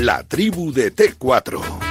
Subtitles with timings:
[0.00, 1.89] La tribu de T4.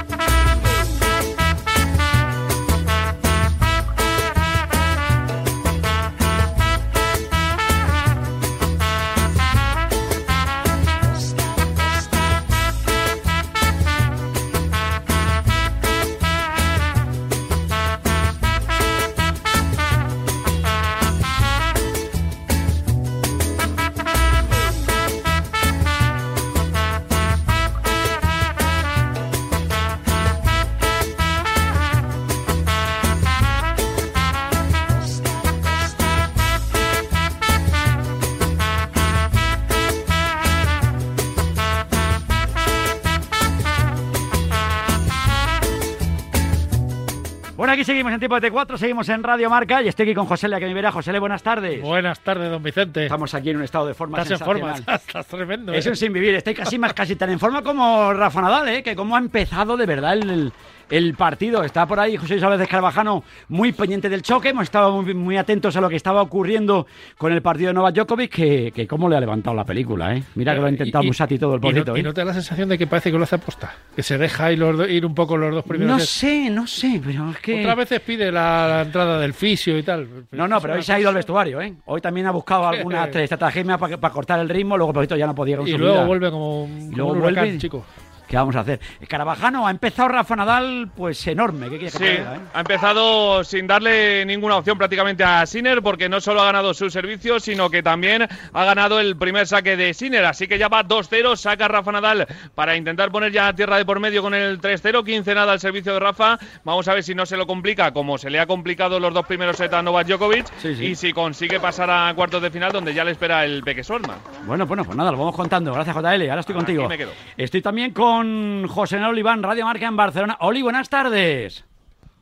[48.12, 50.66] En Tiempo de T4, seguimos en Radio Marca y estoy aquí con José Lea que
[50.66, 50.90] me verá.
[50.90, 51.80] José buenas tardes.
[51.80, 53.04] Buenas tardes, don Vicente.
[53.04, 55.72] Estamos aquí en un estado de forma Estás en forma, estás tremendo.
[55.72, 55.90] Es ¿eh?
[55.90, 58.82] un sin vivir, estoy casi más casi tan en forma como Rafa Nadal, ¿eh?
[58.82, 60.52] que como ha empezado de verdad el, el-
[60.90, 61.62] el partido.
[61.64, 65.36] Está por ahí José Isabel de Carvajano muy pendiente del choque, hemos estado muy, muy
[65.36, 69.08] atentos a lo que estaba ocurriendo con el partido de Novak Djokovic, que, que cómo
[69.08, 70.22] le ha levantado la película, ¿eh?
[70.34, 72.02] Mira que lo ha intentado Y- y- Musati todo el y no- poquito, Y ¿eh?
[72.02, 73.72] no te da la sensación de que parece que lo hace aposta.
[73.94, 75.96] Que se deja ir, los ir un poco los dos primeros.
[75.96, 77.60] No sé, no sé, pero es que...
[77.60, 80.08] Otras veces pide la, la entrada del fisio y tal.
[80.32, 81.74] No, no, pero hoy se ha ido al vestuario, ¿eh?
[81.86, 85.34] Hoy también ha buscado alguna estratagema para, para cortar el ritmo, luego poquito ya no
[85.34, 87.58] podía con Y luego vuelve como un, Y luego vuelve.
[87.58, 87.84] chico.
[88.30, 88.78] ¿Qué vamos a hacer?
[89.08, 91.68] Carabajano ha empezado Rafa Nadal, pues enorme.
[91.68, 92.40] ¿Qué que Sí, diga, eh?
[92.54, 96.88] ha empezado sin darle ninguna opción prácticamente a Sinner porque no solo ha ganado su
[96.90, 100.24] servicio, sino que también ha ganado el primer saque de Sinner.
[100.24, 103.98] Así que ya va 2-0, saca Rafa Nadal para intentar poner ya tierra de por
[103.98, 106.38] medio con el 3-0, 15 nada al servicio de Rafa.
[106.62, 109.26] Vamos a ver si no se lo complica como se le ha complicado los dos
[109.26, 110.84] primeros sets a Novak Djokovic Sí, sí.
[110.86, 114.18] y si consigue pasar a cuartos de final donde ya le espera el Peque Sorma.
[114.46, 115.72] Bueno, bueno, pues nada, lo vamos contando.
[115.74, 116.04] Gracias, JL.
[116.30, 116.88] Ahora estoy Aquí contigo.
[116.88, 117.10] me quedo.
[117.36, 118.19] Estoy también con
[118.68, 120.36] José Manuel Oliván, Radio Marca en Barcelona.
[120.40, 121.64] Oli, buenas tardes.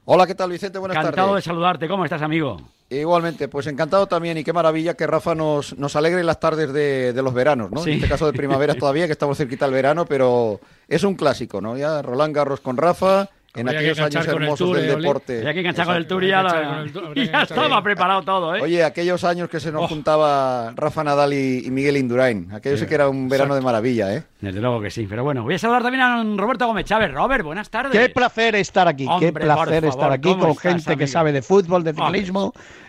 [0.05, 0.79] Hola, ¿qué tal Vicente?
[0.79, 1.45] Buenas Encantado de tardes.
[1.45, 1.89] saludarte.
[1.89, 2.57] ¿Cómo estás, amigo?
[2.91, 7.13] Igualmente, pues encantado también y qué maravilla que Rafa nos, nos alegre las tardes de,
[7.13, 7.83] de los veranos, ¿no?
[7.83, 7.91] Sí.
[7.91, 11.61] En este caso de primavera todavía, que estamos cerquita del verano, pero es un clásico,
[11.61, 11.77] ¿no?
[11.77, 15.39] Ya Roland Garros con Rafa, en Habría que aquellos años hermosos Tour, del eh, deporte.
[15.39, 16.15] Había que enganchar con el Exacto.
[16.15, 17.83] tour y ya, Habría que la- enganchar con el tour, y que ya enganchar estaba
[17.83, 18.61] preparado todo, ¿eh?
[18.63, 22.87] Oye, aquellos años que se nos juntaba Rafa Nadal y, y Miguel Indurain, aquello sí
[22.87, 24.23] que era un verano de maravilla, ¿eh?
[24.41, 25.07] Desde luego que sí.
[25.09, 27.13] Pero bueno, voy a saludar también a Roberto Gómez Chávez.
[27.13, 27.91] Robert, buenas tardes.
[27.93, 30.85] Qué placer estar aquí, Hombre, qué placer por estar favor, aquí ¿cómo con estás, gente
[30.97, 31.07] que amigo?
[31.09, 32.05] sabe de fútbol, de Hombre.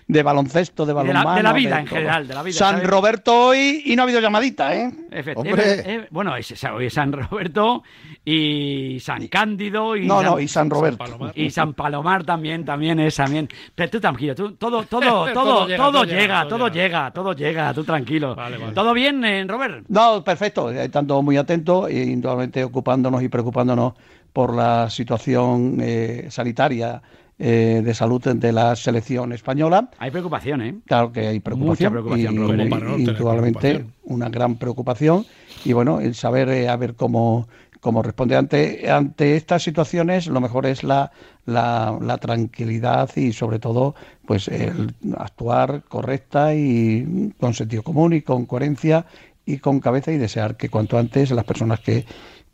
[0.10, 1.36] De baloncesto, de de la- balonmano.
[1.38, 2.90] de la vida en general, de la vida, San ¿sabes?
[2.90, 4.92] Roberto hoy y no ha habido llamadita, ¿eh?
[5.12, 5.80] Efectivamente.
[5.82, 5.96] Hombre.
[5.96, 7.84] Eh, bueno, es, es- hoy es San Roberto
[8.26, 10.98] y San Cándido y No, San, no, y San Roberto.
[10.98, 11.32] Palomar.
[11.36, 13.48] y San Palomar también, también es también.
[13.76, 16.70] Pero tú tranquilo, tú, todo, todo, todo, Todo todo, llega, llega, todo llega, llega, todo
[16.70, 17.12] llega.
[17.12, 18.36] todo llega, tú tranquilo.
[18.36, 18.74] Vale, vale.
[18.74, 19.86] ¿Todo bien, eh, Robert?
[19.90, 23.94] No, perfecto, eh, estando muy atentos e indudablemente ocupándonos y preocupándonos
[24.34, 27.00] por la situación eh, sanitaria
[27.42, 29.90] eh, de salud de la selección española.
[29.98, 30.76] Hay preocupación, ¿eh?
[30.86, 31.94] Claro que hay preocupación.
[31.94, 32.54] preocupación, y, no
[32.98, 33.94] indudablemente preocupación.
[34.04, 35.26] una gran preocupación.
[35.64, 37.48] Y bueno, el saber eh, a ver cómo,
[37.80, 41.12] cómo responde ante, ante estas situaciones, lo mejor es la,
[41.46, 43.96] la, la tranquilidad y sobre todo
[44.26, 49.06] pues el actuar correcta y con sentido común y con coherencia
[49.46, 52.06] y con cabeza y desear que cuanto antes las personas que,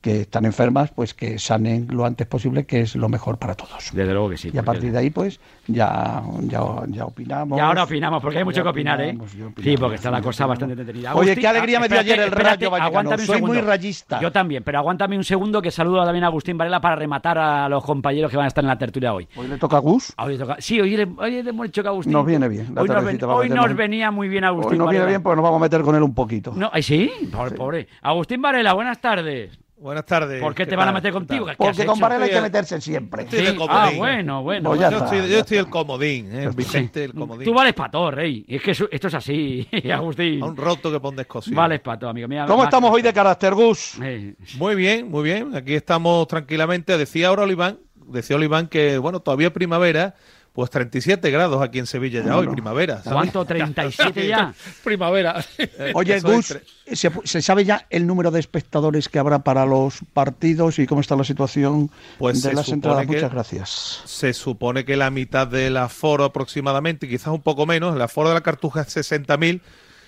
[0.06, 3.90] que están enfermas pues que sanen lo antes posible, que es lo mejor para todos.
[3.92, 4.52] Desde luego que sí.
[4.54, 7.58] Y a partir de ahí, pues, ya, ya, ya opinamos.
[7.58, 9.18] Y ahora opinamos, porque hay mucho Ya que opinar, ¿eh?
[9.18, 11.16] ya Sí, porque está la ya cosa bastante entretenida.
[11.16, 12.84] Oye, qué alegría me dio ayer el Rayo Vallecano.
[12.86, 14.22] aguántame un Soy muy rayista.
[14.22, 17.68] Yo también, pero aguántame un segundo que saludo también a Agustín Varela para rematar a
[17.68, 19.28] los compañeros que van a estar en la tertulia hoy.
[19.36, 20.14] Hoy le toca a Gus.
[20.20, 22.14] Hoy le toca- Sí, hoy le, hoy le hemos dicho que Agustín.
[22.14, 25.00] Nos viene bien, Hoy, nos, ven- a hoy venía muy bien Agustín Hoy nos viene
[25.06, 25.10] Varela.
[25.18, 26.54] bien porque nos vamos a meter con él un poquito.
[26.56, 27.12] No, ¿ay, sí?
[27.32, 27.88] Pobre, pobre.
[28.04, 29.58] Agustín Varela, buenas tardes.
[29.78, 30.42] Buenas tardes.
[30.42, 31.48] ¿Por qué ¿Qué te van a meter ¿Qué contigo?
[31.58, 32.00] porque con?
[32.00, 33.24] Varela hay que meterse siempre.
[33.24, 33.46] Estoy Sí.
[33.46, 34.70] de Ah, bueno, bueno.
[34.70, 35.16] Pues ya Yo está.
[35.16, 36.44] estoy, yo estoy el comodín, ¿eh?
[36.46, 37.44] Pues Vicente, el comodín.
[37.46, 38.46] Tú vales para todo, rey.
[38.48, 40.42] Es que esto es así, Agustín.
[40.42, 41.58] A un roto que pon descosido.
[41.58, 42.46] Vales para todo, amigo mío.
[42.48, 43.98] ¿Cómo estamos hoy de carácter, Gus?
[44.02, 45.54] Eh, Muy bien, muy bien.
[45.56, 46.98] Aquí estamos tranquilamente.
[46.98, 50.16] Decía ahora Oliván, decía Oliván que, bueno, todavía primavera,
[50.56, 53.04] pues 37 grados aquí en Sevilla ya hoy, primavera.
[53.04, 53.32] ¿sabes?
[53.32, 53.46] ¿Cuánto?
[53.46, 54.54] ¿37 ya?
[54.84, 55.44] Primavera.
[55.94, 56.58] Oye, Gus,
[56.94, 61.02] ¿se, se sabe ya el número de espectadores que habrá para los partidos y cómo
[61.02, 63.06] está la situación Pues de se las supone entradas?
[63.06, 64.02] que- Muchas gracias.
[64.06, 68.36] Se supone que la mitad del aforo aproximadamente, quizás un poco menos, el aforo de
[68.36, 69.60] la cartuja es 60.000.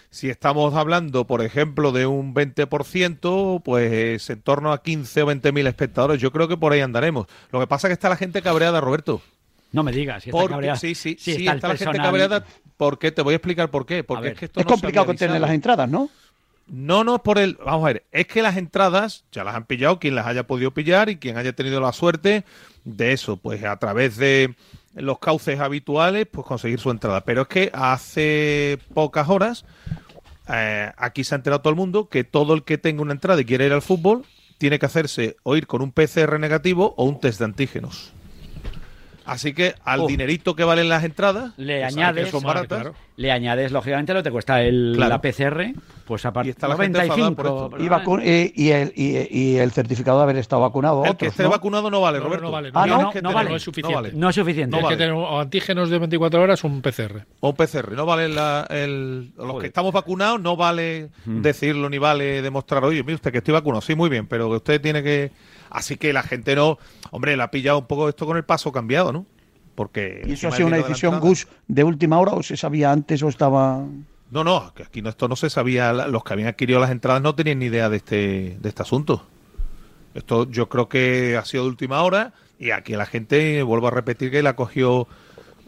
[0.10, 5.68] Si estamos hablando, por ejemplo, de un 20%, pues en torno a 15 o 20.000
[5.68, 6.22] espectadores.
[6.22, 7.28] Yo creo que por ahí andaremos.
[7.52, 9.22] Lo que pasa es que está la gente cabreada, Roberto.
[9.77, 10.24] No me digas.
[10.24, 10.75] Si está Porque, cabreada.
[10.75, 12.44] sí, sí, Sí, sí, está la gente cabreada.
[12.77, 13.12] ¿Por qué?
[13.12, 14.03] Te voy a explicar por qué.
[14.03, 14.33] Porque ver.
[14.33, 15.45] es que esto Es no complicado había que tener avisado.
[15.47, 16.09] las entradas, ¿no?
[16.65, 17.59] No, no es por el.
[17.63, 20.71] Vamos a ver, es que las entradas ya las han pillado quien las haya podido
[20.71, 22.44] pillar y quien haya tenido la suerte
[22.85, 24.56] de eso, pues a través de
[24.95, 27.21] los cauces habituales, pues conseguir su entrada.
[27.21, 29.63] Pero es que hace pocas horas
[30.50, 33.39] eh, aquí se ha enterado todo el mundo que todo el que tenga una entrada
[33.39, 34.25] y quiera ir al fútbol
[34.57, 38.12] tiene que hacerse o ir con un PCR negativo o un test de antígenos.
[39.27, 40.07] Así que al Uf.
[40.07, 42.95] dinerito que valen las entradas, Le que sabe añades, que son baratas, claro.
[43.18, 45.09] le añades lógicamente lo que te cuesta el, Claro.
[45.09, 45.74] la PCR,
[46.06, 47.69] pues a Y partir está la gente enfadada por esto.
[47.79, 48.21] Y, vacu-
[48.56, 51.03] y, y el, y, y el certificado de haber estado vacunado.
[51.03, 51.50] el otros, que esté ¿no?
[51.50, 52.45] vacunado no vale, No, no, Roberto.
[52.45, 52.71] no vale.
[52.74, 53.50] Ah, no, que no tener- vale.
[53.50, 53.91] No es suficiente.
[53.94, 54.13] No vale.
[54.15, 54.77] No es suficiente.
[54.77, 54.95] No vale.
[54.95, 57.25] que tener o antígenos de 24 horas un PCR.
[57.41, 59.62] O un PCR, no vale la- el, los Joder.
[59.62, 63.81] que estamos vacunados, no vale decirlo ni vale demostrar, oye, mire usted que estoy vacunado,
[63.81, 65.31] sí, muy bien, pero que usted tiene que...
[65.77, 66.77] Así que la gente no,
[67.12, 69.25] hombre, le ha pillado un poco esto con el paso cambiado, ¿no?
[69.75, 70.24] Porque...
[70.25, 73.21] ¿Y eso ha sido una la decisión, Gus, de última hora o se sabía antes
[73.21, 73.85] o estaba...?
[74.31, 77.21] No, no, aquí no, esto no se sabía, la- los que habían adquirido las entradas
[77.21, 79.25] no tenían ni idea de este, de este asunto.
[80.15, 83.91] Esto yo creo que ha sido de última hora y aquí la gente, vuelvo a
[83.91, 85.07] repetir, que la cogió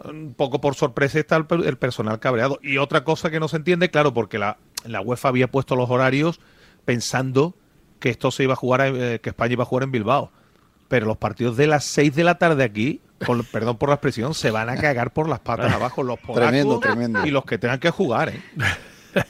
[0.04, 2.58] un poco por sorpresa está el, el personal cabreado.
[2.64, 5.90] Y otra cosa que no se entiende, claro, porque la, la UEFA había puesto los
[5.90, 6.40] horarios
[6.84, 7.54] pensando
[8.00, 10.32] que esto se iba a jugar, eh, que España iba a jugar en Bilbao.
[10.88, 14.34] Pero los partidos de las 6 de la tarde aquí, con- perdón por la expresión,
[14.34, 17.26] se van a cagar por las patas abajo los polacos Tremendo, tremendo.
[17.26, 18.42] y los que tengan que jugar, ¿eh?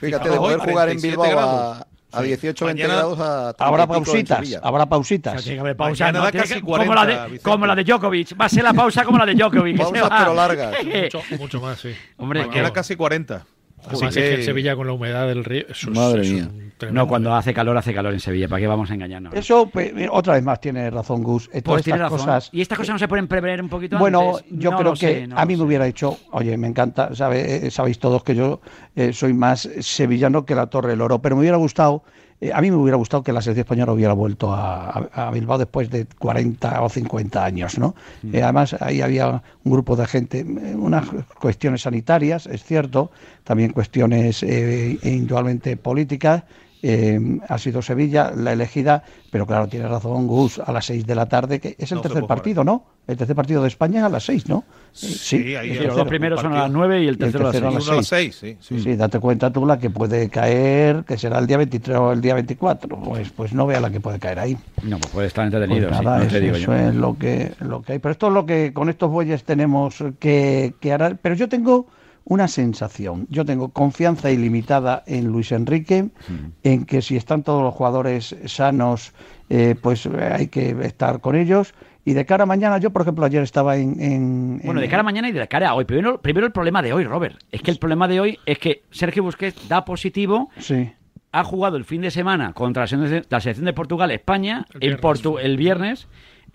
[0.00, 1.80] Fíjate, de poder jugar en 47 Bilbao a, grados.
[2.12, 2.26] a Sí.
[2.28, 5.42] 18 20 Mañana grados a 30 Habrá pausitas, habrá O pausitas.
[5.42, 6.22] sea, que haber pausa, ¿no?
[6.30, 8.40] casi que- como, la 40, de, como la de Djokovic.
[8.40, 9.80] Va a ser la pausa como la de Djokovic.
[9.80, 10.18] va.
[10.18, 10.74] pero largas.
[10.84, 11.92] Mucho, mucho más, sí.
[12.18, 13.44] Hombre, Mañana casi 40.
[13.88, 15.64] Así que que en Sevilla con la humedad del río.
[15.68, 16.48] Eso Madre eso mía.
[16.92, 18.48] no, cuando hace calor, hace calor en Sevilla.
[18.48, 19.34] ¿Para qué vamos a engañarnos?
[19.34, 21.48] Eso, pues, mira, otra vez más, tiene razón Gus.
[21.52, 22.26] Eh, todas pues tiene estas razón.
[22.26, 22.50] cosas...
[22.52, 24.44] ¿Y estas cosas no se pueden prever un poquito Bueno, antes?
[24.50, 25.62] yo No creo que sé, no a mí me sé.
[25.64, 28.60] hubiera dicho, oye, me encanta, sabe, eh, sabéis todos que yo
[28.96, 32.02] eh, soy más sevillano que la Torre del Oro, pero me hubiera gustado,
[32.44, 35.88] eh, a mí me hubiera gustado que la selección española hubiera vuelto a, Bilbao después
[35.88, 37.94] de 40 o 50 años, ¿no?
[38.22, 38.34] Mm.
[38.34, 41.06] Eh, además, ahí había un grupo de gente, eh, unas
[41.40, 43.10] cuestiones sanitarias, es cierto,
[43.44, 46.44] también cuestiones eh, indudablemente políticas.
[46.86, 51.14] Eh, ha sido Sevilla la elegida, pero claro, tiene razón Gus, a las 6 de
[51.14, 52.84] la tarde, que es el No tercer partido, ¿no?
[53.06, 54.64] El tercer partido de España es a las 6, ¿no?
[54.92, 56.78] Sí, ahí los tercero, dos primeros son a las partido.
[56.78, 57.82] 9 y el Y el tercero a las tercero a y 6.
[57.82, 58.56] uno a las 6, sí.
[58.60, 62.12] Sí, sí, date cuenta tú la que puede caer, que será el día 23 o
[62.12, 63.00] el día 24.
[63.00, 64.58] Pues, pues no vea la que puede caer ahí.
[64.82, 66.74] No, pues puede estar Pues entretenido, sí, nada, no eso, digo eso yo.
[66.74, 67.98] es lo que, lo que hay.
[67.98, 71.14] Pero esto es lo que con estos bueyes tenemos que, que hará.
[71.20, 71.86] Pero yo tengo
[72.24, 73.26] una sensación.
[73.30, 76.08] Yo tengo confianza ilimitada en Luis Enrique,
[76.62, 79.12] en que si están todos los jugadores sanos,
[79.50, 81.74] eh, pues eh, hay que estar con ellos.
[82.06, 84.00] Y de cara a mañana, yo por ejemplo ayer estaba en...
[84.00, 85.84] en- Bueno, de cara a mañana y de cara a hoy.
[85.84, 87.36] Primero, primero el problema de hoy, Robert.
[87.50, 90.92] Es que el problema de hoy es que Sergio Busquets da positivo, Sí.
[91.32, 94.66] ha jugado el fin de semana contra la selección de, la selección de Portugal, España,
[94.70, 95.00] El en viernes.
[95.02, 96.06] Portu- el viernes.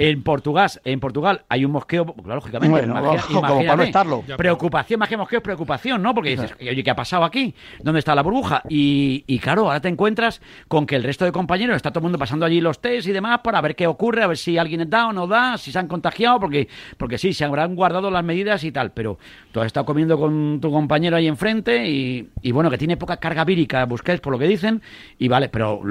[0.01, 2.69] En Portugal, en Portugal hay un mosqueo, claro, lógicamente.
[2.72, 4.24] Bueno, imagina- como para no estarlo.
[4.38, 6.16] Preocupación, más que mosqueo, es preocupación, ¿no?
[6.16, 7.54] Porque dices, oye, ¿qué ha pasado aquí?
[7.84, 8.63] ¿Dónde está la burbuja?
[8.69, 12.04] Y, y claro, ahora te encuentras con que el resto de compañeros está todo el
[12.04, 14.90] mundo pasando allí los test y demás para ver qué ocurre, a ver si alguien
[14.90, 18.24] da o no da, si se han contagiado, porque, porque sí, se habrán guardado las
[18.24, 19.18] medidas y tal, pero
[19.52, 23.18] tú has estado comiendo con tu compañero ahí enfrente y, y bueno, que tiene poca
[23.18, 24.81] carga vírica, Busquets, por lo que dicen,
[25.18, 25.81] y vale, pero...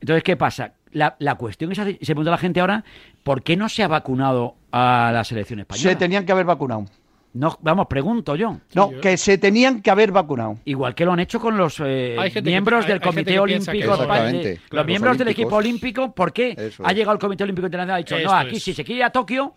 [0.00, 0.72] Entonces, ¿qué pasa?
[0.94, 2.82] La, la cuestión es, se pregunta la gente ahora,
[3.22, 5.90] ¿por qué no se ha vacunado a la selección española?
[5.90, 6.86] Se tenían que haber vacunado.
[7.34, 8.58] No, vamos, pregunto yo.
[8.74, 10.56] No, yo- que se tenían que haber vacunado.
[10.64, 13.32] Igual que lo han hecho con los eh, que- miembros hay- del hay Comité que
[13.32, 17.12] que Olímpico de- claro, los miembros los del equipo olímpico, ¿por qué Eso ha llegado
[17.14, 18.62] el Comité Olímpico Internacional y ha dicho, Esto no, aquí es.
[18.62, 19.52] si se quiere ir a Tokio,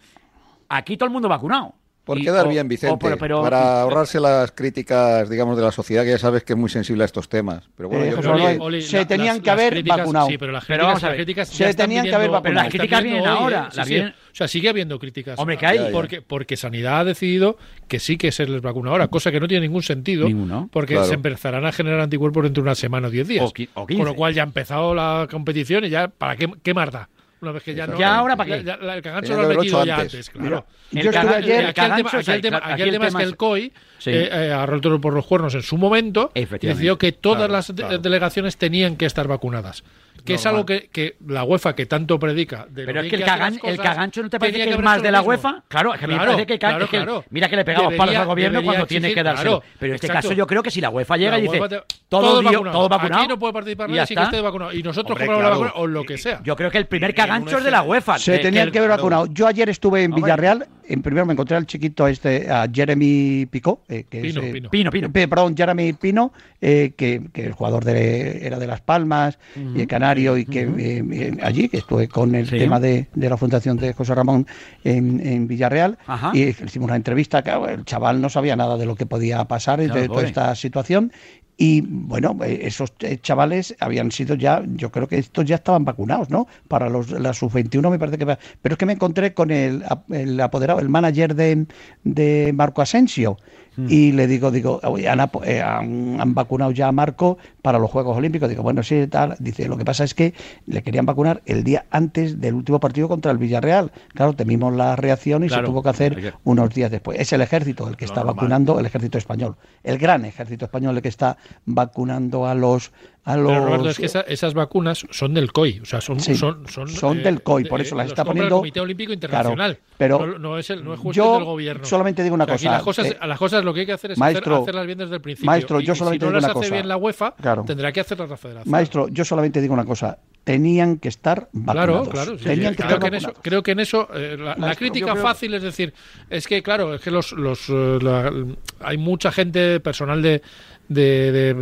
[0.69, 1.75] aquí todo el mundo vacunado?
[2.07, 5.63] Por Y- quedar o- bien, o Vicente, pero- pero- para ahorrarse las críticas, digamos, de
[5.63, 7.69] la sociedad, que ya sabes que es muy sensible a estos temas.
[7.75, 8.63] Pero bueno, Eh, yo José creo Manuel, que...
[8.63, 10.27] Oli, se la- tenían las- que haber vacunado.
[10.27, 12.43] Sí, pero las Pero críticas, vamos a las ver, críticas se tenían que haber vacunado.
[12.43, 13.81] Pero las críticas vienen hoy, ahora, ¿eh?
[13.83, 13.99] Sí, sí.
[13.99, 15.37] O sea, sigue habiendo críticas.
[15.37, 15.77] Hombre, que hay.
[15.79, 15.91] Ya.
[15.91, 17.57] Porque, porque Sanidad ha decidido
[17.89, 20.27] que sí que se les vacuna ahora, cosa que no tiene ningún sentido.
[20.27, 20.69] Ninguno.
[20.71, 21.07] Porque Claro.
[21.09, 23.43] se empezarán a generar anticuerpos dentro de una semana o diez días.
[23.43, 23.85] O o.
[23.87, 27.09] Con lo cual ya ha empezado la competición y ya, ¿para qué, qué más da?
[27.39, 28.00] Una vez que ya no.
[28.00, 28.63] ¿Ya ahora para qué?
[28.63, 30.29] ya- ya- el cagancho lo han metido ya antes.
[30.32, 30.65] claro.
[30.91, 31.60] Mira, El yo estuve caga- ayer...
[31.60, 33.08] el Aquí el tema, cagancho, aquí el o sea, tema- aquí aquí el el tema
[33.08, 34.10] es que el COI Sí.
[34.12, 37.98] eh, eh, por los cuernos en su momento decidió que todas Claro, las de- claro.
[38.00, 39.84] delegaciones tenían que estar vacunadas.
[40.25, 42.65] Que es algo que, que la UEFA, que tanto predica.
[42.69, 45.01] de lo Pero es que el, cagan- el cagancho no te parece que es más
[45.01, 45.29] de la mismo.
[45.29, 45.63] UEFA.
[45.67, 47.24] Claro, es que me parece que, el ca- claro, es que- claro.
[47.29, 50.07] mira que le pegamos Debería- palos al gobierno cuando tiene que claro, pero en este
[50.07, 50.27] exacto.
[50.29, 52.51] caso yo creo que si la UEFA llega La y dice te- todo, todos dio-
[52.51, 52.77] vacunados.
[52.79, 54.36] todo vacunado Aquí no puede participar y nadie ya sin que está.
[54.36, 54.74] esté vacunado.
[54.74, 56.41] Y nosotros Hombre, compramos la vacuna o lo que sea.
[56.43, 58.17] Yo creo que el primer cagancho es de la UEFA.
[58.19, 59.27] Se de- tenían que haber vacunado.
[59.27, 60.12] Yo ayer estuve en.
[60.13, 64.48] Villarreal en primero me encontré al chiquito este, a Jeremy Picó, eh, que Pino, es,
[64.48, 64.70] eh, Pino.
[64.70, 65.12] Pino, Pino.
[65.12, 69.38] Pe- perdón, Jeremy Pino, eh, que, que el jugador de, era de Las Palmas,
[69.75, 72.58] y el Canario, y que eh, eh, allí, que estuve con el Sí.
[72.58, 74.48] tema de, de la Fundación de José Ramón
[74.84, 76.32] en, en Villarreal, Ajá.
[76.34, 79.79] y hicimos una entrevista, claro, el chaval no sabía nada de lo que podía pasar
[79.84, 81.12] Claro, de toda esta situación.
[81.57, 85.83] Y bueno, eh, esos eh, chavales habían sido ya, yo creo que estos ya estaban
[85.85, 86.47] vacunados, ¿no?
[86.67, 88.25] Para los, la sub-21 me parece que...
[88.25, 91.65] Pero es que me encontré con el, el apoderado, el manager de,
[92.03, 93.37] de Marco Asensio.
[93.77, 98.17] Y le digo, digo, "Oye, eh, han, han vacunado ya a Marco para los Juegos
[98.17, 98.50] Olímpicos.
[98.50, 99.36] Digo, bueno, sí, tal.
[99.39, 100.34] Dice, lo que pasa es que
[100.65, 103.91] le querían vacunar el día antes del último partido contra el Villarreal.
[104.13, 105.63] Claro, temimos la reacción y Claro.
[105.63, 107.19] se tuvo que hacer unos días después.
[107.19, 109.57] Es el ejército el que está vacunando, el ejército español.
[109.84, 112.91] El gran ejército español el que está vacunando a los...
[113.27, 116.17] A los Pero Roberto, es que esa- esas vacunas son del COI, o sea, son,
[116.22, 119.12] Sí, son, son, son eh, del COI, por eso las está poniendo- el Comité Olímpico
[119.12, 119.75] Internacional.
[119.75, 121.84] Claro, pero no, no es el, no es yo del gobierno.
[121.86, 123.81] solamente digo una O sea, aquí cosa, Las cosas, eh, a las cosas lo que
[123.81, 125.46] hay que hacer es maestro, hacer- hacerlas bien desde el principio.
[125.46, 126.74] maestro, Y- yo y solamente si no digo las una hace cosa.
[126.74, 127.63] bien la UEFA, Claro.
[127.67, 128.72] tendrá que hacerlas la Federación.
[128.72, 130.17] Maestro, yo solamente digo una cosa.
[130.46, 132.07] Tenían que estar Claro, vacunados.
[132.07, 132.38] claro.
[132.38, 132.77] sí, Tenían sí.
[132.77, 133.43] que creo, estar que en eso, vacunados.
[133.43, 135.93] creo que en eso eh, la, crítica creo- fácil es decir,
[136.29, 138.31] es que claro, es que los, los eh, la-
[138.79, 140.41] hay mucha gente, personal de,
[140.89, 141.53] de- de-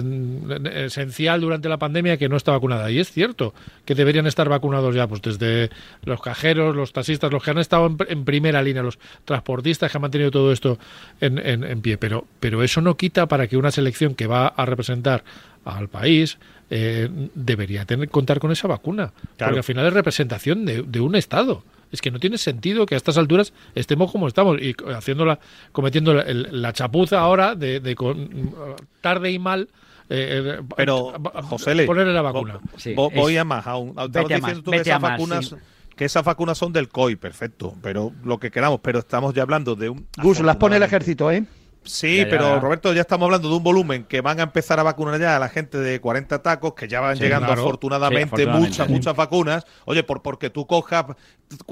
[0.60, 2.91] de- esencial durante la pandemia que no está vacunada.
[2.91, 3.53] Y es cierto
[3.86, 5.70] que deberían estar vacunados ya, pues desde
[6.03, 9.98] los cajeros, los taxistas, los que han estado en, en primera línea, los transportistas que
[9.98, 10.77] han mantenido todo esto
[11.22, 11.98] en, en- en pie.
[11.98, 15.24] Pero, pero eso no quita para que una selección que va a representar
[15.65, 16.38] al país
[16.70, 19.12] eh, debería tener contar con esa vacuna.
[19.48, 21.63] Porque al final es representación de, de un Estado.
[21.91, 25.39] Es que no tiene sentido que a estas alturas estemos como estamos y haciéndola,
[25.71, 28.53] cometiendo la, el- la chapuza ahora de, de con-
[29.01, 29.69] tarde y mal.
[30.09, 31.13] eh, eh, Pero,
[31.43, 32.59] José Le, ponerle la vacuna.
[32.77, 33.89] Sí, vo- es- voy a más aún.
[33.89, 35.55] Estabas Vete a diciendo más, tú que a esas más, vacunas, sí.
[35.95, 39.75] que esas vacunas son del COI, perfecto, pero lo que queramos, pero estamos ya hablando
[39.75, 40.07] de un...
[40.21, 41.43] Gus, las pone el ejército, ¿eh?
[41.87, 42.59] Sí, Ya, ya, pero ya.
[42.59, 45.39] Roberto, ya estamos hablando de un volumen que van a empezar a vacunar ya a
[45.39, 47.61] la gente de 40 tacos, que ya van Sí, llegando claro.
[47.61, 48.93] afortunadamente, Sí, afortunadamente, muchas, sí.
[48.93, 49.65] muchas vacunas.
[49.85, 51.05] Oye, por porque tú cojas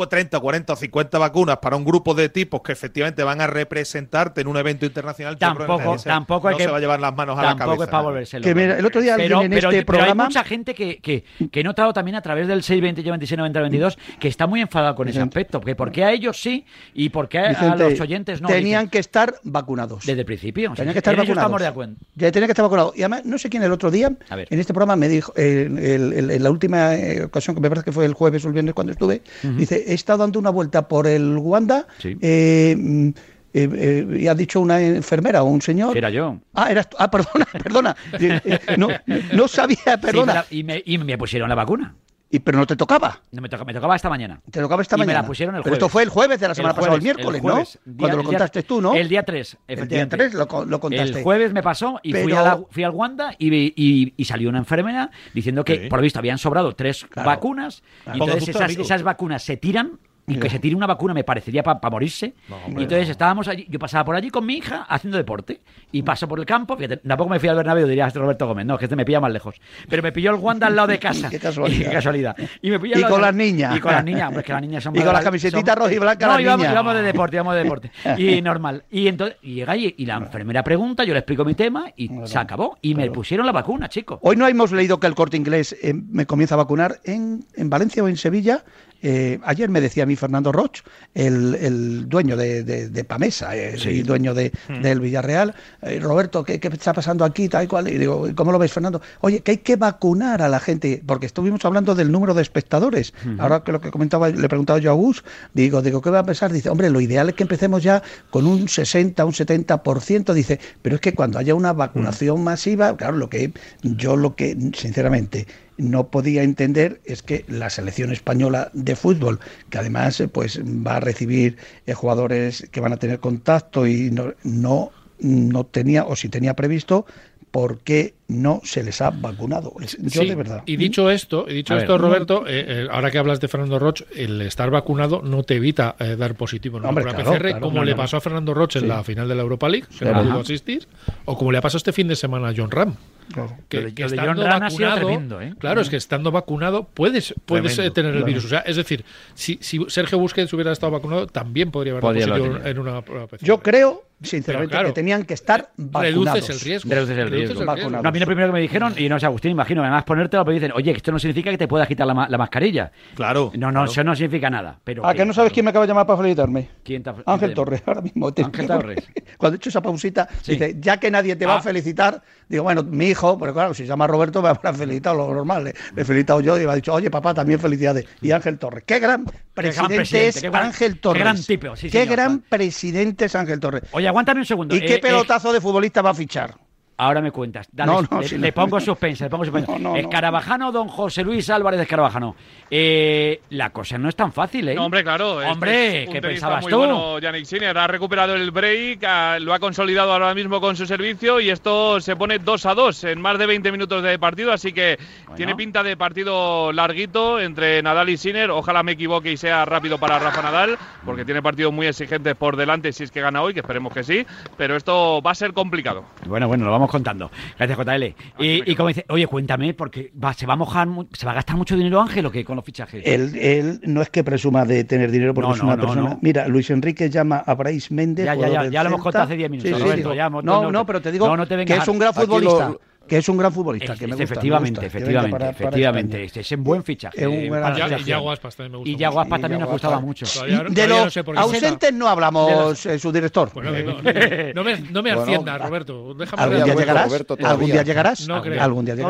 [0.10, 4.42] 30, 40 o 50 vacunas para un grupo de tipos que efectivamente van a representarte
[4.42, 6.64] en un evento internacional, Tampoco, nadie se- tampoco no que.
[6.64, 7.84] se va a llevar las manos a la tampoco cabeza.
[7.86, 10.24] es para volverse Que mira, el otro día pero, alguien en pero- este pero programa-
[10.24, 13.60] hay mucha gente que, que, que he notado también a través del 620 26 90
[13.62, 15.60] 22 que está muy enfadado con ese aspecto.
[15.62, 18.48] Que ¿Por qué a ellos sí y por qué a, los oyentes no?
[18.48, 20.06] Tenían Dicen, que estar vacunados.
[20.06, 20.72] Desde el principio.
[20.72, 21.38] o sea, Tenían que estar vacunados.
[21.38, 21.94] estamos de acuerdo.
[22.16, 22.96] Ya tenían que estar vacunados.
[22.96, 24.48] Y además, no sé quién el otro día, A ver.
[24.52, 27.92] en este programa me dijo, eh, en la última eh, ocasión, que me parece que
[27.92, 29.22] fue el jueves o el viernes cuando estuve,
[29.64, 32.16] dice, he estado dando una vuelta por el Wanda Sí.
[32.22, 33.08] eh, mm,
[33.56, 35.96] eh, eh, y ha dicho una enfermera o un señor.
[35.96, 36.40] Era yo.
[36.56, 36.98] Ah, eras tú.
[37.00, 37.96] Ah, perdona, perdona.
[38.20, 38.88] Eh, no,
[39.34, 40.46] no sabía, perdona.
[40.50, 41.94] y, me, y me pusieron la vacuna.
[42.36, 43.22] Y, pero no te tocaba.
[43.32, 44.42] No me, toca, me tocaba esta mañana.
[44.50, 45.22] Te tocaba esta Y me mañana.
[45.22, 45.78] la pusieron el Pero jueves.
[45.84, 47.80] esto fue el jueves de la semana El pasada, el miércoles, jueves.
[47.86, 47.92] ¿no?
[47.94, 48.96] Día- Cuando lo el día- contaste tú, ¿no?
[48.96, 50.18] El día 3, El día efectivamente.
[50.18, 51.18] 3 lo, lo contaste.
[51.20, 54.26] El jueves me pasó y fui, Pero- a la- fui al Wanda y, y- y
[54.26, 55.88] salió una enfermera diciendo que, Sí.
[55.90, 57.30] por lo visto, habían sobrado tres Claro.
[57.30, 57.84] vacunas.
[58.04, 58.18] Claro.
[58.18, 60.00] Y entonces esas, esas vacunas se tiran.
[60.26, 62.34] Y que se tire una vacuna me parecería para morirse.
[62.68, 65.60] y entonces estábamos allí, yo pasaba por allí con mi hija haciendo deporte.
[65.92, 68.66] Y paso por el campo, fíjate, tampoco me fui al Bernabéu, diría este Roberto Gómez,
[68.66, 69.60] no, que este me pilla más lejos.
[69.90, 71.30] Pero me pilló el Wanda al lado de casa.
[71.30, 71.78] Qué casualidad.
[71.80, 72.36] Y, qué casualidad.
[72.62, 73.76] Y, me pilló Y con de- las niñas.
[73.76, 75.74] Y con las niñas, hombre, es que las niñas son Y con más- la camisetita
[75.74, 76.74] son- roja y blanca No, las íbamos, niñas.
[76.74, 77.92] íbamos de deporte, íbamos de deporte.
[78.18, 78.84] Y normal.
[78.92, 82.10] Y entonces y llega allí y la enfermera pregunta, yo le explico mi tema y
[82.26, 82.78] se acabó.
[82.82, 84.20] Y me pusieron la vacuna, chicos.
[84.22, 87.70] Hoy no hemos leído que el corte inglés eh, me comienza a vacunar en, en
[87.70, 88.64] Valencia o en Sevilla.
[89.06, 90.80] Eh, ayer me decía a mí Fernando Roch,
[91.14, 93.52] el, el dueño de, de- de Pamesa
[93.92, 95.54] y dueño de, del Villarreal.
[95.82, 97.50] eh, Roberto, ¿qué, qué está pasando aquí?
[97.50, 97.90] Tal y cual.
[97.90, 99.02] Y digo, ¿cómo lo ves, Fernando?
[99.22, 103.14] Oye, que hay que vacunar a la gente, porque estuvimos hablando del número de espectadores.
[103.40, 106.20] Ahora que lo que comentaba, le he preguntado yo a Gus, digo, digo, ¿qué va
[106.20, 106.54] a pensar?
[106.54, 110.34] Dice, hombre, lo ideal es que empecemos ya con un 60, un 70%.
[110.34, 114.58] Dice, pero es que cuando haya una vacunación masiva, claro, lo que yo lo que,
[114.76, 115.46] sinceramente,
[115.78, 119.40] no podía entender es que la selección española de fútbol,
[119.70, 124.12] que además eh, pues va a recibir eh, jugadores que van a tener contacto y
[124.12, 127.06] no, no, no tenía, o si tenía previsto,
[127.52, 129.74] ¿por qué no se les ha vacunado?
[129.80, 130.64] Yo Sí, de verdad.
[130.66, 131.84] Y dicho esto, y dicho A ver.
[131.84, 135.56] esto, Roberto, eh, eh, ahora que hablas de Fernando Roch, el estar vacunado no te
[135.56, 137.98] evita eh, dar positivo en una Hombre, prueba claro, PCR, claro, como no, le no.
[137.98, 140.88] pasó a Fernando Roch en la final de la Europa League, que no pudo asistir,
[141.26, 142.96] o como le ha pasado este fin de semana a John Ram.
[143.32, 143.58] Claro.
[143.70, 145.54] Que, estando Ram vacunado, tremendo, ¿eh?
[145.58, 148.26] claro, es que estando vacunado puedes, puedes Tremendo, tener el claro.
[148.28, 148.46] virus.
[148.46, 152.36] O sea, es decir, si, si Sergio Busquets hubiera estado vacunado, también podría haber positivo
[152.36, 152.66] tenido.
[152.66, 153.44] en una prueba PCR.
[153.44, 156.40] Yo creo, sinceramente, que tenían que estar vacunados.
[156.40, 156.90] Reduces el riesgo.
[156.90, 157.66] Reduces el riesgo.
[157.66, 158.04] Vacunados.
[158.04, 160.44] No, a mí lo primero que me dijeron, y no sé, Agustín, imagino, además ponértelo,
[160.44, 162.92] pero dicen, oye, que esto no significa que te puedas quitar la, ma- la mascarilla.
[163.16, 163.52] Claro.
[163.56, 164.80] No, no, eso no significa nada.
[164.84, 166.70] Pero ¿A que no sabes quién me acaba de llamar para felicitarme?
[166.84, 168.34] ¿Quién te ha- Ángel te- Torres, ahora mismo.
[168.34, 169.08] te- Ángel Torres.
[169.38, 170.54] Cuando he hecho esa pausita, Sí.
[170.54, 171.58] dice, ya que nadie te va Ah.
[171.58, 175.16] a felicitar, digo, bueno, mi hijo, pero claro, si se llama Roberto, me habrá felicitado
[175.18, 175.64] lo normal.
[175.66, 178.06] Le, le he felicitado yo y me ha dicho, oye, papá, también felicidades.
[178.22, 178.84] Y Ángel Torres.
[178.86, 181.24] Qué gran presidente, presidente, es qué gran- Ángel qué Torres.
[181.24, 182.16] gran tipo, sí, Qué señor.
[182.16, 183.84] gran presidente es Ángel Torres.
[183.92, 184.76] Oye, aguántame un segundo.
[184.76, 186.56] ¿Y qué Eh, eh, pelotazo de futbolista va a fichar?
[186.98, 187.68] Ahora me cuentas.
[187.72, 188.54] Dale, No, no, le, sí, le no.
[188.54, 189.72] pongo suspense, le pongo suspense.
[189.72, 189.96] No, no, no.
[189.96, 192.36] Escarabajano, don José Luis Álvarez de Escarabajano.
[192.70, 194.76] Eh, la cosa no es tan fácil, ¿eh?
[194.76, 195.42] No, hombre, claro.
[195.42, 196.78] este Hombre, es un ¿qué pensabas muy tú?
[196.78, 200.86] bueno, Yannick Sinner ha recuperado el break, ha- lo ha consolidado ahora mismo con su
[200.86, 204.52] servicio y esto se pone 2 a 2 en más de 20 minutos de partido,
[204.52, 204.98] así que
[205.36, 208.50] tiene pinta de partido larguito entre Nadal y Sinner.
[208.52, 212.56] Ojalá me equivoque y sea rápido para Rafa Nadal, porque tiene partidos muy exigentes por
[212.56, 214.26] delante si es que gana hoy, que esperemos que sí,
[214.58, 216.04] pero esto va a ser complicado.
[216.26, 217.30] Bueno, bueno, lo vamos contando.
[217.58, 218.04] Gracias, JL.
[218.40, 221.36] Y, y como dice, oye, cuéntame, porque va, se va a mojar, se va a
[221.36, 223.04] gastar mucho dinero Ángel o qué con los fichajes.
[223.06, 226.10] Él, él no es que presuma de tener dinero porque No, es una no, persona.
[226.10, 226.20] no.
[226.22, 228.26] Mira, Luis Enrique llama a Bryce Méndez.
[228.26, 230.30] Ya, ya, ya, ya lo hemos contado hace 10 minutos, Sí, sí, Roberto, digo, ya
[230.30, 232.70] no, no, no, pero te digo no, no te que es un gran futbolista.
[232.70, 233.94] lo- que es un gran futbolista.
[233.94, 236.24] Es- que me me efectivamente, gusta, venga efectivamente, para- para efectivamente.
[236.24, 237.20] Este es un buen fichaje.
[237.20, 237.50] Es un eh.
[237.50, 238.06] Y.
[238.06, 238.90] Yago Aspas también me gusta.
[238.90, 238.98] Y mucho.
[239.00, 240.26] Yago Aspas también nos gustaba mucho.
[240.26, 243.50] Todavía- De los no sé ausentes no hablamos, eh, su director.
[243.54, 246.14] Bueno, no, no, no me, no me Bueno, asciendas, Roberto.
[246.14, 247.06] Déjame ¿Algún día llegarás?
[247.08, 247.38] Roberto.
[247.44, 248.28] ¿Algún día llegarás?
[248.28, 248.62] No creo.
[248.62, 249.04] ¿Algún día llega,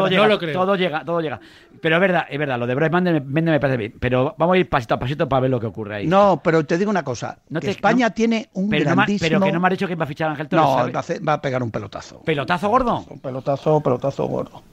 [0.54, 1.40] todo llega, todo llega.
[1.84, 3.94] Pero es verdad, es verdad, lo de Bryce Méndez me, parece bien.
[4.00, 6.08] Pero vamos a ir pasito a pasito para ver lo que ocurre ahí.
[6.08, 7.38] No, pero te digo una cosa.
[7.50, 9.28] No que te- España no- tiene un pero, no me- grandísimo...
[9.28, 10.66] pero que no me ha dicho que va a fichar a Ángel Torres.
[10.66, 12.22] No, va a, hacer- va a pegar un pelotazo.
[12.22, 13.06] ¿Pelotazo gordo?
[13.10, 14.63] Un pelotazo, pelotazo gordo.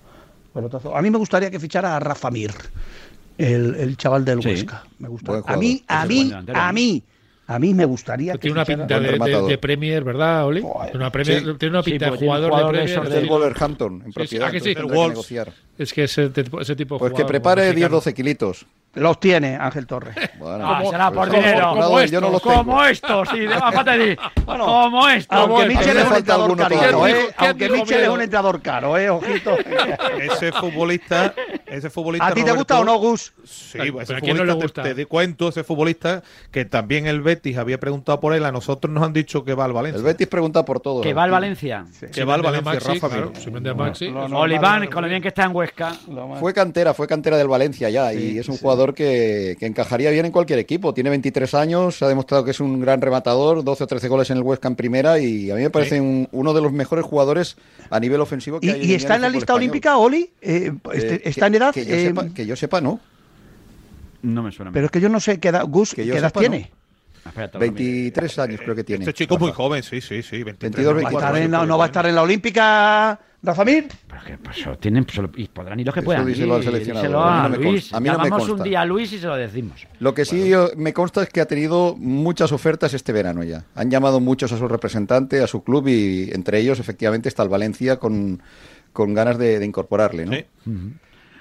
[0.55, 0.97] Pelotazo.
[0.97, 2.53] A mí me gustaría que fichara a Rafa Mir,
[3.39, 4.49] el, el chaval del Sí.
[4.51, 4.85] Huesca.
[5.01, 5.33] Me gusta.
[5.33, 6.73] Buen A mí, a Es mí, delantero, a ¿no?
[6.73, 7.03] mí,
[7.53, 10.63] a mí me gustaría que Tiene una pinta de, de- de Premier, ¿verdad, Oli?
[10.63, 10.97] Joder.
[10.97, 11.55] Una Premier- Sí.
[11.59, 13.07] Tiene una Sí, pinta de tiene un jugador, jugador de de Premier.
[13.09, 13.29] Es del Sí.
[13.29, 14.13] Wolverhampton, en sí.
[14.13, 14.47] propiedad.
[14.49, 14.65] Ah, que sí.
[14.75, 15.11] tendrá que Wolves.
[15.11, 15.53] negociar.
[15.79, 18.01] Es que ese, tipo- ese tipo de Pues que prepare mexicano.
[18.01, 18.67] 10-12 kilitos.
[18.95, 20.17] Los tiene Ángel Torres.
[20.41, 21.67] Bueno, Ah, será por pues, dinero.
[21.69, 24.17] comprado, Como yo no los Como estos, sí, de
[24.47, 25.39] Como estos.
[25.39, 26.03] Aunque Michel estos.
[26.03, 27.11] es un entrador.
[27.11, 28.09] ¿eh?
[28.09, 29.11] Un entrador caro, ¿eh?
[29.11, 29.57] Ojito.
[30.21, 31.35] Ese futbolista,
[31.67, 32.27] ese futbolista.
[32.27, 33.33] ¿A ti te Roberto, gusta o no, Gus?
[33.45, 34.97] Sí, Pero ese ¿a quién no le futbolista, te- gusta?
[34.97, 39.05] Te, cuento, ese futbolista que también el Betis había preguntado por él, a nosotros nos
[39.05, 39.99] han dicho que va al Valencia.
[39.99, 41.01] El Betis pregunta por todo.
[41.03, 41.85] Que va al Valencia.
[42.13, 43.33] Que va al Valencia, Maxi, Rafa claro,
[43.77, 44.07] Maxi.
[44.33, 45.93] Oliván, con lo bien que está en Huesca.
[46.41, 50.27] Fue cantera, fue cantera del Valencia ya y es un jugador que, que encajaría bien
[50.27, 50.93] en cualquier equipo.
[50.95, 54.39] Tiene 23 años, ha demostrado que es un gran rematador, 12 o 13 goles en
[54.39, 57.57] el Huesca en primera y a mí me parece un- uno de los mejores jugadores
[57.91, 60.31] a nivel ofensivo que ¿Y, hay y está en la lista olímpica, Oli?
[60.41, 60.81] Eh, español.
[60.97, 61.75] este- Eh, ¿Está que- en edad?
[61.75, 63.01] Que yo, Eh, sepa, que yo sepa, no.
[64.23, 64.71] No me suena.
[64.73, 66.71] Pero es que yo no sé qué edad, Gus, Que ¿qué edad sepa, tiene?
[67.25, 67.75] Espérate, lo miro.
[67.75, 69.05] 23 años creo que tiene.
[69.05, 70.43] Este chico es muy joven, sí, sí, sí.
[70.43, 72.23] 23, 22, ¿Va a 24, estar en la- sí, ¿No va a estar en la
[72.23, 73.87] olímpica, Rafa Mir?
[74.09, 76.27] Pero tienen, solo- y podrán ir los que Eso puedan.
[76.27, 77.83] díselo al seleccionador, díselo a mí a no me Luis.
[77.83, 79.87] consta, a mí no me un día a Luis y se lo decimos.
[79.99, 83.65] Lo que sí yo- me consta es que ha tenido muchas ofertas este verano ya.
[83.75, 87.49] Han llamado muchos a su representante, a su club y entre ellos efectivamente está el
[87.49, 88.43] Valencia con,
[88.93, 90.27] con ganas de, de incorporarle.
[90.27, 90.33] ¿no?
[90.33, 90.45] Sí.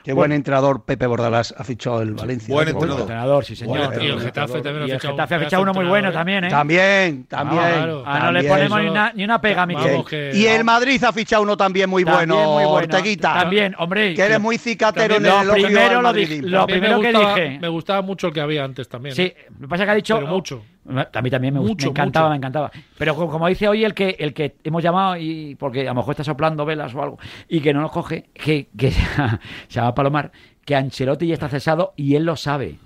[0.03, 2.53] Qué buen entrenador Pepe Bordalás ha fichado el Valencia.
[2.53, 2.77] Buen bueno.
[2.79, 3.01] entrenador.
[3.01, 3.77] Entrenador, sí, señor.
[3.89, 6.45] Bueno, y el Getafe también ha Y el Getafe ha fichado uno muy bueno también,
[6.45, 6.49] ¿eh?
[6.49, 7.61] También, también.
[7.61, 8.03] claro.
[8.05, 9.65] Ah, no le ponemos ni una, ni una pega.
[9.65, 12.69] Vamos, que- Y el Madrid ha fichado uno también muy También bueno, muy bueno.
[12.95, 13.33] Orteguita.
[13.33, 14.13] También, hombre.
[14.13, 17.35] Que eres muy cicatero en el lo primero lo dije- lo primero me que gustaba-
[17.35, 17.59] dije.
[17.59, 19.15] Me gustaba mucho el que había antes también.
[19.15, 19.35] Sí, ¿eh?
[19.59, 20.15] lo que pasa es que ha dicho.
[20.15, 20.63] Pero mucho.
[21.13, 22.31] A mí también me, Mucho, me encantaba, mucho.
[22.31, 22.71] me encantaba.
[22.97, 25.95] Pero co- como dice hoy el que el que hemos llamado y porque a lo
[25.95, 28.91] mejor está soplando velas o algo y que no nos coge, que, que
[29.67, 30.31] se llama Palomar,
[30.65, 32.77] que Ancelotti ya está cesado y él lo sabe.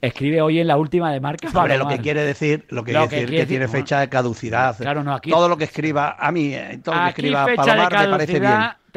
[0.00, 1.48] Escribe hoy en la última de marca.
[1.52, 3.98] Hombre, lo que quiere decir, lo que Lo quiere que decir quiere que tiene fecha
[4.00, 4.76] de caducidad.
[4.76, 7.92] Claro, no, aquí- todo lo que escriba, a mí, eh, todo lo que escriba Palomar
[8.06, 8.52] me parece bien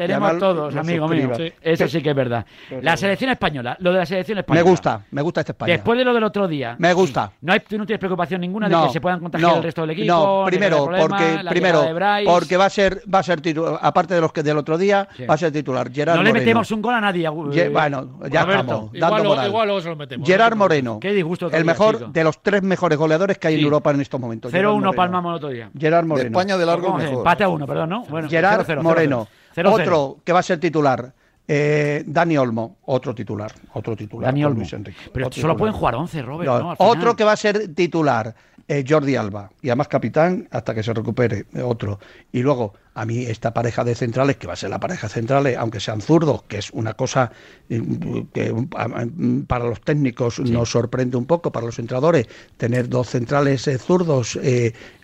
[0.06, 1.30] tenemos todos, amigo mío.
[1.36, 1.52] Sí.
[1.60, 2.44] Eso sí que es verdad.
[2.80, 4.64] La selección española, lo de la selección española.
[4.64, 5.72] Me gusta, me gusta este España.
[5.72, 6.76] Después de lo del otro día.
[6.78, 7.32] Me gusta.
[7.40, 9.62] No, hay, tú no tienes preocupación ninguna de no, que se puedan contagiar no, el
[9.62, 10.06] resto del equipo.
[10.06, 11.82] No, primero, problema, porque, primero
[12.24, 15.08] porque va a ser, va a ser titular, aparte de los que del otro día,
[15.16, 15.26] sí.
[15.26, 15.90] va a ser titular.
[15.92, 16.34] Gerard no Moreno.
[16.34, 17.28] le metemos un gol a nadie.
[17.50, 18.92] Ye, eh, bueno, ya Roberto, estamos.
[18.92, 19.46] Dando igual, moral.
[19.48, 20.28] Igual os lo metemos.
[20.28, 20.98] Gerard Moreno.
[21.00, 21.50] Qué disgusto.
[21.50, 22.10] El mejor chico.
[22.10, 23.60] de los tres mejores goleadores que hay sí.
[23.60, 24.52] en Europa en estos momentos.
[24.52, 25.70] 0-1 palmamos el otro día.
[25.78, 26.22] Gerard Moreno.
[26.22, 27.18] De España de largo mejor.
[27.18, 28.04] Empate a uno, perdón, ¿no?
[28.04, 29.28] Bueno, Gerard Moreno.
[29.64, 31.12] Otro que va a ser titular.
[31.46, 34.30] Eh, Dani Olmo, otro titular, otro titular.
[34.30, 34.60] Dani Olmo.
[34.60, 36.48] Luis Enrique, Pero solo pueden jugar 11, Robert.
[36.48, 36.74] No.
[36.78, 38.32] Otro que va a ser titular,
[38.68, 41.98] eh, Jordi Alba, y además capitán hasta que se recupere eh, otro.
[42.30, 45.56] Y luego, a mí esta pareja de centrales, que va a ser la pareja centrales,
[45.58, 47.32] aunque sean zurdos, que es una cosa
[47.68, 53.68] que um, para los técnicos nos sorprende un poco, para los entrenadores, tener dos centrales
[53.78, 54.38] zurdos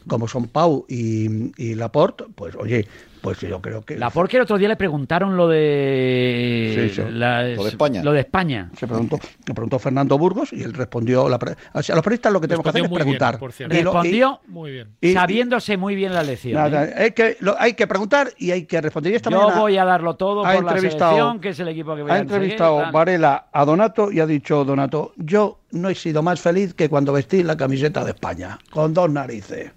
[0.09, 2.87] como son Pau y, y Laporte, pues oye,
[3.21, 3.97] pues yo creo que.
[3.97, 6.89] La porque el otro día le preguntaron lo de.
[6.91, 7.03] Sí, sí.
[7.11, 8.03] Lo de España.
[8.03, 8.71] Lo de España.
[8.77, 11.29] Se preguntó, le preguntó Fernando Burgos y él respondió.
[11.29, 13.41] La a los periodistas lo que tenemos respondió que hacer es preguntar.
[13.71, 14.97] Respondió muy bien.
[15.13, 16.55] Sabiéndose muy bien la lección.
[16.55, 16.95] Nada, ¿eh?
[16.97, 19.13] hay, que, lo, hay que preguntar y hay que responder.
[19.13, 22.03] Y Esta yo voy a darlo todo por la selección, que es el equipo que
[22.03, 26.23] voy a Ha entrevistado Varela a Donato y ha dicho Donato: Yo no he sido
[26.23, 29.73] más feliz que cuando vestí la camiseta de España, con dos narices.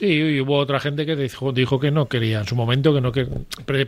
[0.00, 3.02] Sí, y hubo otra gente que dijo, dijo, que no quería en su momento, que
[3.02, 3.26] no que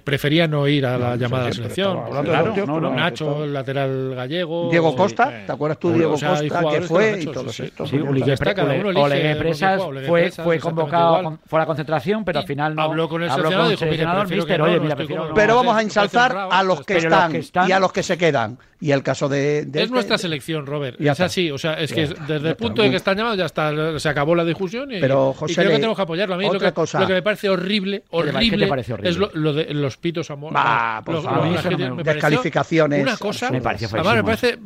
[0.04, 2.00] prefería no ir a la llamada de selección.
[2.22, 4.68] Claro, no, Nacho, el lateral gallego.
[4.70, 7.22] Diego Costa, eh, ¿te acuerdas tú, Diego Costa, que fue?
[7.22, 7.90] Y todos sí, estos.
[7.94, 12.82] Oleg Presas fue, fue convocado, fue a la concentración, pero al final no.
[12.82, 17.32] Habló con el seleccionador, dijo, Pero vamos a ensalzar a los que están
[17.66, 19.60] y a los que se quedan y el caso de...
[19.60, 21.00] es este, nuestra selección, Robert.
[21.00, 23.46] Y es así, o sea, es que desde el punto de que están llamados ya
[23.46, 26.34] está, se acabó la discusión y, Pero, José, y creo que tenemos que apoyarlo.
[26.34, 26.98] A mí lo, que, cosa.
[26.98, 28.68] lo que, me parece horrible, horrible,
[29.04, 30.58] es lo, de los pitos a morir.
[31.04, 33.02] Pues, ah, descalificaciones.
[33.02, 34.58] Una cosa, me parece, además, me parece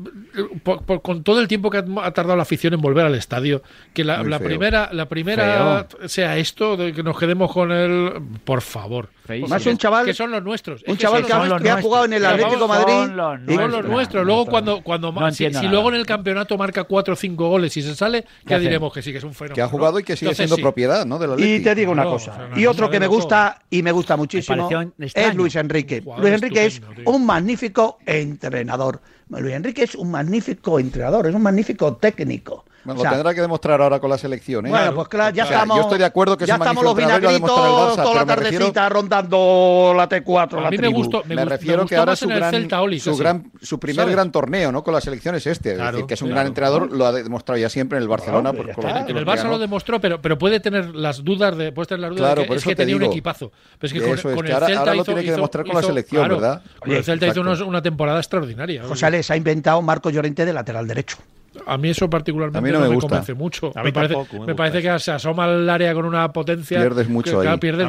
[1.03, 4.23] con todo el tiempo que ha tardado la afición en volver al estadio, que la,
[4.23, 8.15] la primera, la primera sea esto, de que nos quedemos con el...
[8.47, 9.11] Por favor.
[9.49, 10.05] Más un chaval.
[10.05, 10.83] Que son los nuestros.
[10.87, 11.33] un chaval que,
[11.71, 12.93] ha, jugado en el Atlético Madrid.
[12.93, 13.55] Son los, y...
[13.55, 14.27] son los nuestros.
[14.27, 14.83] Luego, cuando.
[14.83, 18.25] cuando no si, luego en el campeonato marca 4 o 5 goles y se sale,
[18.45, 19.55] ya diremos que sí, que es un fenómeno.
[19.55, 20.63] Que ha jugado y que sigue siendo sí.
[20.63, 21.19] propiedad, ¿no?
[21.19, 22.49] Del y te digo una cosa.
[22.57, 26.03] Y otro que me gusta y me gusta muchísimo es Luis Enrique.
[26.19, 29.01] Luis Enrique es un magnífico entrenador.
[29.29, 32.65] Luis Enrique es un magnífico entrenador, es un magnífico técnico.
[32.87, 34.67] Lo tendrá que demostrar ahora con la selección.
[34.67, 34.71] ¿eh?
[34.71, 35.77] Bueno, pues claro, ya estamos.
[35.77, 40.09] Yo estoy de acuerdo que ya se estamos los vinagritos toda la tardecita rondando la
[40.09, 40.67] T4.
[40.67, 44.83] A me refiero que ahora su, gran, Celta, Oli, su, primer gran torneo ¿no?
[44.83, 45.73] con la selección es este.
[45.73, 48.53] Es decir, que es un gran entrenador, lo ha demostrado ya siempre en el Barcelona.
[48.53, 48.69] Pues
[49.09, 52.17] en el Barça lo demostró, pero, pero puede tener las dudas de, puede tener las
[52.17, 53.53] dudas de que, es que tenía un equipazo.
[53.79, 56.63] Pero es que con, el Celta ahora lo tiene que demostrar con la selección, ¿verdad?
[56.79, 58.85] Con el Celta hizo una temporada extraordinaria.
[58.85, 61.17] José les ha inventado Marco Llorente de lateral derecho.
[61.67, 63.73] A mí eso particularmente no, me, convence mucho.
[63.75, 64.17] A mí me parece,
[64.47, 66.79] me, parece que se asoma al área con una potencia.
[66.79, 67.59] Pierdes mucho que, ahí.
[67.59, 67.87] Pierdes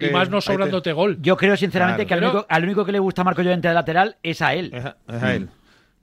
[0.00, 1.18] y más no sobrándote gol.
[1.20, 4.54] Yo creo sinceramente que al único, que le gusta Marco Llorente de lateral es a
[4.54, 4.72] él.
[4.72, 5.48] Es a, él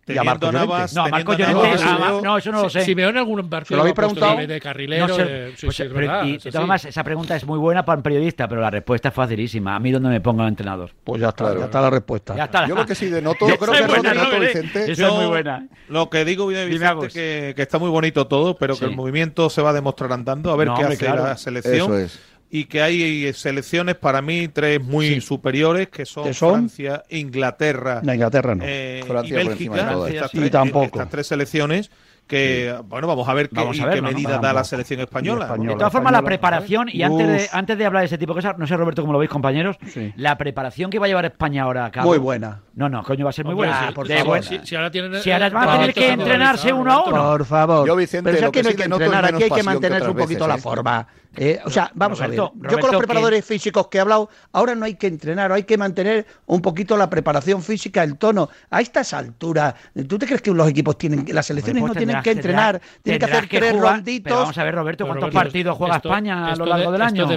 [0.09, 2.81] y a Marco Navas, no, Marco Llorente, Navas, no, eso no lo sé.
[2.81, 4.37] Si, veo en algún partido lo habéis preguntado?
[4.37, 8.03] de carrilero, no eh, pues, eh, verdad, y, esa pregunta es muy buena para un
[8.03, 9.75] periodista, pero la respuesta es facilísima.
[9.75, 10.91] A mí donde me ponga el entrenador.
[11.03, 12.35] Pues ya está, ya está la respuesta.
[12.35, 12.67] Ya está.
[12.67, 14.91] Yo lo que sí denoto, yo creo que buena, no, Vicente.
[14.91, 15.67] Es muy buena.
[15.87, 19.61] Lo que digo, Vicente, que, que está muy bonito todo, pero que el movimiento se
[19.61, 21.75] va a demostrar andando, a ver qué hace la selección.
[21.75, 27.03] Eso es y que hay eh, selecciones para mí tres muy superiores que son, Francia,
[27.09, 28.63] Inglaterra, la Inglaterra no.
[28.65, 30.15] Eh, Francia y Bélgica, de.
[30.15, 30.85] Estas, tres, y tampoco.
[30.85, 31.91] estas tres selecciones
[32.29, 35.55] que bueno vamos a ver qué, medida da la selección española.
[35.57, 38.37] de todas formas la preparación y antes de, antes de hablar de ese tipo de
[38.37, 39.77] cosas no sé Roberto cómo lo veis compañeros
[40.15, 42.61] la preparación que va a llevar España ahora a cabo, muy buena.
[42.75, 44.43] No no coño va a ser muy buena, sí, por favor.
[44.43, 47.31] Si, ahora tienen eh, a tener que entrenarse uno a uno.
[47.31, 47.85] por favor.
[47.87, 50.57] Yo Vicente Pero lo que, que, no entrenar aquí hay que mantenerse un poquito la
[50.57, 51.07] forma.
[51.35, 52.37] Eh, o sea, vamos a ver.
[52.37, 55.77] Yo con los preparadores físicos que he hablado, ahora no hay que entrenar, hay que
[55.77, 58.49] mantener un poquito la preparación física, el tono.
[58.69, 59.75] A estas alturas,
[60.07, 63.19] ¿tú te crees que los equipos tienen, las selecciones pues no tienen que entrenar, tienen
[63.19, 64.39] que hacer que tres jugar, ronditos?
[64.39, 67.27] Vamos a ver, Roberto, ¿cuántos partidos juega España a lo largo del año?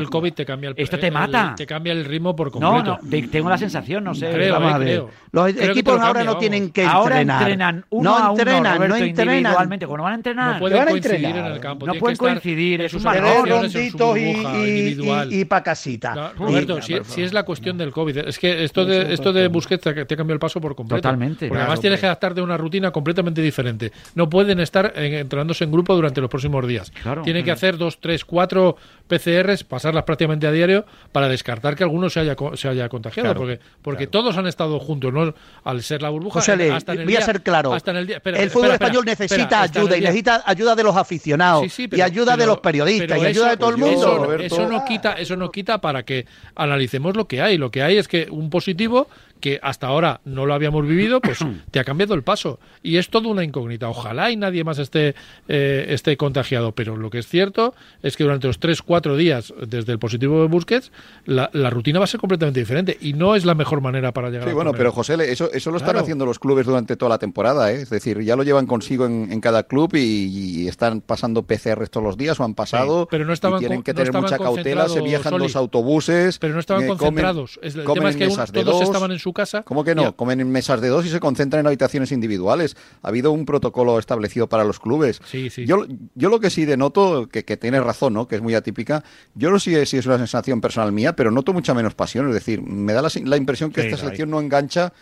[0.77, 1.55] Esto te mata.
[1.57, 2.83] Te cambia el ritmo por completo.
[2.83, 4.31] No, no, tengo la sensación, no sé.
[4.31, 7.43] Creo, eh, vamos Los equipos ahora no tienen que ahora entrenar.
[7.43, 9.37] entrenan no entrenan, Roberto, no entrenan.
[9.37, 9.87] individualmente.
[9.87, 11.87] Cuando van a entrenar, no pueden coincidir en el campo.
[11.87, 13.49] No pueden coincidir, es un error
[13.83, 16.33] y, y, para casita.
[16.37, 19.91] Roberto, si, es la cuestión del COVID, es que esto de, esto de Busquets te
[19.91, 21.03] ha cambiado el paso por completo.
[21.03, 21.49] Totalmente.
[21.49, 23.93] Porque además tienes que adaptarte a una rutina completamente diferente.
[24.15, 26.91] No pueden estar entrenándose en grupo durante los próximos días.
[27.03, 27.55] Claro, Tienen que mm.
[27.55, 28.77] hacer dos, tres, cuatro
[29.09, 33.35] PCRs, pasarlas prácticamente a diario para descartar que alguno se haya, se haya contagiado.
[33.35, 35.35] Porque porque todos han estado juntos, ¿no?
[35.65, 36.41] Al ser la burbuja.
[36.41, 37.77] José hasta en el voy día, a ser claro.
[37.85, 42.47] El, día, fútbol español necesita ayuda y necesita ayuda de los aficionados y ayuda de
[42.47, 46.05] los periodistas y ayuda eso, de todo eso, eso, nos quita, eso no quita para
[46.05, 47.59] que analicemos lo que hay.
[47.59, 49.09] Lo que hay es que un positivo
[49.43, 52.61] que hasta ahora no lo habíamos vivido, pues te ha cambiado el paso.
[52.83, 53.89] Y es toda una incógnita.
[53.89, 55.15] Ojalá y nadie más esté,
[55.49, 56.73] eh, esté contagiado.
[56.73, 60.49] Pero lo que es cierto es que durante los 3-4 días desde el positivo de
[60.49, 60.93] Busquets,
[61.27, 62.97] la, rutina va a ser completamente diferente.
[63.01, 65.77] Y no es la mejor manera para llegar sí, bueno, pero José, eso, eso lo
[65.77, 67.73] están haciendo los clubes durante toda la temporada.
[67.73, 67.83] ¿eh?
[67.83, 72.17] Es decir, ya lo llevan consigo en, cada club y, están pasando PCR todos los
[72.17, 73.09] días o han pasado.
[73.11, 74.89] Pero no estaban y tienen que tener mucha cautela.
[74.89, 76.39] Se viajan Soli, los autobuses.
[76.39, 77.59] Pero no estaban eh, concentrados.
[77.61, 79.63] Comen, el tema es que un, todos estaban en su casa.
[79.63, 80.17] ¿Cómo que no?
[80.17, 82.77] Comen en mesas de dos y se concentran en habitaciones individuales.
[83.03, 85.21] Ha habido un protocolo establecido para los clubes.
[85.25, 85.67] Sí, sí.
[85.67, 88.29] Yo, yo lo que sí denoto, que, que tienes razón, ¿no?
[88.29, 91.53] que es muy atípica, yo no sé si es una sensación personal mía, pero noto
[91.53, 92.29] mucha menos pasión.
[92.29, 94.93] Es decir, me da la, impresión que esta selección no engancha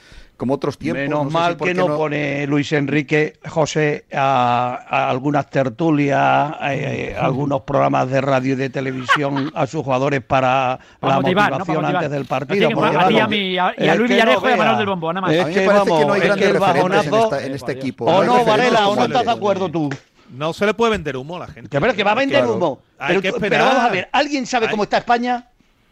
[0.41, 1.03] como otros tiempos.
[1.03, 6.19] Menos no mal si que no, no, pone Luis Enrique José a, a algunas tertulias,
[6.19, 11.51] a, a, algunos programas de radio y de televisión a sus jugadores para la motivar,
[11.51, 11.89] motivación ¿no?
[11.89, 12.71] antes del partido.
[13.11, 15.37] y a, mí, y a Luis Villarejo y a Manuel del Bombo, nada más.
[15.37, 18.07] Es que, vamos, que no hay es que el bajonazo, en, esta, en este equipo.
[18.07, 19.91] O no, Varela, o no estás de acuerdo tú.
[20.31, 21.69] No se le puede vender humo a la gente.
[21.79, 22.55] Pero es que va a vender claro.
[22.55, 22.81] humo.
[22.97, 24.71] Pero, hay que pero vamos a ver, ¿alguien sabe hay...
[24.71, 25.50] cómo está España?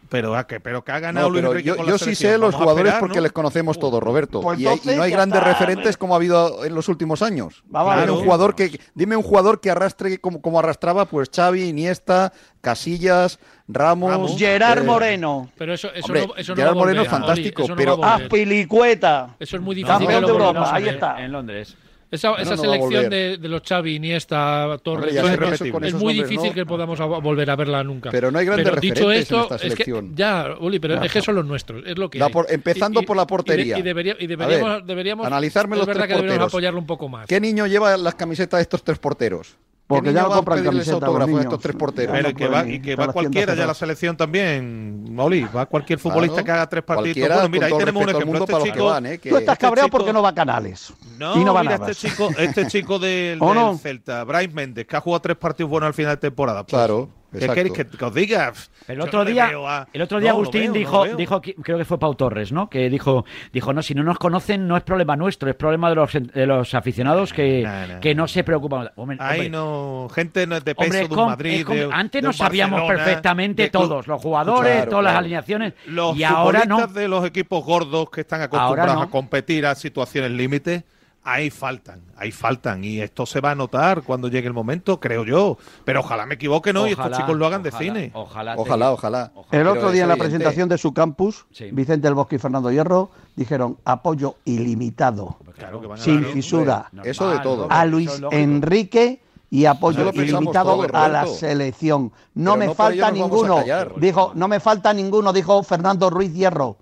[0.09, 2.15] Pero, a que, pero que ha ganado no, Luis Enrique yo, con la yo sí
[2.15, 4.41] sé los jugadores porque les conocemos todos, Roberto.
[4.41, 7.63] Pues y, no hay grandes referentes como ha habido en los últimos años.
[7.67, 11.29] Vamos a ver un jugador que, dime un jugador que arrastre como, como arrastraba pues
[11.33, 15.51] Xavi, Iniesta, Casillas, Ramos, Gerard eh, Moreno.
[15.57, 19.35] Pero eso, eso, hombre, no, eso Gerard Moreno es fantástico, pero ah, Aspilicueta.
[19.39, 20.07] Eso es muy difícil.
[20.07, 21.23] De Europa, ahí está.
[21.23, 21.77] En Londres.
[22.11, 27.49] Esa, selección de, los Xavi, Iniesta, Torres, Hombre, es, es muy difícil que podamos volver
[27.51, 28.09] a verla nunca.
[28.09, 30.15] Pero no hay grandes pero dicho esto, en esta selección.
[30.15, 32.19] Ya, Uli, pero es que son los nuestros, es lo que.
[32.49, 33.77] Empezando por la portería.
[33.77, 37.09] Y, y, debería, y deberíamos, deberíamos analizarme los es verdad que deberíamos apoyarlo un poco
[37.09, 37.27] más.
[37.27, 39.55] ¿Qué niño lleva las camisetas de estos tres porteros?
[39.89, 42.15] Porque ya no compran camisetas autógrafos a estos tres porteros.
[42.15, 45.97] Pero que va, y que va cualquiera ya a la selección también, Oli, va cualquier
[45.97, 47.27] futbolista que haga tres partidos.
[47.27, 48.45] Bueno, mira, ahí tenemos un ejemplo.
[48.45, 49.29] Este.
[49.29, 50.93] Tú estás cabreado porque no va a Canales.
[51.17, 51.89] No, y no va mira, nada.
[51.89, 53.39] este chico, este chico del,
[53.81, 56.63] Celta, Bryce Méndez, que ha jugado tres partidos buenos al final de temporada.
[56.63, 57.09] Pues, claro.
[57.31, 58.53] ¿Qué queréis que, os diga?
[58.87, 59.51] El otro día,
[59.93, 62.69] el otro día Agustín dijo, dijo, creo que fue Pau Torres, ¿no?
[62.69, 65.95] Que dijo, dijo, no, si no nos conocen no es problema nuestro, es problema de
[65.95, 67.67] los, de los aficionados que,
[68.01, 68.89] que no se preocupan.
[68.95, 71.67] Hombre, no, gente no es de peso de un Madrid.
[71.67, 75.73] De, antes no sabíamos perfectamente todos, los jugadores, todas las alineaciones.
[76.15, 76.87] Y ahora no.
[76.87, 80.83] de los equipos gordos que están acostumbrados a competir a situaciones límites
[81.23, 82.83] ahí faltan, ahí faltan.
[82.83, 85.57] Y esto se va a notar cuando llegue el momento, creo yo.
[85.85, 86.87] Pero ojalá me equivoque, ¿no?
[86.87, 88.11] Y estos chicos lo hagan de cine.
[88.13, 91.45] Ojalá, ojalá, ojalá, El otro día en la presentación de su campus.
[91.71, 96.89] Vicente del Bosque y Fernando Hierro dijeron apoyo ilimitado, claro que van a sin fisura.
[97.03, 97.67] Eso de todo.
[97.69, 102.11] A Luis Enrique y apoyo ilimitado a la selección.
[102.35, 103.63] No me falta ninguno.
[103.97, 106.77] Dijo, no me falta ninguno, dijo Fernando Ruiz Hierro.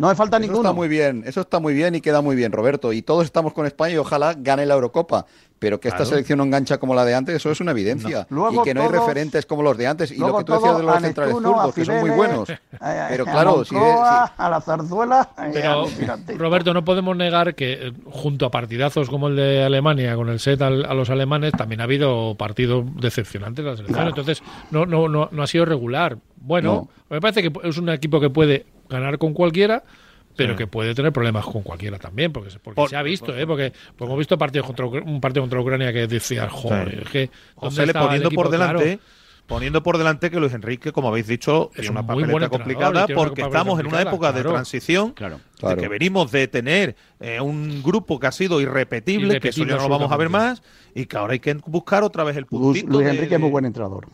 [0.00, 2.92] No me falta eso muy bien, eso está muy bien y queda muy bien, Roberto.
[2.94, 5.26] Y todos estamos con España y ojalá gane la Eurocopa.
[5.58, 8.26] Pero que esta selección no engancha como la de antes, eso es una evidencia.
[8.30, 10.10] Y que no hay referentes como los de antes.
[10.10, 12.48] Y lo que tú decías de los centrales zurdos, Fidele, que son muy buenos.
[13.10, 13.76] Pero claro, si, si...
[13.76, 15.28] a la zarzuela.
[15.52, 20.30] Eh, Roberto, no podemos negar que eh, junto a partidazos como el de Alemania, con
[20.30, 24.08] el set al, a los alemanes, también ha habido partidos decepcionantes la selección.
[24.08, 26.16] Entonces, no, no, no, no ha sido regular.
[26.36, 29.84] Bueno, me parece que es un equipo que puede ganar con cualquiera,
[30.36, 33.46] pero que puede tener problemas con cualquiera también, porque, porque se ha visto, ¿eh?
[33.46, 37.30] porque, hemos visto partidos contra un partido contra Ucrania que decía, joder, sí.
[37.54, 38.98] José le poniendo por delante.
[39.46, 43.80] Poniendo por delante que Luis Enrique, como habéis dicho, es una papeleta complicada porque estamos
[43.80, 45.12] en una época de transición.
[45.60, 49.76] De que venimos de tener eh, un grupo que ha sido irrepetible, que eso ya
[49.76, 50.62] no lo vamos a ver más,
[50.94, 52.86] y que ahora hay que buscar otra vez el puntito.
[52.86, 54.06] Luis, Luis Enrique es muy buen entrenador.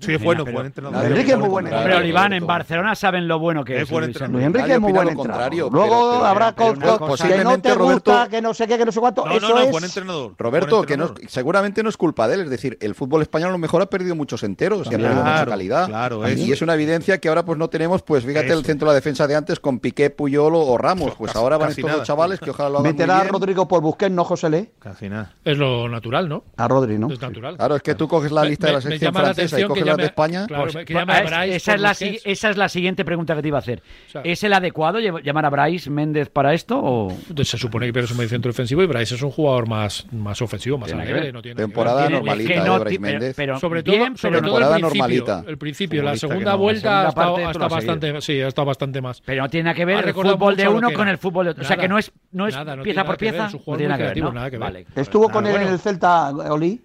[0.00, 0.98] Sí, es bueno, pero, buen entrenador.
[0.98, 1.92] Luis Enrique es muy buen entrenador.
[1.92, 3.90] Pero Iván, en Barcelona saben lo bueno que es.
[3.90, 5.72] Luis, Enrique es muy buen entrenador.
[5.72, 9.00] Luego habrá cosas que no te Roberto, gusta, que no sé qué, que no sé
[9.00, 9.24] cuánto.
[9.24, 9.70] No, eso no, no, es...
[9.70, 10.32] buen entrenador.
[10.38, 12.40] Roberto, que no, seguramente no es culpa de él.
[12.42, 15.22] Es decir, el fútbol español a lo mejor ha perdido muchos enteros y ha perdido
[15.22, 15.86] mucha calidad.
[15.86, 18.92] Claro, y es una evidencia que ahora pues no tenemos, pues fíjate el centro de
[18.92, 22.40] la defensa de antes con Piqué, Puyol o Ramos, Pues, ahora van estos dos chavales
[22.40, 22.92] que ojalá lo hagan.
[22.92, 24.70] Meterá a Rodrigo por Busquets, no José Le.
[24.78, 25.32] Casi nada.
[25.44, 26.44] Es lo natural, ¿no?
[26.56, 27.10] A Rodri, ¿no?
[27.12, 27.56] Es natural.
[27.56, 30.04] Claro, es que tú coges la lista de la sección francesa y coges la de
[30.04, 30.46] España.
[30.46, 33.82] Claro, pues, esa, es la, esa es la siguiente pregunta que te iba a hacer.
[34.24, 37.08] ¿Es el adecuado llamar a Bryce Méndez para esto?
[37.34, 39.68] Pues, se supone que Pérez es un medio centro ofensivo y Bryce es un jugador
[39.68, 41.32] más, más ofensivo, más alegre.
[41.32, 43.36] No tiene Temporada normalita de ¿eh, Bryce Méndez.
[43.36, 45.44] Pero Sobre todo el normalita.
[45.46, 49.20] El principio, la segunda vuelta ha estado bastante más.
[49.24, 51.62] Pero no tiene que ver el fútbol de uno con el fútbol de otro.
[51.62, 53.48] Nada, o sea que no es, no es nada, no pieza por pieza.
[53.66, 54.86] Nada que ver.
[54.96, 56.80] Estuvo con él en el Celta, Oli.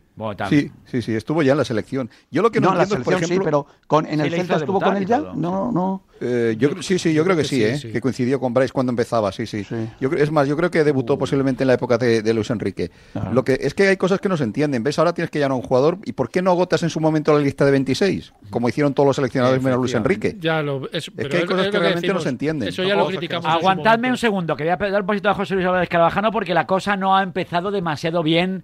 [0.48, 2.10] Sí, sí, sí, estuvo ya en la selección.
[2.30, 4.80] Yo lo que no, entiendo, la por ejemplo, sí, pero con, en el Celta estuvo
[4.80, 5.20] con él ya.
[5.20, 6.04] No, no.
[6.22, 7.80] Eh, yo, sí, sí, yo creo que sí, ¿eh?
[7.82, 9.66] que coincidió con Bryce cuando empezaba, sí, sí.
[10.00, 12.92] Yo, es más, yo creo que debutó posiblemente en la época de, Luis Enrique.
[13.32, 14.84] Lo que es que hay cosas que no se entienden.
[14.84, 17.00] Ves, ahora tienes que llamar a un jugador y ¿por qué no agotas en su
[17.00, 18.34] momento la lista de 26?
[18.50, 20.38] Como hicieron todos los seleccionadores menos Luis Enrique.
[20.40, 22.70] Ya lo, es, es que hay cosas que, realmente no se entienden.
[22.70, 23.46] Eso ya lo criticamos.
[23.46, 26.54] Aguantadme un segundo, que voy a dar un poquito a José Luis Álvarez Carabajano porque
[26.54, 28.64] la cosa no ha empezado demasiado bien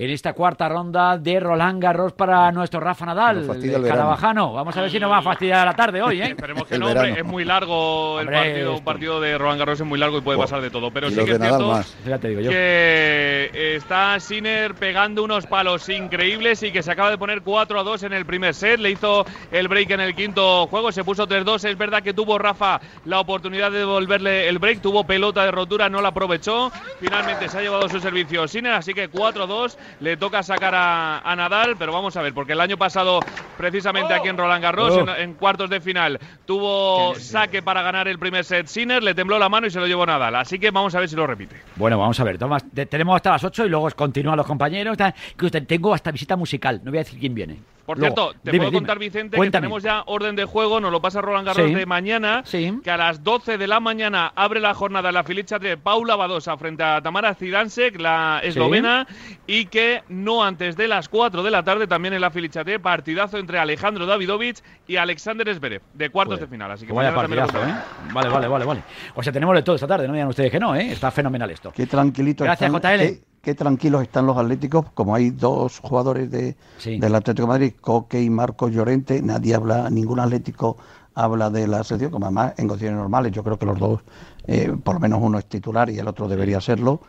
[0.00, 3.88] en esta cuarta ronda de Roland Garros para nuestro Rafa Nadal, el el verano.
[3.88, 4.52] carabajano.
[4.52, 6.26] Vamos a ver si nos va a fastidiar la tarde hoy, ¿eh?
[6.28, 9.58] Esperemos que El no, hombre, es muy largo el Hombre, partido, un partido de Roland
[9.58, 11.38] Garros es muy largo y puede Oh, pasar de todo, pero y sí que es
[11.38, 11.96] cierto más.
[12.06, 12.50] Ya te digo yo.
[12.50, 17.82] que está Sinner pegando unos palos increíbles y que se acaba de poner 4 a
[17.82, 18.78] 2 en el primer set.
[18.78, 21.68] Le hizo el break en el quinto juego, se puso 3-2.
[21.68, 25.88] Es verdad que tuvo Rafa la oportunidad de devolverle el break, tuvo pelota de rotura,
[25.88, 26.70] no la aprovechó.
[27.00, 29.76] Finalmente se ha llevado su servicio Sinner, así que 4-2.
[30.00, 33.20] Le toca sacar a, a Nadal, pero vamos a ver, porque el año pasado,
[33.56, 35.00] precisamente aquí en Roland Garros, Oh.
[35.00, 39.38] en, en cuartos de final, tuvo saque para ganar el primer set Sinner, le tembló
[39.38, 40.34] la mano y se lo llevó Nadal.
[40.36, 41.56] Así que vamos a ver si lo repite.
[41.76, 42.38] Bueno, vamos a ver.
[42.38, 44.96] Tomás, te- tenemos hasta las 8 y luego continúan los compañeros.
[44.96, 46.80] que Tengo hasta visita musical.
[46.84, 47.58] No voy a decir quién viene.
[47.88, 48.80] Por Luego, cierto, te dime, puedo dime.
[48.82, 49.62] contar, Vicente, Cuéntame.
[49.62, 51.74] que tenemos ya orden de juego, nos lo pasa Roland Garros Sí.
[51.74, 52.78] de mañana, Sí.
[52.84, 56.54] que a las 12 de la mañana abre la jornada la filicha de Paula Badosa
[56.58, 59.06] frente a Tamara Zidansek, la eslovena,
[59.46, 62.78] y que no antes de las 4 de la tarde también en la filicha de
[62.78, 66.46] partidazo entre Alejandro Davidovich y Alexander Zverev, de cuartos Joder.
[66.50, 66.70] de final.
[66.70, 67.74] Así que Vaya partidazo, ¿eh?
[68.12, 68.82] Vale, vale, vale, vale.
[69.14, 70.92] O sea, tenemos de todo esta tarde, no digan ustedes que no, ¿eh?
[70.92, 71.72] Está fenomenal esto.
[71.74, 72.98] Qué tranquilitos Gracias, JL.
[72.98, 76.98] Qué, qué tranquilos están los atléticos, como hay dos jugadores de, Sí.
[76.98, 80.76] del Atlético de Madrid, Coque y Marco Llorente, nadie habla, ningún atlético
[81.14, 84.00] habla de la selección, como además en condiciones normales, yo creo que los dos,
[84.46, 87.00] eh, por lo menos uno es titular y el otro debería serlo.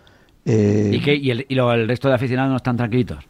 [0.45, 3.23] Eh, ¿Y, qué, y, el, y lo- el resto de aficionados no están tranquilitos?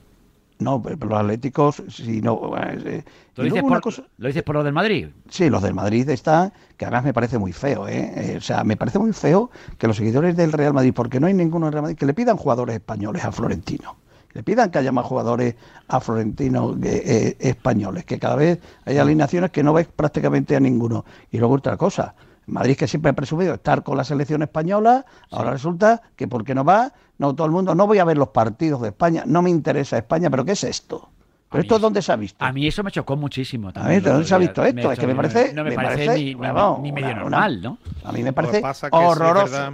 [0.60, 2.52] No, pero los atléticos, si no...
[2.58, 3.04] eh,
[3.36, 5.08] ¿Lo y dices, por, cosa- ¿Lo dices por lo del Madrid?
[5.30, 8.12] Sí, los del Madrid están, que además me parece muy feo, ¿eh?
[8.34, 11.28] Eh, O sea, me parece muy feo que los seguidores del Real Madrid, porque no
[11.28, 13.96] hay ninguno del Real Madrid, que le pidan jugadores españoles a Florentino.
[14.34, 15.56] Le pidan que haya más jugadores
[15.88, 20.60] a Florentino eh, eh, españoles, que cada vez hay alineaciones que no ves prácticamente a
[20.60, 21.06] ninguno.
[21.32, 22.14] Y luego otra cosa,
[22.52, 26.64] Madrid que siempre ha presumido estar con la selección española, ahora resulta que porque no
[26.66, 29.50] va, no todo el mundo, no voy a ver los partidos de España, no me
[29.50, 31.10] interesa España, pero ¿qué es esto?
[31.50, 32.46] ¿Pero mí esto dónde se ha visto?
[32.46, 33.70] A mí eso me chocó muchísimo.
[33.70, 34.92] A también ver, el ¿dónde se ha visto esto?
[34.92, 35.52] Es que me parece.
[35.54, 37.78] No me, parece, ni, ni- bueno, ni medio una- normal, ¿no?
[38.04, 39.52] A mí me parece pasa que sí es horroroso.
[39.52, 39.74] verdad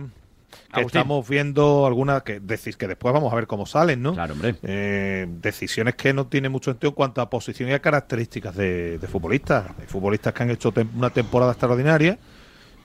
[0.73, 4.13] que estamos viendo algunas que decís que después vamos a ver cómo salen, ¿no?
[4.13, 4.55] Claro, hombre.
[4.63, 8.97] Eh, decisiones que no tienen mucho sentido en cuanto a posición y a características de,
[8.97, 9.65] de futbolistas.
[9.79, 12.17] Hay futbolistas que han hecho tem- una temporada extraordinaria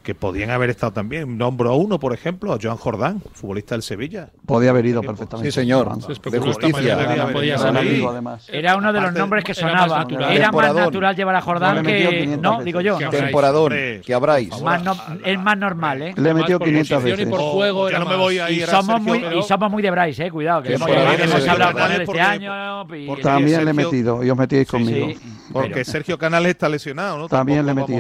[0.03, 1.37] que podían haber estado también.
[1.37, 4.31] Nombro a uno, por ejemplo, a Joan Jordán, futbolista del Sevilla.
[4.47, 5.51] Podía haber ido perfectamente.
[5.53, 5.91] Sí, señor.
[6.03, 6.97] Se De justicia.
[6.97, 8.03] mañana podía salir.
[8.49, 9.99] Era uno de los Aparte, nombres que era más sonaba.
[9.99, 10.33] natural.
[10.33, 12.09] Era más natural llevar a Jordán que.
[12.09, 12.65] 500 No, veces.
[12.65, 12.97] digo yo.
[12.97, 14.01] Hombre.
[14.05, 14.61] que habráis.
[14.63, 16.15] Más no- es más normal, ¿eh?
[16.17, 17.29] Le metió por 500 posición y veces.
[17.31, 19.39] por juego ya era no me voy a Y ir a somos, Sergio, muy, pero-
[19.39, 20.89] y somos muy de Bryce, eh, cuidado, que hemos,
[21.49, 22.87] hablado con él este porque- año.
[22.95, 25.09] y- También le he metido y os metíais conmigo.
[25.09, 25.19] Sí,
[25.53, 27.29] Porque pero- Sergio Canales está lesionado, ¿no?
[27.29, 27.91] También le he vamos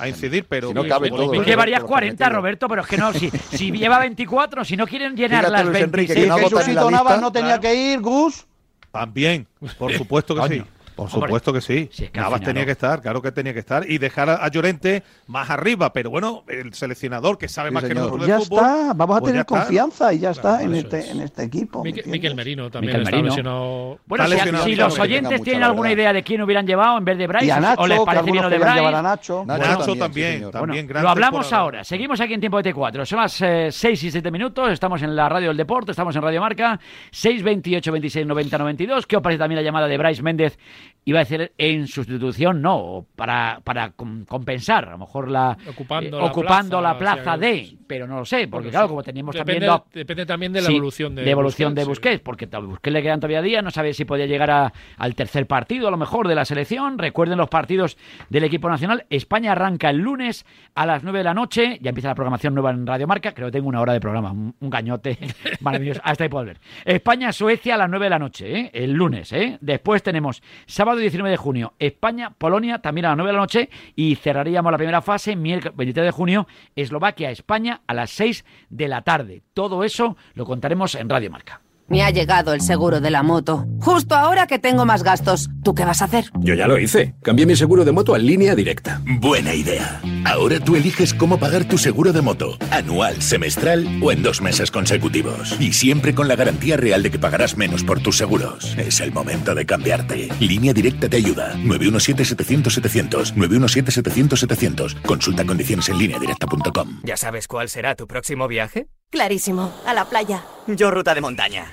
[0.00, 0.68] a, incidir, pero...
[0.68, 2.36] Si no cabe todo, Roberto, llevarías lo que 40, metido.
[2.40, 5.66] Roberto, pero es que no, si, si lleva 24, si no quieren llenar Fíjate, las
[5.66, 6.18] Luis Enrique, 26.
[6.24, 7.20] que no ¿Y agotan en la Jesucito Navas lista?
[7.20, 7.62] no tenía Claro.
[7.62, 8.46] que ir, Gus?
[8.90, 9.46] También,
[9.78, 10.62] por supuesto que sí.
[11.06, 11.28] Por Hombre.
[11.28, 11.88] supuesto que sí.
[11.92, 12.66] Si es que al Navas final, tenía ¿no?
[12.66, 13.88] que estar, claro que tenía que estar.
[13.90, 15.92] Y dejar a, Llorente más arriba.
[15.92, 18.58] Pero bueno, el seleccionador que sabe Sí, más que nosotros Pues ya de fútbol.
[18.64, 21.10] está, vamos a pues tener confianza y ya está en este, es.
[21.10, 21.82] en este equipo.
[21.84, 23.28] ¿me Miquel, Merino también Miquel está Merino.
[23.28, 23.98] lesionado.
[24.06, 26.02] Bueno, Está si, lesionado, si claro, los oyentes tienen alguna verdad.
[26.02, 28.30] idea de quién hubieran llevado en vez de Bryce, Y a o Nacho, les parece
[28.30, 29.02] bien lo de llevar a Bryce.
[29.02, 29.44] Nacho.
[29.46, 30.50] Nacho Nacho también.
[30.52, 31.84] Bueno, lo hablamos ahora.
[31.84, 33.04] Seguimos aquí en Tiempo de T4.
[33.06, 33.32] Son las
[33.74, 34.70] 6 y 7 minutos.
[34.70, 36.78] Estamos en la radio del deporte, estamos en Radio Marca.
[37.10, 39.06] 6, 28, 26, 90, 92.
[39.06, 40.58] ¿Qué os parece también la llamada de Bryce Méndez?
[41.02, 46.18] Iba a decir en sustitución, no, para, para com- compensar, a lo mejor la Ocupando
[46.18, 48.70] eh, la ocupando plaza, la o plaza sea, de, pero no lo sé, porque Bueno,
[48.70, 48.88] claro, sí.
[48.90, 52.18] como teníamos depende, también depende también de la Sí, evolución de, evolución de Busquets, sí.
[52.18, 55.14] Busquets, porque a Busquets le quedan todavía días, no sabe si podía llegar a- al
[55.14, 56.98] tercer partido, a lo mejor, de la selección.
[56.98, 57.96] Recuerden los partidos
[58.28, 59.06] del equipo nacional.
[59.08, 62.70] España arranca el lunes a las 9 de la noche, ya empieza la programación nueva
[62.72, 65.18] en Radio Marca, creo que tengo una hora de programa, un, un gañote
[65.60, 66.60] maravilloso, hasta ahí puedo ver.
[66.84, 68.70] España-Suecia a las 9 de la noche, ¿eh?
[68.74, 69.32] el lunes.
[69.32, 69.56] ¿eh?
[69.62, 74.14] Después tenemos sábado 19 de junio, España-Polonia también a las 9 de la noche y
[74.16, 79.42] cerraríamos la primera fase, miércoles 23 de junio, Eslovaquia-España a las 6 de la tarde.
[79.54, 81.60] Todo eso lo contaremos en Radio Marca.
[81.90, 83.66] Me ha llegado el seguro de la moto.
[83.80, 85.50] Justo ahora que tengo más gastos.
[85.64, 86.26] ¿Tú qué vas a hacer?
[86.38, 87.16] Yo ya lo hice.
[87.20, 89.02] Cambié mi seguro de moto a línea directa.
[89.04, 90.00] Buena idea.
[90.24, 94.70] Ahora tú eliges cómo pagar tu seguro de moto, anual, semestral o en dos meses
[94.70, 95.56] consecutivos.
[95.58, 98.76] Y siempre con la garantía real de que pagarás menos por tus seguros.
[98.78, 100.28] Es el momento de cambiarte.
[100.38, 101.56] Línea directa te ayuda.
[101.56, 103.34] 917-700-700.
[103.34, 105.02] 917-700-700.
[105.02, 107.00] Consulta condiciones en lineadirecta.com.
[107.02, 108.86] ¿Ya sabes cuál será tu próximo viaje?
[109.10, 110.44] Clarísimo, a la playa.
[110.68, 111.72] Yo ruta de montaña.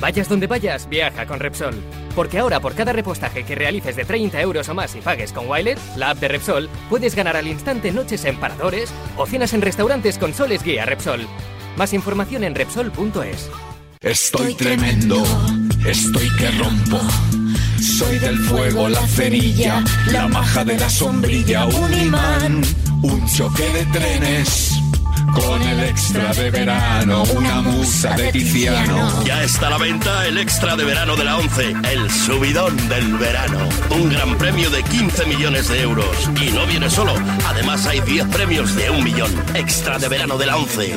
[0.00, 1.76] Vayas donde vayas, viaja con Repsol.
[2.16, 5.48] Porque ahora por cada repostaje que realices de 30 euros o más y pagues con
[5.48, 9.62] Wilet, la app de Repsol, puedes ganar al instante noches en paradores o cenas en
[9.62, 11.24] restaurantes con Soles Guía Repsol.
[11.76, 13.48] Más información en Repsol.es.
[14.00, 15.22] Estoy tremendo.
[15.86, 17.00] estoy que rompo.
[17.80, 22.62] Soy del fuego, la cerilla, la maja de la sombrilla, un imán,
[23.02, 24.77] un choque de trenes.
[25.34, 29.24] Con el extra de verano, una musa de Tiziano.
[29.24, 33.14] Ya está a la venta el extra de verano de la 11, el subidón del
[33.18, 33.58] verano.
[33.90, 36.30] Un gran premio de 15 millones de euros.
[36.40, 37.14] Y no viene solo,
[37.46, 39.30] además hay 10 premios de un millón.
[39.54, 40.96] Extra de verano de la 11.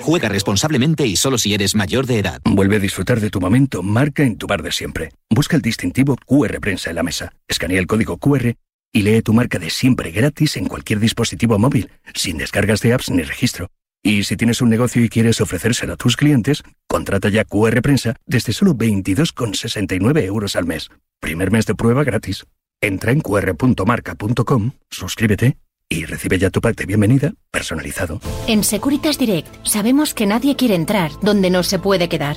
[0.00, 2.40] Juega responsablemente y solo si eres mayor de edad.
[2.44, 5.12] Vuelve a disfrutar de tu momento, marca en tu bar de siempre.
[5.28, 8.54] Busca el distintivo QR Prensa en la mesa, escanea el código QR
[8.92, 13.10] y lee tu marca de siempre gratis en cualquier dispositivo móvil, sin descargas de apps
[13.10, 13.68] ni registro.
[14.02, 18.16] Y si tienes un negocio y quieres ofrecérselo a tus clientes, contrata ya QR Prensa
[18.26, 20.88] desde solo 22,69 euros al mes.
[21.20, 22.46] Primer mes de prueba gratis.
[22.80, 25.58] Entra en qr.marca.com, suscríbete
[25.90, 28.20] y recibe ya tu pack de bienvenida personalizado.
[28.46, 32.36] En Securitas Direct sabemos que nadie quiere entrar donde no se puede quedar.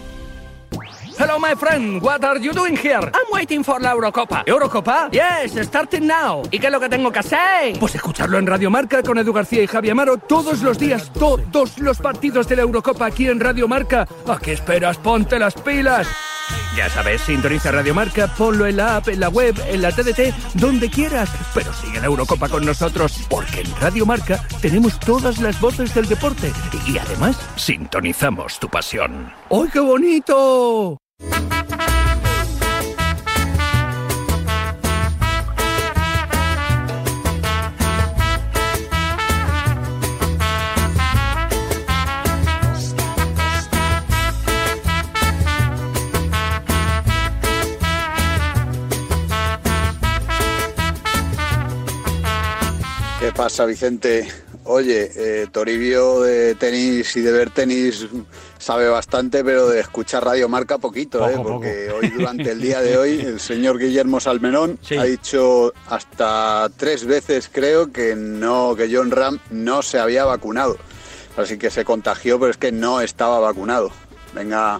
[1.21, 2.01] Hello, my friend.
[2.01, 3.11] What are you doing here?
[3.13, 4.43] I'm waiting for la Eurocopa.
[4.43, 5.07] ¿Eurocopa?
[5.11, 6.41] Yes, starting now.
[6.49, 7.77] ¿Y qué es lo que tengo que hacer?
[7.79, 11.77] Pues escucharlo en Radio Marca con Edu García y Javi Amaro todos los días, todos
[11.77, 14.07] los partidos de la Eurocopa aquí en Radio Marca.
[14.27, 14.97] ¿A qué esperas?
[14.97, 16.07] Ponte las pilas.
[16.75, 20.33] Ya sabes, sintoniza Radio Marca, ponlo en la app, en la web, en la TDT,
[20.55, 21.29] donde quieras.
[21.53, 26.07] Pero sigue la Eurocopa con nosotros, porque en Radio Marca tenemos todas las voces del
[26.07, 26.51] deporte.
[26.87, 29.31] Y además, sintonizamos tu pasión.
[29.51, 30.97] ¡Ay, qué bonito!
[53.21, 54.27] ¿Qué pasa, Vicente?
[54.63, 58.07] Oye, eh, Toribio de tenis y de ver tenis
[58.61, 61.37] sabe bastante, pero de escuchar Radio Marca poquito, ¿eh?
[61.41, 67.05] porque hoy durante el día de hoy el señor Guillermo Salmenón ha dicho hasta tres
[67.05, 70.77] veces, creo, que no, que John Ram no se había vacunado.
[71.37, 73.89] Así que se contagió, pero es que no estaba vacunado.
[74.35, 74.79] Venga,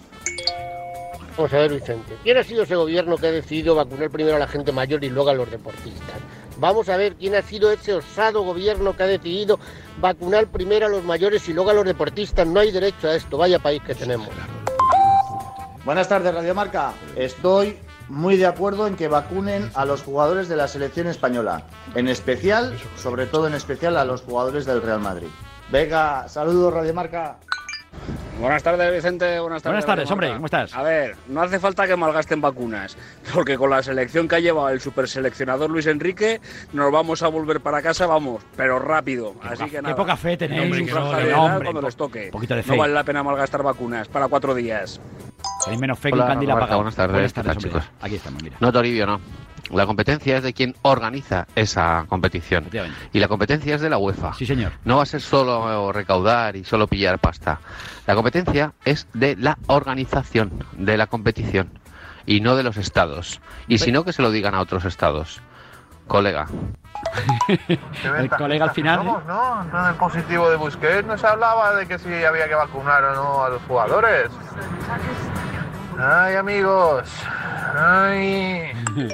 [1.37, 2.17] Vamos a ver, Vicente.
[2.23, 5.09] ¿Quién ha sido ese gobierno que ha decidido vacunar primero a la gente mayor y
[5.09, 6.17] luego a los deportistas?
[6.57, 9.59] Vamos a ver quién ha sido ese osado gobierno que ha decidido
[10.01, 12.45] vacunar primero a los mayores y luego a los deportistas.
[12.47, 13.37] No hay derecho a esto.
[13.37, 14.29] Vaya país que tenemos.
[15.85, 16.93] Buenas tardes, Radio Marca.
[17.15, 17.77] Estoy
[18.09, 21.63] muy de acuerdo en que vacunen a los jugadores de la selección española.
[21.95, 25.29] En especial, sobre todo en especial, a los jugadores del Real Madrid.
[25.71, 27.39] Venga, saludos, Radio Marca.
[28.39, 29.39] Buenas tardes, Vicente.
[29.39, 29.73] Buenas tardes.
[29.73, 30.33] Buenas tardes, hombre.
[30.33, 30.73] ¿cómo estás?
[30.75, 32.97] A ver, no hace falta que malgasten vacunas,
[33.35, 36.41] porque con la selección que ha llevado el superseleccionador Luis Enrique,
[36.73, 39.35] nos vamos a volver para casa, vamos, pero rápido.
[39.43, 39.95] Así que qué nada.
[39.95, 42.29] poca fe tenéis, Hombre, que no, que de no, edad hombre, cuando les toque.
[42.31, 42.71] poquito de fe.
[42.71, 44.99] No vale la pena malgastar vacunas para cuatro días.
[45.67, 46.77] Hay menos fe que Hola, un candil apagado.
[46.77, 47.89] buenas tardes, Buenas ¿qué tardes, tal, chicos?
[48.01, 48.57] Aquí estamos, mira.
[48.59, 49.21] No, Toribio, no.
[49.71, 52.67] La competencia es de quien organiza esa competición.
[53.13, 54.33] Y la competencia es de la UEFA.
[54.33, 54.73] Sí, señor.
[54.83, 57.59] No va a ser solo recaudar y solo pillar pasta.
[58.05, 61.79] La competencia es de la organización de la competición
[62.25, 63.39] y no de los estados.
[63.67, 65.41] Y si no, que se lo digan a otros estados.
[66.07, 66.47] Colega.
[68.17, 69.07] El colega al final.
[69.07, 69.11] ¿eh?
[69.27, 69.61] ¿no?
[69.61, 73.15] En el positivo de Busquets no se hablaba de que si había que vacunar o
[73.15, 74.29] no a los jugadores.
[75.97, 77.07] Ay, amigos.
[77.75, 78.63] Ay.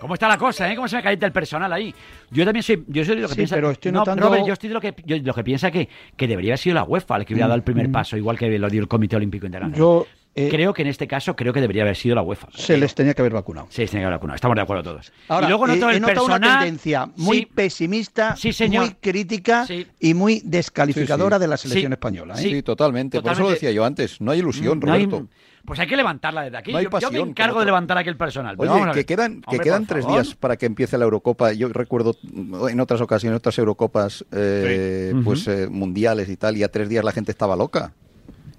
[0.00, 0.74] ¿Cómo está la cosa, eh?
[0.74, 1.94] ¿Cómo se me calienta el personal ahí?
[2.30, 3.54] Yo también soy, yo soy de lo que Sí, piensa.
[3.54, 5.88] pero estoy no, notando- Robert, yo estoy de lo que, yo- lo que piensa que,
[6.16, 8.36] que debería haber sido la UEFA la que hubiera dado el primer Mm, paso, igual
[8.36, 9.78] que lo dio el Comité Olímpico Internacional.
[9.78, 12.48] Yo, eh, creo que en este caso creo que debería haber sido la UEFA.
[12.52, 13.68] Se les tenía que haber vacunado.
[13.70, 14.34] Sí, se tenía que haber vacunado.
[14.34, 15.12] Estamos de acuerdo todos.
[15.28, 16.50] Ahora, y luego noto eh, he el notado personal.
[16.50, 18.84] una tendencia muy Sí, pesimista, señor.
[18.86, 19.66] muy crítica
[20.00, 21.42] y muy descalificadora Sí, sí.
[21.42, 22.34] de la selección Sí, española.
[22.34, 22.42] ¿eh?
[22.42, 23.20] Sí, totalmente.
[23.22, 24.20] Por eso lo decía yo antes.
[24.20, 25.28] No hay ilusión, no hay- Roberto.
[25.64, 26.72] Pues hay que levantarla desde aquí.
[26.72, 28.56] No yo, yo me encargo de levantar aquí el personal.
[28.58, 30.22] Oye, vamos a que quedan, que Hombre, quedan tres favor.
[30.22, 31.52] días para que empiece la Eurocopa.
[31.52, 35.20] Yo recuerdo mm, en otras ocasiones, otras Eurocopas eh, Sí.
[35.24, 37.92] pues eh, mundiales y tal, y a tres días la gente estaba loca.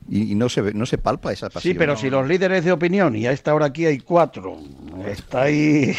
[0.10, 1.74] Y, y no se ve- no se palpa esa pasión.
[1.74, 4.58] Sí, pero si los líderes de opinión, y a esta hora aquí hay cuatro,
[5.06, 5.97] estáis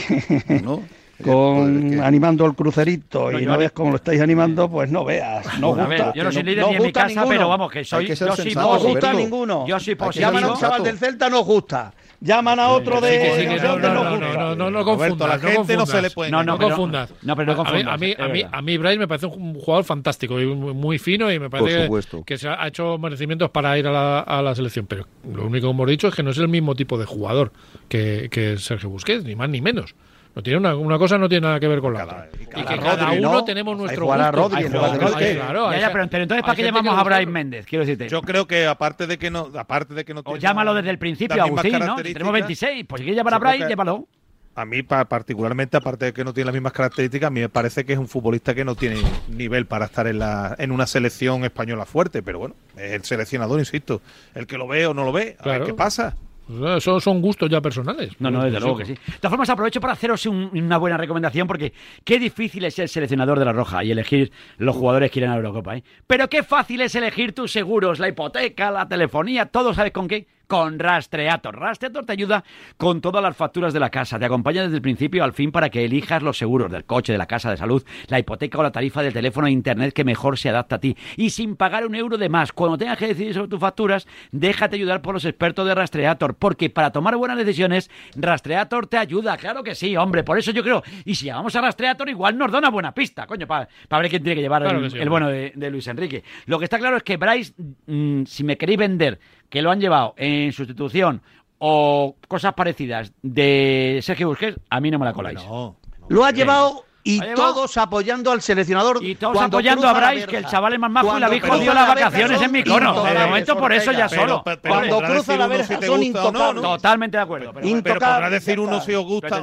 [1.23, 5.59] con pues, animando el crucerito y no ves cómo lo estáis animando, pues no veas,
[5.59, 6.12] no bueno, gusta.
[6.15, 8.09] Yo no soy líder no, ni en mi casa, pero vamos, que soy.
[8.09, 9.67] Yo sensato, no gusta ninguno.
[9.67, 10.31] Yo soy positivo.
[10.31, 11.93] Llaman a un chaval del Celta, no gusta.
[12.21, 13.35] Llaman a otro de.
[13.37, 15.29] Sí, no, no, no, no, no, confundas.
[15.29, 16.31] La gente no, se le puede.
[16.31, 17.12] No, no, confundas.
[17.27, 21.31] A mí, a mí, a mí, Bryce me parece un jugador fantástico y muy fino
[21.31, 21.89] y me parece
[22.25, 24.87] que se ha hecho merecimientos para ir a la, a la selección.
[24.87, 27.53] Pero lo único que hemos dicho es que no es el mismo tipo de jugador
[27.89, 29.95] que, que Sergio Busquets, ni más ni menos.
[30.35, 32.28] No tiene una, una cosa no tiene nada que ver con la otra.
[32.35, 34.32] Y, que cada uno tenemos nuestro gusto.
[34.32, 37.66] Rodri, claro, ya, pero entonces ¿para qué llamamos a Brian Méndez?
[37.66, 38.09] Quiero decirte.
[38.09, 40.99] Yo creo que aparte de que no aparte de que no o llámalo desde el
[40.99, 41.97] principio, Agustín, ¿no?
[41.97, 44.09] Tenemos 26, pues si quieres llamar a Brian, llámalo
[44.57, 47.85] a mí particularmente, aparte de que no tiene las mismas características, a mí me parece
[47.85, 51.45] que es un futbolista que no tiene nivel para estar en, la, en una selección
[51.45, 54.01] española fuerte, pero bueno, es el seleccionador, insisto,
[54.35, 56.16] el que lo ve o no lo ve, a ver qué pasa.
[56.47, 58.13] Pues, eh, eso son gustos ya personales.
[58.19, 58.93] No, no, pues, desde pues, luego que sí.
[59.13, 61.73] De todas formas, aprovecho para haceros un- una buena recomendación porque
[62.05, 65.35] qué difícil es ser seleccionador de la Roja y elegir los jugadores que irán a
[65.35, 65.77] la Eurocopa.
[65.77, 65.85] ¿eh?
[66.07, 70.27] Pero qué fácil es elegir tus seguros, la hipoteca, la telefonía, todo sabes con qué
[70.47, 71.59] con Rastreator.
[71.59, 72.45] Rastreator te ayuda
[72.77, 75.71] con todas las facturas de la casa, te acompaña desde el principio al fin para
[75.71, 78.73] que elijas los seguros del coche, de la casa, de salud, la hipoteca o la
[78.73, 81.95] tarifa del teléfono e internet que mejor se adapta a ti y sin pagar un
[81.95, 82.53] euro de más.
[82.53, 86.71] Cuando tengas que decidir sobre tus facturas, déjate ayudar por los expertos de Rastreator, porque
[86.71, 90.83] para tomar buenas decisiones, Rastreator te ayuda, claro que sí, hombre, por eso yo creo,
[91.05, 94.23] y si llamamos a Rastreator igual nos da una buena pista, coño, para ver quién
[94.23, 96.23] tiene que llevar el, bueno de, Luis Enrique.
[96.47, 97.55] Lo que está claro es que Bryce,
[97.87, 99.19] mm, si me queréis vender
[99.55, 101.23] que lo han llevado en sustitución
[101.59, 105.39] o cosas parecidas de Sergio Busquets, a mí no me la coláis.
[105.45, 105.77] No,
[106.09, 108.99] lo ha llevado y todos apoyando al seleccionador.
[109.01, 111.73] Y todos apoyando a Brais, que el chaval es más majo y la vieja dio
[111.73, 113.05] las vacaciones en mi cono.
[113.05, 114.43] De momento, por eso ya solo.
[114.61, 116.61] Cuando cruza la verja, son intocables.
[116.61, 117.53] Totalmente de acuerdo.
[117.53, 119.41] Pero, pero decir uno si os gusta.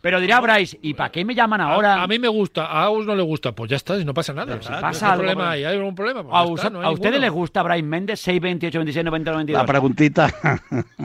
[0.00, 2.02] Pero dirá Bryce, ¿y para qué me llaman ahora?
[2.02, 4.60] A, mí me gusta, a Agus no le gusta, pues ya está, no pasa nada.
[4.62, 6.22] Si pasa algo, problema ahí, hay algún problema.
[6.22, 9.62] Pues a, no ustedes les gusta Bryce Méndez 6, 28, 26, 90, 92.
[9.62, 10.32] La preguntita.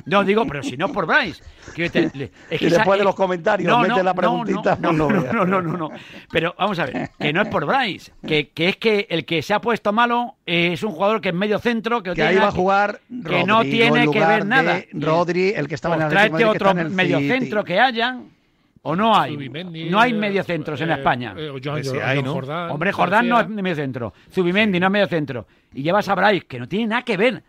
[0.05, 1.41] No, digo, pero si no por Bryce.
[1.75, 4.77] Que le, es que y después de los comentarios, no, mete no, la preguntita.
[4.79, 5.91] No pues no no, no, no,
[6.31, 9.41] Pero vamos a ver, que no es por Bryce, que, que es que el que
[9.41, 12.35] se ha puesto malo es un jugador que es medio centro, que, que tiene ahí
[12.37, 14.81] va a jugar Rodri, que no tiene que ver nada.
[14.91, 18.32] Rodri, el que estaba pues en el Tráete otro medio centro que hayan
[18.85, 19.49] ¿O no hay?
[19.89, 21.33] No hay mediocentros en eh, España.
[21.33, 21.65] Pues
[22.69, 24.13] Hombre, Jordán no es mediocentro.
[24.29, 25.47] Zubimendi no es mediocentro.
[25.73, 27.43] Y llevas a Brais, que no tiene nada que ver.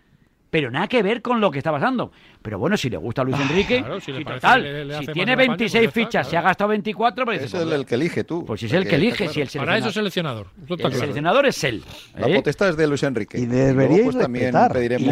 [0.49, 2.13] Pero nada que ver con lo que está pasando.
[2.45, 6.29] Pero bueno, si le gusta Luis Enrique, si, si tiene 26 fichas, claro.
[6.29, 8.45] se ha gastado 24, pues es el, que elige tú.
[8.45, 9.33] Pues es el, que, elige, claro.
[9.33, 9.67] si el seleccionador.
[9.67, 10.47] Para eso es seleccionador.
[10.69, 11.83] el seleccionador es él.
[12.15, 12.35] La ¿eh?
[12.35, 13.39] potestad es de Luis Enrique.
[13.39, 14.19] Y deberíais pues.
[14.19, 15.09] También y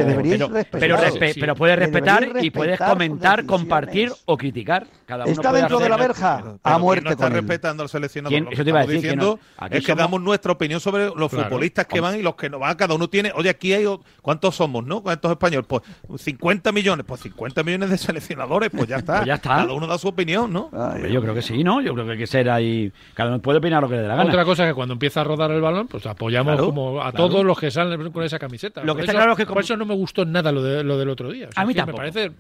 [0.71, 0.99] pero.
[1.41, 4.87] Pero, puedes respetar, y puedes comentar, compartir o criticar.
[5.07, 7.05] Cada uno está dentro de la verja a muerte.
[7.07, 8.39] No está respetando al seleccionador.
[8.39, 8.53] ¿Quién?
[8.53, 8.85] Eso te iba.
[8.85, 12.51] Diciendo que es que damos nuestra opinión sobre los futbolistas que van y los que
[12.51, 12.77] no van.
[12.77, 13.33] Cada uno tiene.
[13.35, 13.87] Oye, aquí hay.
[14.21, 15.03] ¿Cuántos somos, no?
[15.03, 15.67] ¿Cuántos españoles?
[15.67, 15.83] Pues
[16.21, 17.07] 50 millones.
[17.09, 19.19] Pues 50 millones de seleccionadores, pues ya está.
[19.19, 19.49] Pues ya está.
[19.49, 20.71] Cada uno da su opinión, ¿no?
[20.73, 21.81] Ah, yo creo que sí, ¿no?
[21.81, 22.93] Yo creo que hay que ser ahí.
[23.15, 24.29] Cada uno puede opinar lo que le dé la gana.
[24.29, 27.45] Otra cosa es que cuando empieza a rodar el balón, pues apoyamos como a todos
[27.45, 28.83] los que salen con esa camiseta.
[28.85, 29.61] Lo que está claro es que como...
[29.61, 31.49] eso no me gustó nada lo, de, lo del otro día.
[31.55, 32.03] A mí tampoco.
[32.03, 32.33] Me parece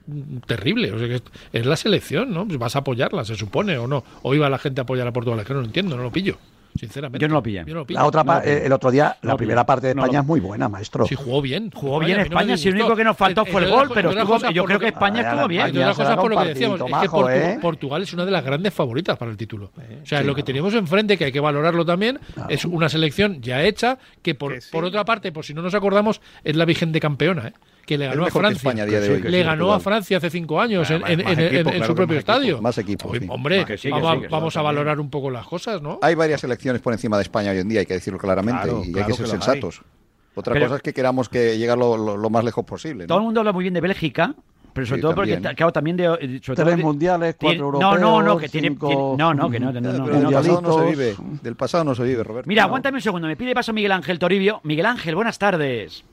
[0.46, 0.92] terrible.
[0.92, 1.22] O sea, que
[1.52, 2.46] es la selección, ¿no?
[2.46, 4.04] Pues vas a apoyarla, se supone, o no.
[4.22, 6.36] O iba la gente a apoyar a Portugal, que no lo entiendo, no lo pillo.
[6.78, 7.22] Sinceramente.
[7.22, 7.64] Yo no lo pillé.
[7.88, 11.06] La otra el otro día, la primera parte de España es muy buena, maestro.
[11.06, 11.70] Sí, jugó bien.
[11.72, 12.56] Jugó bien España.
[12.56, 14.12] Si lo único que nos faltó fue el gol, pero
[14.50, 15.68] yo creo que España ah, estuvo bien.
[15.68, 16.80] Y por lo que decíamos,
[17.30, 17.58] ¿eh?
[17.60, 19.72] Portugal es una de las grandes favoritas para el título.
[19.80, 22.18] Eh, o sea, lo que tenemos enfrente, que hay que valorarlo también,
[22.48, 26.56] es una selección ya hecha, que por otra parte, por si no nos acordamos, es
[26.56, 27.48] la vigente campeona.
[27.48, 27.52] ¿eh?
[27.84, 28.72] que le ganó a Francia.
[28.74, 32.60] Le ganó a Francia hace cinco años en, su propio estadio.
[32.60, 33.16] Más equipos.
[33.28, 33.66] Hombre,
[34.30, 35.98] vamos, a valorar un poco las cosas, ¿no?
[36.02, 38.98] Hay varias elecciones por encima de España hoy en día, hay que decirlo claramente, y
[38.98, 39.80] hay que ser sensatos.
[39.82, 40.02] Hay.
[40.34, 43.06] Otra cosa es que queramos que llegar lo, más lejos posible.
[43.06, 44.34] Todo el mundo habla muy bien de Bélgica,
[44.72, 45.42] pero sobre todo también.
[45.42, 48.70] porque claro también de eh, tres mundiales cuatro tiene, europeos no no no que tiene,
[48.70, 49.86] no no que no, no, del
[50.32, 53.36] pasado no se vive del pasado no se vive Roberto mira aguántame un segundo me
[53.36, 56.04] pide paso Miguel Ángel Toribio Miguel Ángel buenas tardes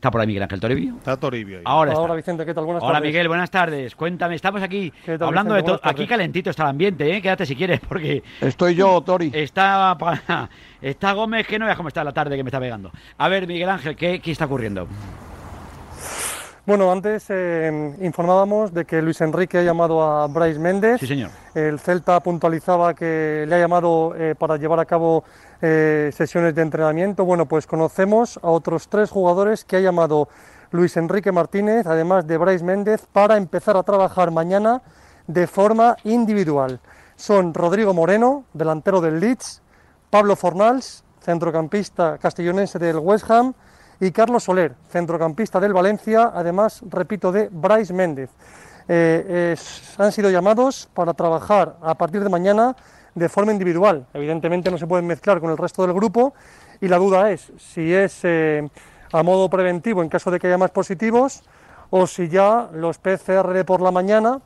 [0.00, 0.96] Está por ahí Miguel Ángel Toribio.
[0.96, 1.58] Está Toribio.
[1.58, 1.64] Ahí.
[1.66, 2.14] Ahora Hola.
[2.14, 2.64] Vicente, ¿qué tal?
[2.64, 3.02] Buenas Hola.
[3.02, 3.94] Miguel, buenas tardes.
[3.94, 4.90] Cuéntame, estamos aquí
[5.20, 5.78] hablando de todo.
[5.82, 7.20] Aquí calentito está el ambiente, ¿eh?
[7.20, 8.22] Quédate si quieres, porque.
[8.40, 9.30] Estoy yo, Tori.
[9.34, 9.98] Está,
[10.80, 12.90] está Gómez, que no veas cómo está la tarde que me está pegando.
[13.18, 14.88] A ver, Miguel Ángel, ¿qué, qué está ocurriendo?
[16.64, 21.00] Bueno, antes eh, informábamos de que Luis Enrique ha llamado a Bryce Méndez.
[21.00, 21.30] Sí, señor.
[21.54, 25.24] El Celta puntualizaba que le ha llamado eh, para llevar a cabo
[25.62, 27.24] eh, sesiones de entrenamiento.
[27.24, 30.28] Bueno, pues conocemos a otros tres jugadores que ha llamado
[30.70, 34.82] Luis Enrique Martínez, además de Bryce Méndez, para empezar a trabajar mañana
[35.26, 36.80] de forma individual.
[37.16, 39.62] Son Rodrigo Moreno, delantero del Leeds,
[40.08, 43.54] Pablo Fornals, centrocampista castellonense del West Ham,
[44.00, 48.30] y Carlos Soler, centrocampista del Valencia, además, repito, de Bryce Méndez.
[48.88, 49.54] Eh,
[49.98, 52.74] han sido llamados para trabajar a partir de mañana
[53.14, 54.06] de forma individual.
[54.14, 56.34] Evidentemente no se pueden mezclar con el resto del grupo
[56.80, 58.68] y la duda es si es eh,
[59.12, 61.42] a modo preventivo en caso de que haya más positivos
[61.90, 64.40] o si ya los PCR por la mañana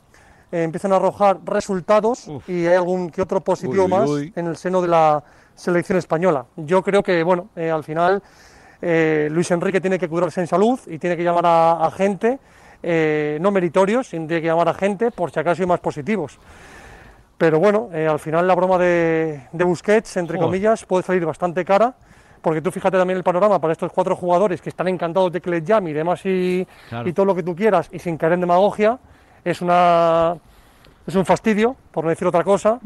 [0.51, 4.33] eh, empiezan a arrojar resultados y hay algún que otro positivo Uy, más uy.
[4.35, 5.23] en el seno de la
[5.55, 6.45] selección española.
[6.57, 8.21] Yo creo que, bueno, eh, al final
[8.81, 12.39] eh, Luis Enrique tiene que curarse en salud y tiene que llamar a, a gente,
[12.83, 16.39] eh, no meritorios, tiene que llamar a gente por si acaso hay más positivos.
[17.37, 20.47] Pero bueno, eh, al final la broma de, de Busquets, entre Joder.
[20.47, 21.93] comillas, puede salir bastante cara,
[22.41, 25.49] porque tú fíjate también el panorama para estos cuatro jugadores que están encantados de que
[25.49, 27.09] les llame y demás y, Claro.
[27.09, 28.97] y todo lo que tú quieras y sin caer en demagogia,
[29.43, 30.35] es una
[31.07, 32.79] es un fastidio, por no decir otra cosa,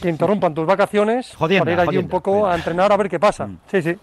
[0.00, 3.08] que interrumpan tus vacaciones Jodienda, para ir allí un jodienda, poco a entrenar a ver
[3.08, 3.48] qué pasa.
[3.68, 3.96] Sí, sí.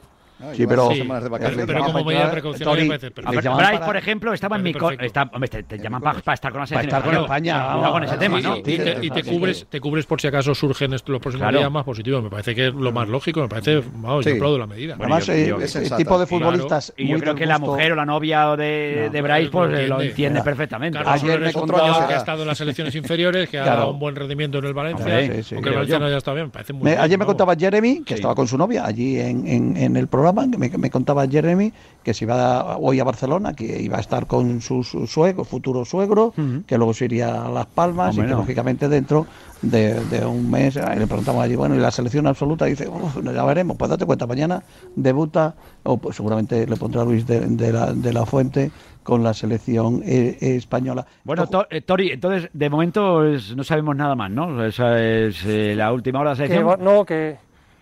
[0.54, 3.32] Sí, pero- Sí, pero, pero como medida de precaución a mí me parece perfecto.
[3.56, 4.74] Bryce, para- por ejemplo, estaba en mi...
[5.00, 7.92] está- hombre, te, te llaman para, estar con la selección estar con España, Cuidado vamos.
[7.92, 8.58] con ese tema, ¿no?
[8.58, 11.58] Y te, y te cubres, te cubres por si acaso surgen los próximos Claro.
[11.60, 12.24] días más positivos.
[12.24, 14.32] Me parece que es lo más lógico, me parece, vamos, Sí.
[14.32, 14.96] yo aplaudo la medida.
[14.96, 16.28] Bueno, Además, yo- eh, yo- el es tipo de Claro.
[16.28, 16.94] futbolistas.
[16.98, 19.88] Y yo creo que la mujer o la novia de, de Bryce pues, lo eh,
[19.88, 20.10] lo entiende.
[20.10, 20.98] entiende perfectamente.
[21.00, 23.66] Carlos Ayer me otro contaba- jugador que ha estado en las selecciones inferiores, que ha
[23.66, 26.52] dado un buen rendimiento en el Valencia, aunque el Valencia no ya está bien, me
[26.52, 29.96] parece muy Me- bien, ayer me contaba Jeremy, que estaba con su novia allí en
[29.98, 31.72] el programa, que me, me contaba Jeremy
[32.04, 35.44] que se iba a- hoy a Barcelona, que iba a estar con su, su suegro,
[35.44, 36.34] futuro suegro,
[36.68, 38.40] que luego se iría a Las Palmas Hombre, y que no.
[38.40, 39.26] lógicamente dentro
[39.62, 43.18] de, de un mes, le preguntamos allí, bueno, y la selección absoluta, y dice, "Uf,
[43.24, 44.62] ya veremos, pues date cuenta, mañana
[44.96, 48.72] debuta, o pues seguramente le pondrá Luis de, de la, de la Fuente
[49.04, 51.06] con la selección eh, española.
[51.24, 54.64] Bueno, To- eh, Tori, entonces, de momento es- no sabemos nada más, ¿no?
[54.66, 56.84] Esa es eh, la última hora de la selección.
[56.84, 57.38] no, que,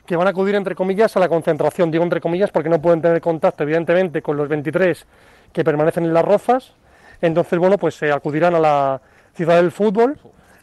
[0.05, 1.91] que van a acudir entre comillas a la concentración.
[1.91, 5.05] Digo entre comillas porque no pueden tener contacto, evidentemente, con los 23
[5.53, 6.73] que permanecen en las rozas.
[7.21, 9.01] Entonces, bueno, pues se acudirán a la
[9.35, 10.17] ciudad del fútbol.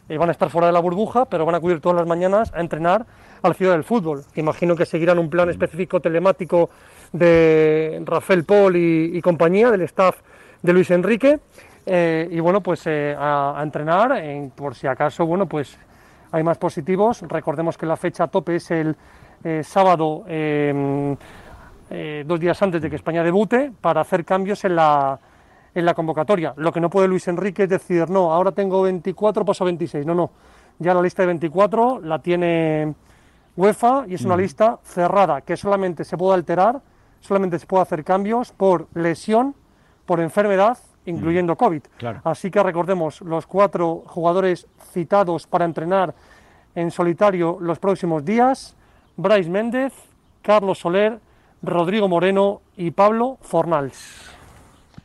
[0.09, 2.51] eh, van a estar fuera de la burbuja, pero van a acudir todas las mañanas
[2.55, 3.05] a entrenar
[3.43, 4.23] a la ciudad del fútbol.
[4.35, 6.71] Imagino que seguirán un plan específico telemático
[7.13, 10.17] de Rafael Paul y, compañía, del staff
[10.61, 11.39] de Luis Enrique.
[11.85, 15.77] eh, y bueno, pues eh, a, entrenar, en- por si acaso, bueno, pues
[16.31, 17.21] hay más positivos.
[17.27, 18.95] Recordemos que la fecha tope es el
[19.43, 21.15] eh, sábado, eh,
[21.89, 25.19] eh, dos días antes de que España debute, para hacer cambios en la,
[25.73, 26.53] en la convocatoria.
[26.57, 30.05] Lo que no puede Luis Enrique es decir, no, ahora tengo 24, paso a 26.
[30.05, 30.31] No, no.
[30.77, 32.93] Ya la lista de 24 la tiene
[33.57, 36.81] UEFA y es una lista cerrada que solamente se puede alterar,
[37.19, 39.55] solamente se puede hacer cambios por lesión,
[40.05, 41.81] por enfermedad, incluyendo COVID.
[41.97, 42.21] Claro.
[42.23, 46.13] Así que recordemos los cuatro jugadores citados para entrenar
[46.75, 48.77] en solitario los próximos días:
[49.21, 49.93] Bryce Méndez,
[50.41, 51.19] Carlos Soler,
[51.61, 54.31] Rodrigo Moreno y Pablo Fornals.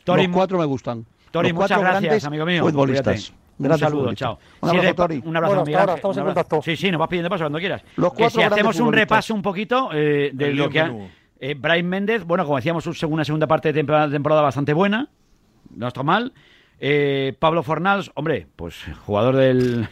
[0.04, 1.04] Tori, Los cuatro me gustan.
[1.32, 2.62] Tori, Los muchas gracias, amigo mío.
[2.62, 3.32] Futbolistas.
[3.56, 3.74] Cuídate.
[3.74, 4.38] Un saludo, chao.
[4.60, 5.22] Un abrazo, Tori.
[5.24, 6.62] Un abrazo, Bueno, Miguel ahora, estamos un en contacto.
[6.62, 7.82] Sí, sí, nos vas pidiendo paso cuando quieras.
[7.96, 10.86] Los Que cuatro si hacemos un repaso un poquito eh, de El lo que ha...
[10.86, 11.08] menú.
[11.40, 15.08] Eh, Brian Méndez, bueno, como decíamos, un- una segunda parte de temporada, temporada bastante buena,
[15.74, 16.32] no está mal.
[16.80, 19.88] Eh, Pablo Fornals, hombre, pues jugador del...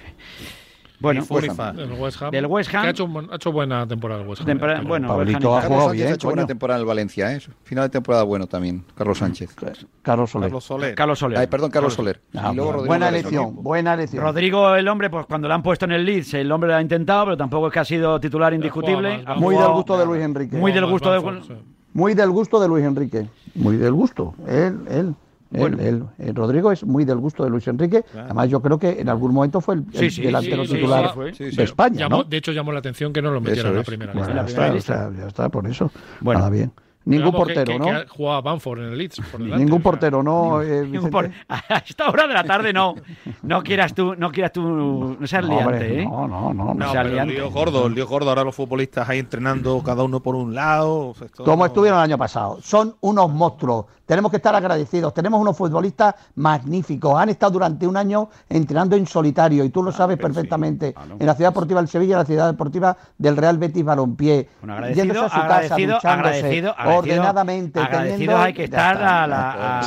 [1.02, 1.76] Bueno, Y pues, West Ham.
[1.76, 2.30] Del West Ham.
[2.30, 2.82] Del West Ham.
[2.82, 4.58] Que ha, hecho, ha buena temporada el West Ham.
[4.58, 4.88] También.
[4.88, 7.32] bueno, Pablito West Ham y ha jugado bien, ha hecho buena temporada en el Valencia,
[7.32, 7.40] ¿eh?
[7.64, 9.54] Final de temporada bueno también, Carlos Sánchez.
[10.02, 10.48] Carlos Soler.
[10.48, 10.94] Carlos Soler.
[10.94, 11.38] Carlos Soler.
[11.38, 12.20] Ay, perdón, Carlos Soler.
[12.34, 14.22] Ah, y luego buena, elección, buena elección.
[14.22, 16.82] Rodrigo, el hombre, pues cuando lo han puesto en el Leeds, el hombre lo ha
[16.82, 19.22] intentado, pero tampoco es que ha sido titular indiscutible.
[19.24, 20.56] más, Muy del gusto de Luis Enrique.
[20.56, 21.72] Muy del gusto de...
[21.94, 23.26] Muy del gusto de Luis Enrique.
[23.54, 24.34] Muy del gusto.
[24.46, 25.14] Él, él.
[25.52, 25.76] Él, Bueno.
[25.80, 28.04] él, eh, Rodrigo es muy del gusto de Luis Enrique.
[28.14, 31.08] Además, yo creo que en algún momento fue el, el Sí, sí, delantero sí, titular
[31.08, 31.34] sí, fue.
[31.34, 31.56] Sí, sí.
[31.56, 31.98] de España.
[32.08, 32.24] Llamó- ¿no?
[32.24, 34.42] De hecho, llamó la atención que no lo metiera Eso en la primera Bueno, ya,
[34.44, 34.94] está, lista.
[34.94, 35.90] ya está, ya está, por eso.
[36.20, 36.38] Bueno.
[36.40, 36.72] Nada bien.
[37.04, 37.84] Ningún portero, que, ¿no?
[37.84, 39.20] Que jugaba Banford en el Leeds.
[39.30, 39.90] por delante, Ningún o sea.
[39.90, 40.62] portero, ¿no?
[40.62, 41.10] eh, Ningún Vicente?
[41.10, 42.94] por- A esta hora de la tarde no.
[43.42, 46.04] No quieras tú, no quieras tú, no seas No, hombre, liante, ¿eh?
[46.06, 46.74] no, no, no, no.
[46.74, 48.28] No, el lío gordo, el lío gordo.
[48.30, 51.14] Ahora los futbolistas ahí entrenando cada uno por un lado.
[51.20, 52.58] esto Como no- estuvieron el año pasado.
[52.62, 53.86] Son unos monstruos.
[54.06, 55.14] Tenemos que estar agradecidos.
[55.14, 57.18] Tenemos unos futbolistas magníficos.
[57.18, 60.94] Han estado durante un año entrenando en solitario y tú lo sabes perfectamente.
[61.18, 64.48] En la Ciudad Deportiva del Sevilla, en la Ciudad Deportiva del Real Betis Balompié.
[64.60, 67.80] Bueno, agradecido, Yéndose a su agradecido, casa, agradecido, agradecido, ordenadamente.
[67.98, 69.82] agradecidos hay que estar a la, a-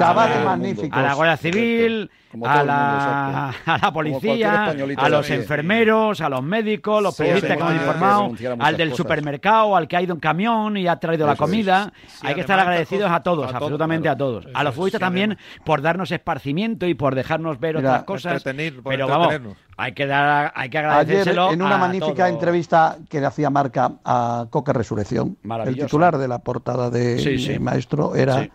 [0.92, 4.66] a la Guardia Civil, Como a todo el la, mundo, a la policía,
[4.98, 8.98] a los enfermeros, a los médicos, los Sí, periodistas que que informado, al del cosas.
[8.98, 11.94] supermercado, al que ha ido en camión y ha traído la Eso comida.
[12.08, 14.16] Sí, hay que estar agradecidos a todos, a absolutamente claro.
[14.16, 14.46] a todos.
[14.46, 18.04] Eso A los futbolistas sí, también por darnos esparcimiento y por dejarnos ver Mira, otras
[18.04, 18.44] cosas.
[18.44, 23.20] Pero vamos, hay que dar, hay que Ayer, agradecérselo en una a magnífica entrevista que
[23.20, 27.54] le hacía Marca a Coque Resurrección, el titular de la portada de, Sí, sí.
[27.54, 28.52] de Maestro era Sí.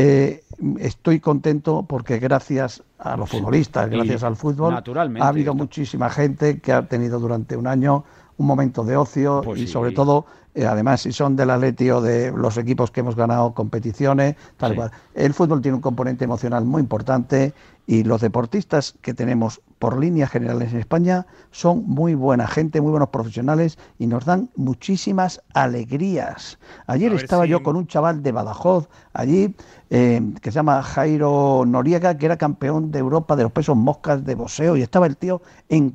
[0.00, 0.44] Eh,
[0.78, 5.54] estoy contento porque gracias a los futbolistas, Y gracias al fútbol, ha habido esto.
[5.54, 8.04] muchísima gente que ha tenido durante un año
[8.36, 9.72] un momento de ocio Pues y sí.
[9.72, 10.24] sobre todo,
[10.54, 14.70] eh, además, si son del Atleti o de los equipos que hemos ganado competiciones, tal
[14.70, 14.76] Sí.
[14.76, 14.90] cual.
[15.14, 17.52] El fútbol tiene un componente emocional muy importante
[17.88, 22.90] y los deportistas que tenemos por líneas generales en España son muy buena gente, muy
[22.90, 26.58] buenos profesionales y nos dan muchísimas alegrías.
[26.86, 29.54] Ayer estaba si- yo con un chaval de Badajoz allí
[29.90, 34.22] eh, que se llama Jairo Noriega, que era campeón de Europa de los pesos moscas
[34.24, 35.40] de boxeo y estaba el tío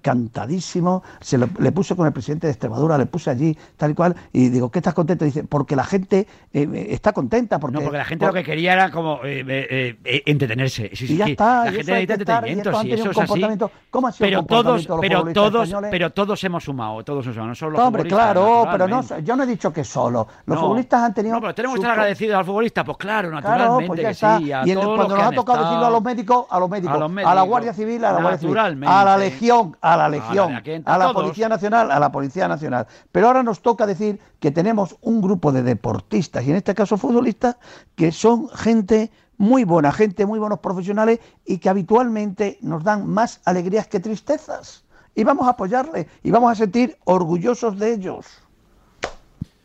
[0.07, 1.03] encantadísimo.
[1.21, 4.15] Se lo- le puse con el presidente de Extremadura, le puse allí tal y cual
[4.31, 5.25] y digo, ¿qué estás contento?
[5.25, 7.59] Dice, porque la gente eh, está contenta.
[7.59, 10.89] Porque, No, porque la gente por- lo que quería era como eh, eh, eh, entretenerse.
[10.93, 11.65] Sí, sí, y ya está.
[11.65, 13.41] La y gente necesita entretenimiento, eso es así.
[13.89, 15.91] ¿Cómo ha sido el Pero comportamiento todos, de los pero todos, españoles?
[15.91, 19.19] pero todos hemos sumado, todos hemos sumado, no solo los hombre, futbolistas, claro, pero no,
[19.19, 20.28] yo no he dicho que solo.
[20.47, 20.61] Los No.
[20.63, 21.36] futbolistas han tenido.
[21.36, 24.11] No, pero tenemos que estar agradecidos al futbolista, pues claro, Claro, naturalmente pues ya que
[24.11, 24.38] está.
[24.39, 24.51] sí.
[24.51, 26.95] A y en el- cuando nos ha tocado decirlo a los médicos, a los médicos,
[26.95, 30.05] A los a la Guardia Civil, a la Guardia Civil, a la Legión, a la
[30.05, 31.13] A Legión, la que- a la.
[31.13, 32.88] Policía Nacional, a la Policía Nacional.
[33.11, 36.97] Pero ahora nos toca decir que tenemos un grupo de deportistas, y en este caso
[36.97, 37.57] futbolistas,
[37.95, 43.41] que son gente muy buena, gente muy buenos profesionales y que habitualmente nos dan más
[43.45, 44.84] alegrías que tristezas.
[45.15, 48.43] Y vamos a apoyarle y vamos a sentir orgullosos de ellos.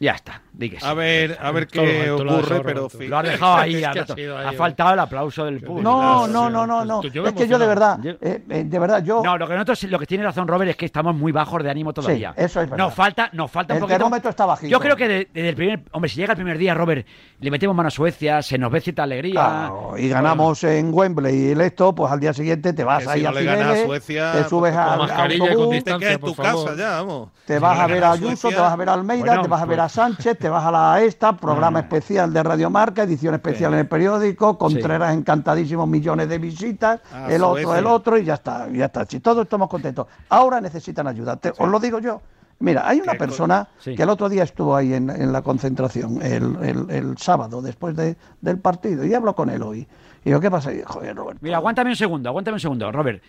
[0.01, 0.86] Ya está, di que sí.
[0.86, 3.11] A ver, a ver Todo qué ocurre, pero fin.
[3.11, 5.82] Lo has dejado ahí, Es que ha, faltado el aplauso del público.
[5.82, 7.03] No, no, no, no, no.
[7.03, 9.22] Es que yo de verdad, eh, eh, de verdad, yo.
[9.24, 11.70] No, lo que nosotros, lo que tiene razón Robert es que estamos muy bajos de
[11.70, 12.32] ánimo todavía.
[12.36, 12.84] eso es verdad.
[12.84, 13.99] Nos falta, nos falta un El poquito.
[13.99, 14.70] termómetro está bajito.
[14.70, 17.05] Yo creo que de- desde el primer, hombre, si llega el primer día, Robert,
[17.40, 19.32] le metemos mano a Suecia, se nos ve cierta alegría.
[19.32, 23.11] Claro, y ganamos en Wembley y el esto, pues al día siguiente te vas Que
[23.11, 25.44] ahí si a no le gana a Cibeles, Suecia, te subes pues, al con mascarilla
[25.49, 25.99] Te distancia.
[25.99, 26.64] quedas en tu por favor.
[26.66, 27.28] casa ya, vamos.
[27.46, 29.62] te vas a le ver a Ayuso, te vas a ver a Almeida, te vas
[29.62, 33.34] a ver a Sánchez, te vas a la esta, programa especial de Radio Marca, edición
[33.34, 38.24] especial en el periódico, Contreras encantadísimos, millones de visitas, A el otro, el otro, y
[38.24, 39.05] ya está, ya está.
[39.07, 40.07] Si todos estamos contentos.
[40.28, 42.20] Ahora necesitan ayuda, te- os lo digo yo.
[42.61, 43.95] Mira, hay una persona Sí.
[43.95, 47.95] que el otro día estuvo ahí en, en la concentración, el, el- el sábado, después
[47.95, 49.86] de- del partido, y hablo con él hoy.
[50.24, 50.72] Y digo, ¿qué pasa?
[50.72, 51.39] Y, Joder, Roberto.
[51.43, 53.22] Mira, aguántame un segundo, aguántame un segundo, Robert.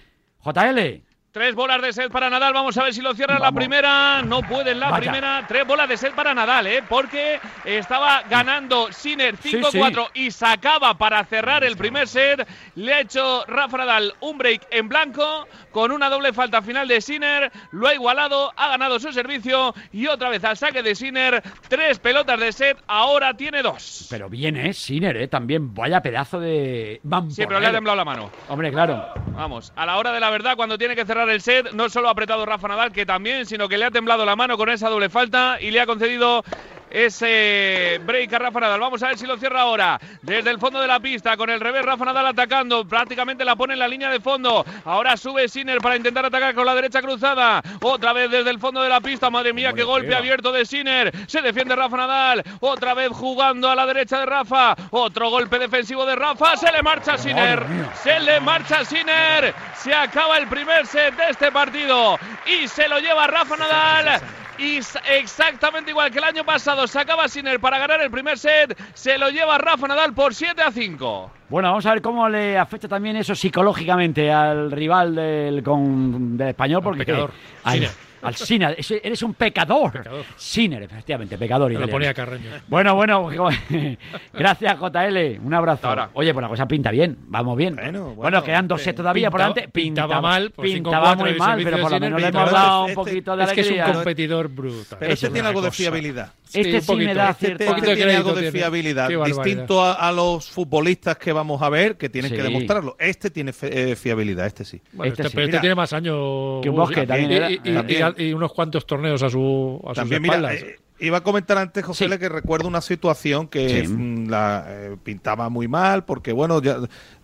[0.44, 2.54] JL, Tres bolas de set para Nadal.
[2.54, 4.24] Vamos a ver si lo cierra la primera.
[4.24, 5.12] No puede en la Vaya.
[5.12, 5.46] primera.
[5.48, 6.84] Tres bolas de set para Nadal, ¿eh?
[6.90, 12.48] Porque estaba ganando Sinner Sí, 5-4 y sacaba para cerrar el primer set.
[12.74, 17.02] Le ha hecho Rafa Nadal un break en blanco con una doble falta final de
[17.02, 17.52] Sinner.
[17.72, 21.42] Lo ha igualado, ha ganado su servicio y otra vez al saque de Sinner.
[21.68, 22.78] Tres pelotas de set.
[22.88, 24.08] Ahora tiene dos.
[24.10, 24.74] pero bien, ¿eh?
[24.74, 25.28] Sinner, ¿eh?
[25.28, 27.02] También, vaya pedazo de...
[27.30, 28.32] Sí, pero le ha temblado la mano.
[28.48, 29.08] Hombre, claro.
[29.36, 32.08] Vamos, a la hora de la verdad, cuando tiene que cerrar el set, no solo
[32.08, 34.90] ha apretado Rafa Nadal, que también, sino que le ha temblado la mano con esa
[34.90, 36.44] doble falta y le ha concedido
[36.90, 38.80] ese break a Rafa Nadal.
[38.80, 40.00] Vamos a ver si lo cierra ahora.
[40.22, 42.86] Desde el fondo de la pista, con el revés, Rafa Nadal atacando.
[42.86, 44.66] Prácticamente la pone en la línea de fondo.
[44.86, 47.62] Ahora sube Sinner para intentar atacar con la derecha cruzada.
[47.82, 49.30] Otra vez desde el fondo de la pista.
[49.30, 51.12] Madre mía, qué golpe abierto de Sinner.
[51.28, 52.44] Se defiende Rafa Nadal.
[52.60, 54.76] Otra vez jugando a la derecha de Rafa.
[54.92, 56.58] Otro golpe defensivo de Rafa.
[56.58, 57.66] Se le marcha Sinner.
[58.02, 59.54] Se le marcha Sinner.
[59.76, 62.18] Se acaba el primer set de este partido.
[62.46, 64.22] Y se lo lleva Rafa Nadal.
[64.60, 64.80] Y
[65.10, 69.30] exactamente igual que el año pasado sacaba Sinner para ganar el primer set, se lo
[69.30, 71.32] lleva Rafa Nadal por 7 a 5.
[71.48, 76.50] Bueno, vamos a ver cómo le afecta también eso psicológicamente al rival del, con, del
[76.50, 77.06] español, porque...
[77.06, 77.32] pecador.
[77.64, 77.90] Al.
[78.22, 78.78] Al Sinner.
[79.04, 79.92] Eres un pecador.
[79.92, 80.26] Pecador.
[80.38, 81.72] Sinner, efectivamente, pecador.
[81.72, 82.50] Me lo ponía Carreño.
[82.68, 83.30] Bueno, bueno,
[84.34, 85.88] gracias JL, un abrazo.
[85.88, 86.10] ahora.
[86.14, 87.76] Oye, pues la cosa pinta bien, vamos bien.
[87.76, 89.72] Bueno, Bueno, bueno, quedan dos sets todavía por pintaba- delante.
[89.72, 92.80] pintaba mal, por pintaba 5-4 muy mal, pero por lo menos le pintaba- hemos dado
[92.84, 93.94] un este- poquito de Es que es un alegría.
[93.94, 94.98] competidor brutal.
[95.00, 96.34] Pero este Es tiene algo de fiabilidad.
[96.52, 100.50] Este sí me da Este poquito de tiene algo de fiabilidad, distinto a, a los
[100.50, 102.96] futbolistas que vamos a ver, que tienen que demostrarlo.
[103.00, 104.82] Este tiene eh, fiabilidad, este sí.
[104.94, 105.36] Bueno, Este este, sí.
[105.36, 105.62] pero este Mira.
[105.62, 106.62] tiene más años.
[106.64, 110.54] Que un Bosque y- también y, unos cuantos torneos a, su, a sus También, mira,
[110.54, 112.10] eh, iba a comentar antes, José, Sí.
[112.10, 113.88] Le, que recuerdo una situación que Sí.
[113.88, 116.78] mm, la eh, pintaba muy mal, porque bueno, ya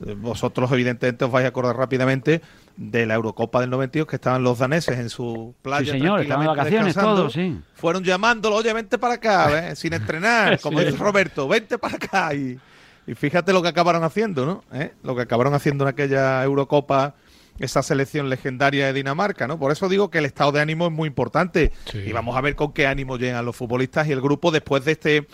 [0.06, 2.42] eh, vosotros evidentemente os vais a acordar rápidamente
[2.78, 5.94] de la Eurocopa del 92, que estaban los daneses en su playa.
[5.94, 7.16] Sí, señor, estaban de vacaciones descansando.
[7.22, 7.58] todos, sí.
[7.74, 9.76] Fueron llamándolo, oye, vente para acá, ¿eh?
[9.76, 10.86] sin entrenar, como Sí.
[10.86, 12.34] dice Roberto, vente para acá.
[12.34, 12.58] Y,
[13.08, 14.64] Y fíjate lo que acabaron haciendo, ¿no?
[14.74, 14.92] ¿Eh?
[15.04, 17.14] Lo que acabaron haciendo en aquella Eurocopa,
[17.60, 19.58] esa selección legendaria de Dinamarca, ¿no?
[19.60, 21.72] Por eso digo que el estado de ánimo es muy importante.
[22.06, 24.91] Y vamos a ver con qué ánimo llegan los futbolistas y el grupo después de
[24.93, 25.28] este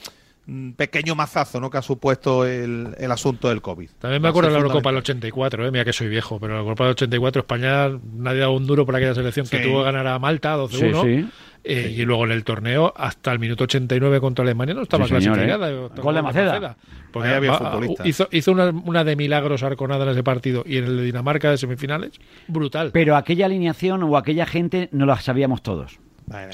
[0.45, 1.69] mm, pequeño mazazo, ¿no?
[1.69, 3.89] Que ha supuesto el, el asunto del COVID.
[3.99, 5.71] También me acuerdo de la Eurocopa del 84, ¿eh?
[5.71, 8.95] mira que soy viejo, pero la Eurocopa del 84 España nadie daba un duro por
[8.95, 10.69] aquella selección que tuvo que ganar a Malta 12-1.
[10.69, 10.91] Sí,
[11.23, 11.29] sí.
[11.63, 15.09] eh, Y luego en el torneo, hasta el minuto 89 contra Alemania, no estaba Sí,
[15.15, 15.71] señor, clasificada.
[15.71, 15.89] ¿eh?
[16.01, 16.77] Gol de Maceda.
[17.11, 18.07] Porque Ahí había va- futbolistas.
[18.07, 21.49] hizo, hizo una, una de milagros Arconada en ese partido y en el de Dinamarca
[21.51, 22.11] de semifinales,
[22.47, 22.91] brutal.
[22.93, 25.99] Pero aquella alineación o aquella gente no la sabíamos todos.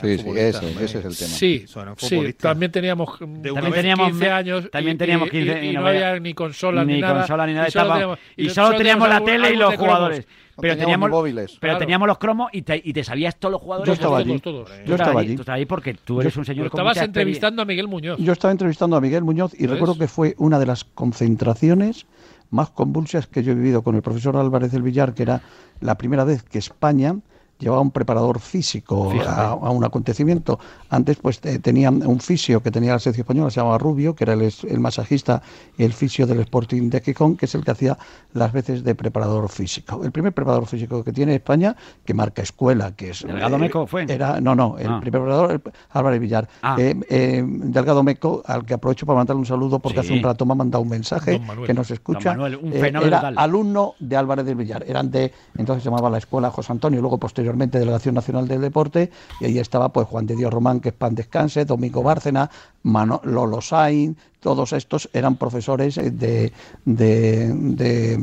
[0.01, 1.13] Sí, sí, ese, ese es el tema.
[1.13, 1.65] Sí,
[1.97, 5.73] sí, también teníamos, mm, También teníamos 15 años también y- teníamos y- 15 y, y
[5.73, 7.19] no, no había ni consolas ni, ni nada.
[7.19, 10.27] consola ni nada, y solo teníamos, y solo teníamos la tele y los jugadores.
[10.59, 11.77] Pero teníamos, pero Claro.
[11.77, 13.87] teníamos los cromos y te, y te sabías todos los jugadores.
[13.87, 14.39] Yo estaba Todos, allí.
[14.39, 14.69] todos.
[14.79, 15.35] Yo Tú estaba allí.
[15.35, 17.87] Tú estabas allí porque tú eres un señor Pero con estabas mucha entrevistando a Miguel
[17.87, 18.17] Muñoz.
[18.19, 22.07] Yo estaba entrevistando a Miguel Muñoz y recuerdo que fue una de las concentraciones
[22.49, 25.41] más convulsas que yo he vivido con el profesor Álvarez del Villar, que era
[25.79, 27.15] la primera vez que España
[27.59, 30.59] llevaba un preparador físico a, a un acontecimiento.
[30.89, 34.23] Antes pues eh, tenían un fisio que tenía la selección española, se llamaba Rubio, que
[34.23, 35.41] era el, el masajista
[35.77, 37.97] y el fisio del Sporting de Gijón, que es el que hacía
[38.33, 40.03] las veces de preparador físico.
[40.03, 43.23] El primer preparador físico que tiene España, que marca escuela, que es...
[43.25, 44.05] ¿Delgado eh, Meco fue?
[44.07, 44.99] Era, no, no, el Ah.
[45.01, 46.47] primer preparador, el- Álvarez Villar.
[46.61, 46.75] Ah.
[46.79, 50.05] Eh, eh, Delgado Meco, al que aprovecho para mandarle un saludo porque Sí.
[50.07, 51.65] hace un rato me ha mandado un mensaje Manuel.
[51.67, 52.31] que nos escucha.
[52.31, 54.83] Manuel, un Eh, era alumno de Álvarez del Villar.
[54.87, 59.11] Eran de, entonces se llamaba la escuela José Antonio, luego posteriormente Delegación Nacional del Deporte,
[59.39, 62.49] y ahí estaba pues Juan de Dios Román, que es pan descanse, Domingo Bárcena,
[62.83, 66.51] Mano- Lolo Sain, todos estos eran profesores eh, de,
[66.85, 68.17] de, de,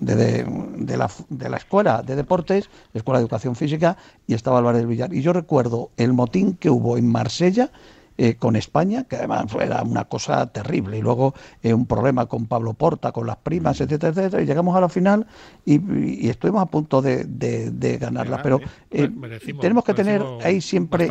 [0.00, 0.46] de- de-
[0.76, 3.96] de la, de la escuela de deportes, escuela de educación física,
[4.26, 5.12] y estaba Álvarez del Villar.
[5.12, 7.70] Y yo recuerdo el motín que hubo en Marsella,
[8.18, 10.98] eh, con España, que además era una cosa terrible.
[10.98, 14.42] Y luego eh, un problema con Pablo Porta, con las primas, etcétera, etcétera.
[14.42, 15.26] Y llegamos a la final
[15.64, 15.80] y,
[16.24, 18.36] y estuvimos a punto de, de- de ganarla.
[18.42, 18.60] Pero
[18.90, 21.06] eh, Merecimos- tenemos que tener ahí siempre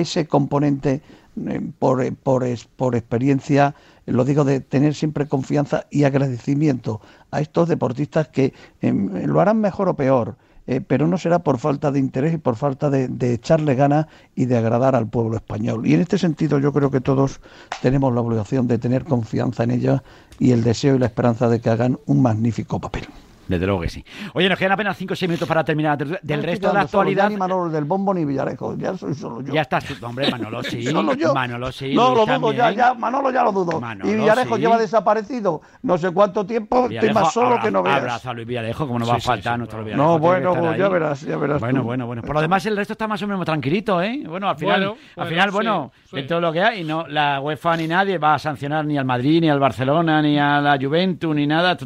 [0.00, 1.00] ese componente
[1.46, 3.74] eh, por, por, es- por experiencia,
[4.06, 7.00] lo digo, de tener siempre confianza y agradecimiento
[7.30, 10.36] a estos deportistas que eh, lo harán mejor o peor.
[10.68, 14.06] Eh, pero no será por falta de interés y por falta de, echarle ganas
[14.36, 15.86] y de agradar al pueblo español.
[15.86, 17.40] Y en este sentido yo creo que todos
[17.80, 20.02] tenemos la obligación de tener confianza en ellos
[20.38, 23.08] y el deseo y la esperanza de que hagan un magnífico papel.
[23.48, 24.04] Desde luego que sí.
[24.34, 25.96] Oye, nos quedan apenas 5 o 6 minutos para terminar.
[25.98, 27.24] Del No estoy resto de la actualidad.
[27.24, 29.52] ya ni Manolo del Bombo ni Villarejo, ya soy solo yo.
[29.54, 29.94] Ya estás tú.
[30.04, 30.82] Hombre, Manolo sí.
[30.98, 31.34] Solo yo.
[31.34, 31.94] Manolo sí.
[31.94, 32.78] No, Luis lo dudo, ya, también.
[32.86, 33.80] ya, Manolo ya lo dudo.
[33.80, 34.60] Manolo y Villarejo sí.
[34.62, 37.96] lleva desaparecido no sé cuánto tiempo, estoy Villarejo, más solo abra- que no veas.
[37.96, 39.96] Abraza a Luis Villarejo, como no va a faltar sí, nuestro bueno.
[39.96, 40.12] Villarejo.
[40.12, 41.86] No, bueno, pues ya verás, ya verás Bueno, tú.
[41.86, 42.22] bueno, bueno.
[42.22, 44.22] Por lo demás, el resto está más o menos tranquilito, ¿eh?
[44.26, 46.16] Bueno, al final, Bueno, al final sí, bueno, sí.
[46.16, 49.04] dentro de lo que hay, no, la UEFA ni nadie va a sancionar ni al
[49.04, 51.76] Madrid, ni al Barcelona, ni a la Juventus, ni nada.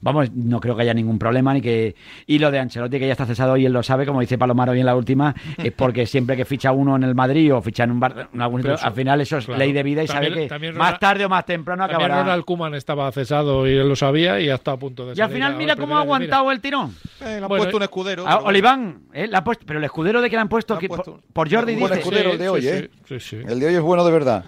[0.00, 1.94] Vamos, no creo que haya ningún problema, ni que.
[2.26, 4.68] Y lo de Ancelotti, que ya está cesado y él lo sabe, como dice Palomar
[4.70, 7.84] hoy en la última, es porque siempre que ficha uno en el Madrid o ficha
[7.84, 9.58] en un bar, en algún eso, al final eso es claro.
[9.58, 12.00] ley de vida y También- sabe que también más Ronald- tarde o más temprano También
[12.10, 12.22] acabará.
[12.24, 15.30] Ronald Koeman estaba cesado y él lo sabía y hasta a punto de Y al
[15.30, 16.02] final, mira cómo ha mira.
[16.02, 16.94] aguantado el tirón.
[17.20, 18.24] Eh, le han Bueno, puesto un escudero.
[18.26, 19.26] Ah, pero- Oliván, ¿eh?
[19.26, 21.74] La ha puesto- pero el escudero de que le han puesto, que- por, por Jordi
[21.74, 22.00] Un buen dice.
[22.00, 22.90] escudero el de hoy, ¿eh?
[23.48, 24.44] El de hoy es bueno de verdad.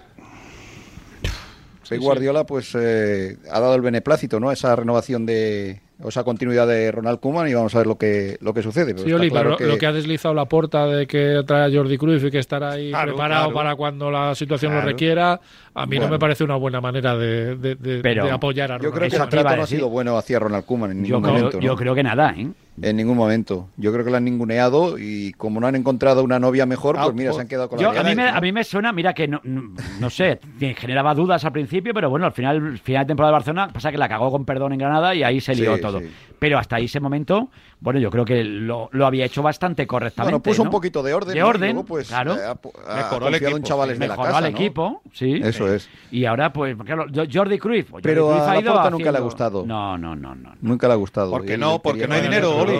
[1.99, 4.51] Guardiola pues eh, ha dado el beneplácito, ¿no?
[4.51, 8.37] Esa renovación de o esa continuidad de Ronald Koeman y vamos a ver lo que
[8.41, 8.93] lo que sucede.
[8.93, 11.75] Pero Sí, Oli, claro pero lo que ha deslizado la puerta de que trae a
[11.75, 13.55] Jordi Cruyff y que estará ahí Claro, preparado claro.
[13.55, 15.39] para cuando la situación lo requiera,
[15.73, 18.75] a mí no me parece una buena manera de, de- de- Pero- de apoyar a
[18.77, 21.15] Yo Ronald creo que el trato no ha sido bueno hacia Ronald Koeman en Yo
[21.17, 21.57] ningún creo- momento.
[21.57, 21.63] ¿no?
[21.63, 22.47] yo creo que nada, ¿eh?
[22.81, 23.67] En ningún momento.
[23.75, 27.03] Yo creo que lo han ninguneado y como no han encontrado una novia mejor, Ah,
[27.03, 28.37] pues mira, pues, se han quedado con Yo, la a, mí me, ¿no?
[28.37, 30.39] a mí me suena, mira que no, no, no sé,
[30.77, 33.97] generaba dudas al principio, pero bueno, al final, final de temporada de Barcelona, pasa que
[33.97, 35.99] la cagó con perdón en Granada y ahí se lió Sí, todo.
[35.99, 36.09] sí.
[36.39, 37.49] Pero hasta ese momento,
[37.81, 40.31] bueno, yo creo que lo, lo había hecho bastante correctamente.
[40.31, 40.69] Bueno, puso ¿no?
[40.69, 41.35] un poquito de orden.
[41.35, 42.35] De orden, luego, pues, claro.
[42.35, 44.49] eh, ha, ha Mejoró el confiado equipo, en chavales de la casa, al ¿no?
[44.49, 45.39] equipo, sí.
[45.43, 45.89] Eso es.
[46.11, 47.89] Y ahora, pues, claro, Jo- Jordi Cruyff.
[47.91, 49.65] Jordi Pero Cruyff a ha ido Laporta nunca le ha haciendo- gustado.
[49.65, 50.53] No, no, no, no.
[50.61, 51.31] Nunca le ha gustado.
[51.31, 52.77] Porque no, porque no hay dinero, Oli.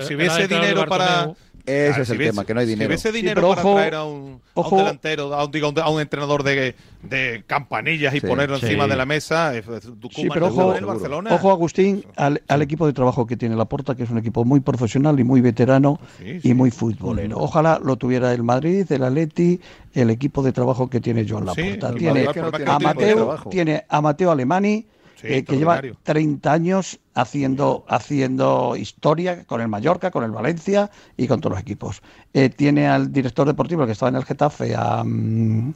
[0.00, 1.32] Si, si hubiese dinero para.
[1.68, 2.84] Ese Claro, es si el hubiese- tema, que no hay dinero.
[2.84, 5.44] Si hubiese Sí, dinero pero para ojo- traer a un, a un ojo- delantero, a
[5.44, 8.26] un, digo, a un entrenador de, de campanillas y Sí.
[8.26, 8.66] ponerlo Sí.
[8.66, 11.34] encima de la mesa, Sí, Koeman pero ojo, el Barcelona.
[11.34, 14.60] ojo Agustín, al, al equipo de trabajo que tiene Laporta, que es un equipo muy
[14.60, 16.00] profesional y muy veterano
[16.42, 17.36] y muy futbolero.
[17.38, 19.60] Ojalá lo tuviera el Madrid, el Atleti,
[19.94, 21.94] el equipo de trabajo que tiene Joan Sí, Laporta.
[21.94, 24.86] tiene, Madrid, a Mateo, tiene a Mateo Alemani,
[25.20, 26.00] Sí, eh, que lleva extraordinario.
[26.04, 31.60] 30 años haciendo, haciendo historia con el Mallorca, con el Valencia y con todos los
[31.60, 32.02] equipos.
[32.34, 35.02] Eh, tiene al director deportivo que estaba en el Getafe, a...
[35.04, 35.72] mm,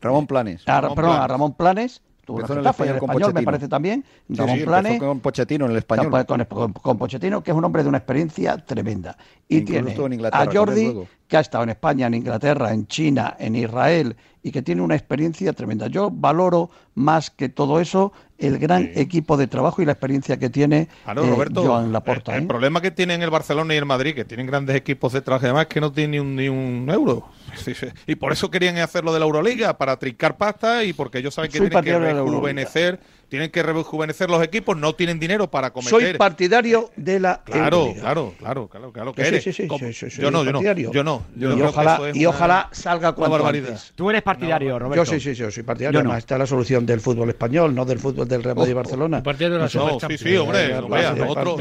[0.00, 0.64] Ramón Planes.
[0.66, 2.02] a, Ramón perdón, a Planes
[2.38, 4.04] el, me parece también,
[4.36, 6.10] con sí, Pochettino en el español.
[6.26, 9.16] Con, con, que es un hombre de una experiencia tremenda.
[9.48, 9.94] Y tiene
[10.32, 10.94] a Jordi,
[11.28, 14.94] que ha estado en España, en Inglaterra, en China, en Israel, y que tiene una
[14.94, 15.86] experiencia tremenda.
[15.86, 20.50] Yo valoro más que todo eso el gran equipo de trabajo y la experiencia que
[20.50, 22.34] tiene ah, eh, Joan Laporta.
[22.34, 25.22] El, el, problema que tienen el Barcelona y el Madrid, que tienen grandes equipos de
[25.22, 27.28] trabajo, además es que no tienen ni un, ni un euro.
[28.06, 31.34] y por eso querían hacer lo de la Euroliga, para trincar pasta y porque ellos
[31.34, 33.00] saben que tienen que rejuvenecer
[33.32, 35.90] tienen que rejuvenecer los equipos, no tienen dinero para cometer.
[35.90, 39.42] Soy partidario de la claro, Claro, claro, claro, claro que eres.
[39.42, 39.66] Sí,
[40.18, 43.46] yo, no, yo no, yo no, y ojalá, y ojalá salga cuanto.
[43.46, 43.94] Antes.
[43.96, 45.02] Tú eres partidario, Roberto.
[45.02, 45.94] Yo sí, sí, yo soy partidario.
[45.94, 48.76] Yo Además, está la solución del fútbol español, no del fútbol del Real Madrid oh,
[48.76, 49.22] Barcelona.
[49.22, 51.56] Partidario de la no, sí, sí, hombre, eh, otro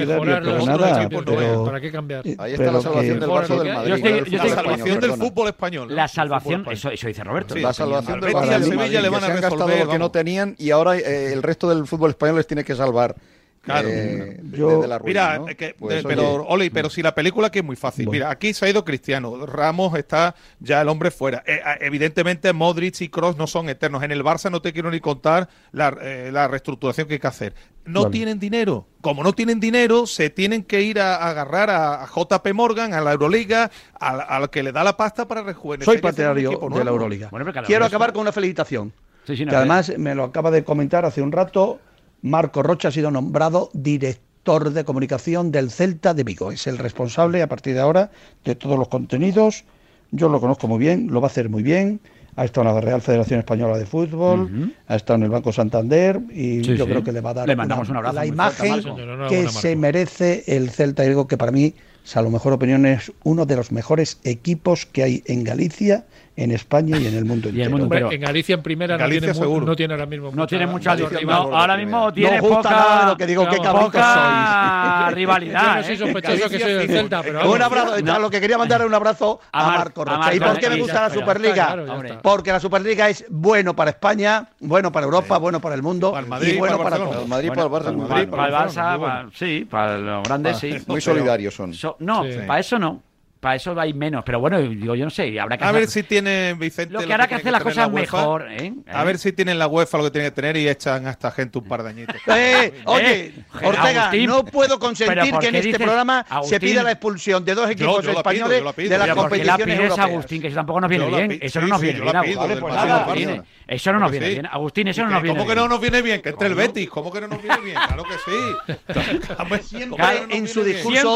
[1.63, 2.23] para qué cambiar.
[2.37, 4.33] Ahí está la salvación del Barça del Madrid.
[4.33, 5.95] La salvación del fútbol español.
[5.95, 7.55] La salvación, eso dice Roberto.
[7.55, 11.31] La salvación del Sevilla le van a resolver lo que no tenían y ahora eh,
[11.31, 13.15] el resto del fútbol español les tiene que salvar.
[13.61, 16.71] Claro, eh, de, la ruina, mira, eh, pues pero oye.
[16.71, 18.09] Pero si la película que es muy fácil.
[18.09, 21.43] Mira, aquí se ha ido Cristiano, Ramos está ya el hombre fuera.
[21.45, 24.01] Eh, evidentemente Modric y Cross no son eternos.
[24.01, 27.53] En el Barça no te quiero ni contar la, la reestructuración que hay que hacer.
[27.85, 28.87] No tienen dinero.
[29.01, 33.01] Como no tienen dinero, se tienen que ir a, agarrar a, a, JP Morgan, a
[33.01, 35.85] la Euroliga, al que le da la pasta para rejuvenecer.
[35.85, 37.29] Soy partidario de la Euroliga.
[37.67, 38.91] Quiero acabar con una felicitación.
[39.25, 41.79] Que además me lo acaba de comentar hace un rato,
[42.21, 46.51] Marco Rocha ha sido nombrado director de comunicación del Celta de Vigo.
[46.51, 48.11] Es el responsable a partir de ahora
[48.43, 49.63] de todos los contenidos.
[50.11, 51.99] Yo lo conozco muy bien, lo va a hacer muy bien.
[52.35, 56.21] Ha estado en la Real Federación Española de Fútbol, ha estado en el Banco Santander
[56.31, 58.83] y yo creo que le va a dar le mandamos un abrazo la imagen
[59.27, 63.45] que se merece el Celta de Vigo, que para mí salvo mejor opinión, es uno
[63.45, 68.11] de los mejores equipos que hay en Galicia, en España y en el mundo entero.
[68.11, 69.65] En Galicia en primera Galicia no, tiene seguro.
[69.65, 73.27] no tiene ahora mismo no tiene mucha no, ahora mismo tiene no poca, lo que
[73.27, 75.83] digo, qué poca rivalidad.
[75.83, 76.49] Yo no soy ¿eh?
[76.49, 80.05] que soy del Celta, un abrazo, lo que quería mandar es un abrazo a, Marco
[80.05, 80.33] Rocha.
[80.33, 81.77] ¿Y por qué me gusta la Superliga?
[82.21, 86.23] Porque la Superliga es bueno para España, bueno para Europa, bueno para el mundo para
[86.23, 87.27] el Madrid, y bueno para, para todos.
[87.27, 90.77] Madrid, para el Barça, Madrid, para el Barça, sí, para los grandes sí.
[90.87, 91.73] Muy solidarios son.
[91.99, 93.01] No, para eso no.
[93.41, 96.03] Para eso hay menos, pero bueno, digo, yo no sé, habrá que A ver si
[96.03, 96.93] tiene Vicente.
[96.93, 98.71] Lo que hará que, que hacer las cosas mejor, ¿eh?
[98.85, 99.15] A, ver.
[99.15, 99.17] ¿Eh?
[99.17, 101.65] si tienen la UEFA lo que tiene que tener y echan a esta gente un
[101.65, 102.15] par de añitos.
[102.31, 103.33] Eh, eh, oye,
[103.63, 108.05] Ortega, no puedo consentir que en este programa se pida la expulsión de dos equipos
[108.05, 110.07] yo, yo españoles pido, pido, de las competiciones la pides, europeas.
[110.07, 111.39] Agustín, que eso tampoco nos viene bien.
[111.41, 115.33] Eso no nos viene bien, Eso no nos viene bien, Agustín, eso no nos viene
[115.33, 115.37] bien.
[115.37, 116.21] ¿Cómo que no nos viene bien?
[116.21, 117.77] Que entre el Betis, ¿cómo que no nos viene bien?
[117.87, 119.61] Claro que sí.
[119.77, 121.15] Siempre en su discurso,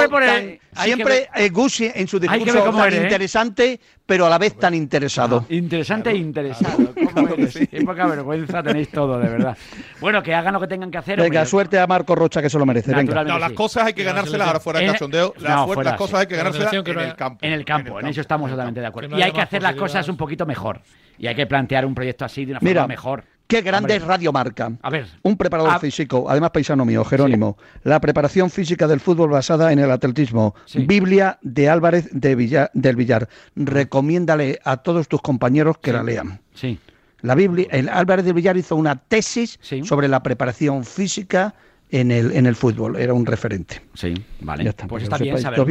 [0.74, 3.04] siempre Gucci en su su discurso tan eres, ¿eh?
[3.04, 5.46] interesante, pero a la vez tan interesado.
[5.50, 6.94] Ah, interesante e interesado.
[6.94, 7.54] Claro, ¿Cómo eres?
[7.54, 7.68] Sí.
[7.68, 9.58] Qué poca vergüenza tenéis todo, de verdad.
[10.00, 11.20] Bueno, que hagan lo que tengan que hacer.
[11.20, 11.46] Venga, hombre.
[11.46, 12.94] suerte a Marco Rocha, que se lo merece.
[12.94, 13.24] Venga.
[13.24, 15.34] No, las cosas hay que ganárselas ahora fuera de cachondeo.
[15.40, 17.40] Las, fuera, cosas hay que ganárselas en el campo.
[17.42, 19.18] En el campo, en eso estamos totalmente de acuerdo.
[19.18, 20.82] Y hay que hacer las cosas un poquito mejor.
[21.18, 23.24] Y hay que plantear un proyecto así de una forma mejor.
[23.48, 24.72] Qué grande es Radio Marca.
[24.82, 25.08] A ver.
[25.22, 25.80] Un preparador ah.
[25.80, 27.58] físico, además paisano mío, Jerónimo.
[27.84, 30.56] La preparación física del fútbol basada en el atletismo.
[30.66, 30.86] Sí.
[30.86, 33.30] Biblia de Álvarez de del Villar.
[33.56, 36.42] Recomiéndale a todos tus compañeros que la lean.
[36.54, 36.80] Sí.
[37.22, 41.56] La Biblia, el Álvarez del Villar hizo una tesis sobre la preparación física
[41.92, 43.82] en el, en el fútbol, era un referente.
[43.94, 44.74] Sí, vale.
[44.88, 45.66] Pues está bien saberlo.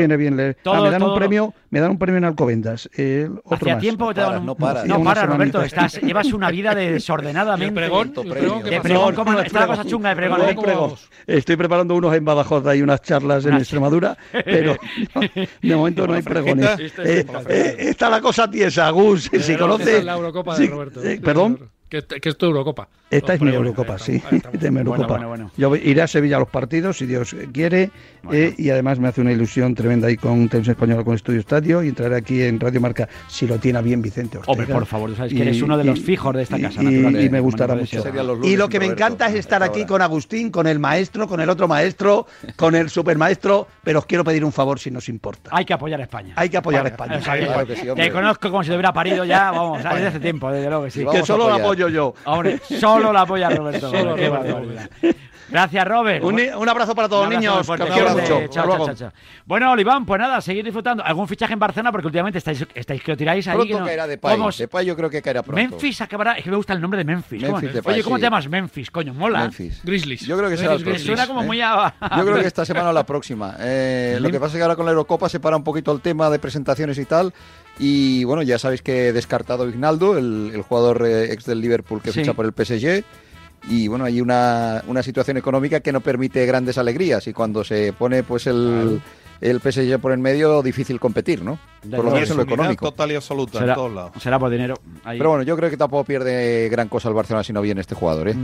[0.64, 2.88] Ah, me dan un premio, me dan un premio en Alcobendas.
[2.96, 4.46] Eh, Hacía tiempo te dan un...
[4.46, 7.74] No para, no, para Roberto, estás, llevas una vida de desordenadamente.
[7.74, 9.14] Pregón, de pregón.
[11.26, 14.76] Estoy preparando unos en Badajoz y unas charlas en Extremadura, pero
[15.62, 16.78] de momento no hay pregones.
[16.98, 20.04] Eh, eh, está la cosa tiesa, Gus, si conoces...
[20.04, 21.73] la eh, Perdón.
[21.94, 22.88] Que, que es tu Eurocopa.
[23.08, 24.20] Esta es mi Eurocopa, sí.
[25.56, 27.90] Yo iré a Sevilla a los partidos, si Dios quiere,
[28.32, 31.82] eh, y además me hace una ilusión tremenda ahí con Tensión Española, con Estudio Estadio,
[31.84, 34.52] y entraré aquí en Radio Marca, si lo tiene bien Vicente Ortega.
[34.52, 36.82] Hombre, por favor, sabes que eres uno de los fijos de esta casa.
[36.82, 38.02] Y, natural, y me gustará mucho.
[38.42, 41.48] Y lo que me encanta es estar aquí con Agustín, con el maestro, con el
[41.48, 42.26] otro maestro,
[42.56, 45.50] con el supermaestro, pero os quiero pedir un favor si nos importa.
[45.52, 46.34] Hay que apoyar a España.
[46.36, 47.20] Hay que apoyar a España.
[47.94, 50.90] Te conozco como si te hubiera parido ya, vamos, desde hace tiempo, desde luego que
[50.90, 51.04] sí.
[51.04, 52.14] Que solo apoyo yo.
[52.24, 53.90] Hombre, solo la apoya Roberto.
[53.94, 54.90] Solo Qué barbaridad.
[55.50, 56.24] Gracias, Robert.
[56.24, 57.66] Un, un abrazo para todos, niños.
[57.66, 57.86] fuerte.
[57.86, 58.46] Que os mucho.
[58.48, 59.12] Chao, chao, chao, chao.
[59.44, 61.04] Bueno, Oliván, pues nada, seguir disfrutando.
[61.04, 61.92] ¿Algún fichaje en Barcelona?
[61.92, 63.54] Porque últimamente estáis, estáis que lo tiráis ahí.
[63.56, 64.36] Pronto que no- caerá Depay.
[64.36, 65.60] ¿Cómo- Depay yo creo que caerá pronto.
[65.60, 66.32] Memphis acabará.
[66.32, 67.42] Es que me gusta el nombre de Memphis.
[67.42, 67.58] ¿Cómo?
[67.58, 68.20] Memphis Depay, Oye, ¿cómo sí.
[68.20, 68.90] te llamas Memphis?
[68.90, 69.40] Coño, mola.
[69.40, 69.80] Memphis.
[69.84, 70.22] Grizzlies.
[70.22, 71.46] Yo creo que será el próximo, suena como ¿eh?
[71.46, 71.94] muy a.
[72.16, 73.54] Yo creo que esta semana o la próxima.
[73.60, 76.00] Eh, lo que pasa es que ahora con la Eurocopa se para un poquito el
[76.00, 77.32] tema de presentaciones y tal.
[77.78, 81.60] Y bueno, ya sabéis que he descartado a Ignaldo, el, el jugador eh, ex del
[81.60, 82.20] Liverpool que Sí.
[82.20, 83.02] ficha por el PSG.
[83.68, 87.92] y bueno, hay una, una situación económica que no permite grandes alegrías y cuando se
[87.94, 89.00] pone pues el,
[89.40, 91.58] el PSG por en medio, difícil competir, ¿no?
[91.90, 92.86] Por lo menos en lo económico.
[92.90, 94.12] total y absoluta Será, en todos lados.
[94.20, 94.74] será por dinero.
[95.04, 95.18] Ahí.
[95.18, 97.94] Pero bueno, yo creo que tampoco pierde gran cosa el Barcelona si no viene este
[97.94, 98.34] jugador, ¿eh?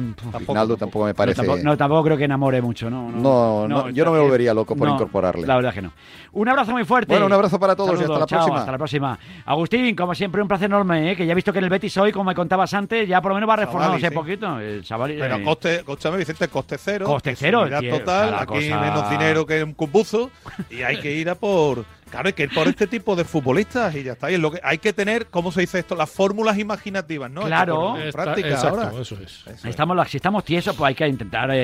[0.46, 1.36] Ronaldo tampoco me No, parece...
[1.36, 3.10] tampoco, no, tampoco creo que enamore mucho, ¿no?
[3.10, 5.46] No, no, yo no me volvería loco por no, incorporarle.
[5.46, 5.92] La verdad que no.
[6.32, 7.12] Un abrazo muy fuerte.
[7.12, 8.58] Bueno, un abrazo para todos y hasta la chao, próxima.
[8.60, 9.18] Hasta la próxima.
[9.46, 11.16] Agustín, como siempre, un placer enorme, ¿eh?
[11.16, 13.30] que ya he visto que en el Betis hoy, como me contabas antes, ya por
[13.30, 14.14] lo menos va reformándose sí.
[14.14, 14.58] poquito.
[14.60, 17.06] El Pero eh, coste, escúchame, Vicente, coste cero.
[17.06, 20.30] Coste cero, tío, total, aquí cosa- menos dinero que un cumbuzo
[20.70, 21.84] y hay que ir a por...
[22.10, 24.30] Claro, hay que ir por este tipo de futbolistas y ya está.
[24.30, 25.94] Y es lo que hay que tener, ¿cómo se dice esto?
[25.94, 27.42] Las fórmulas imaginativas, ¿no?
[27.42, 27.96] Claro.
[27.96, 29.00] Está- práctica exacto, ahora.
[29.00, 29.44] eso es.
[29.64, 31.56] Estamos, si estamos tiesos, pues hay que intentar eh,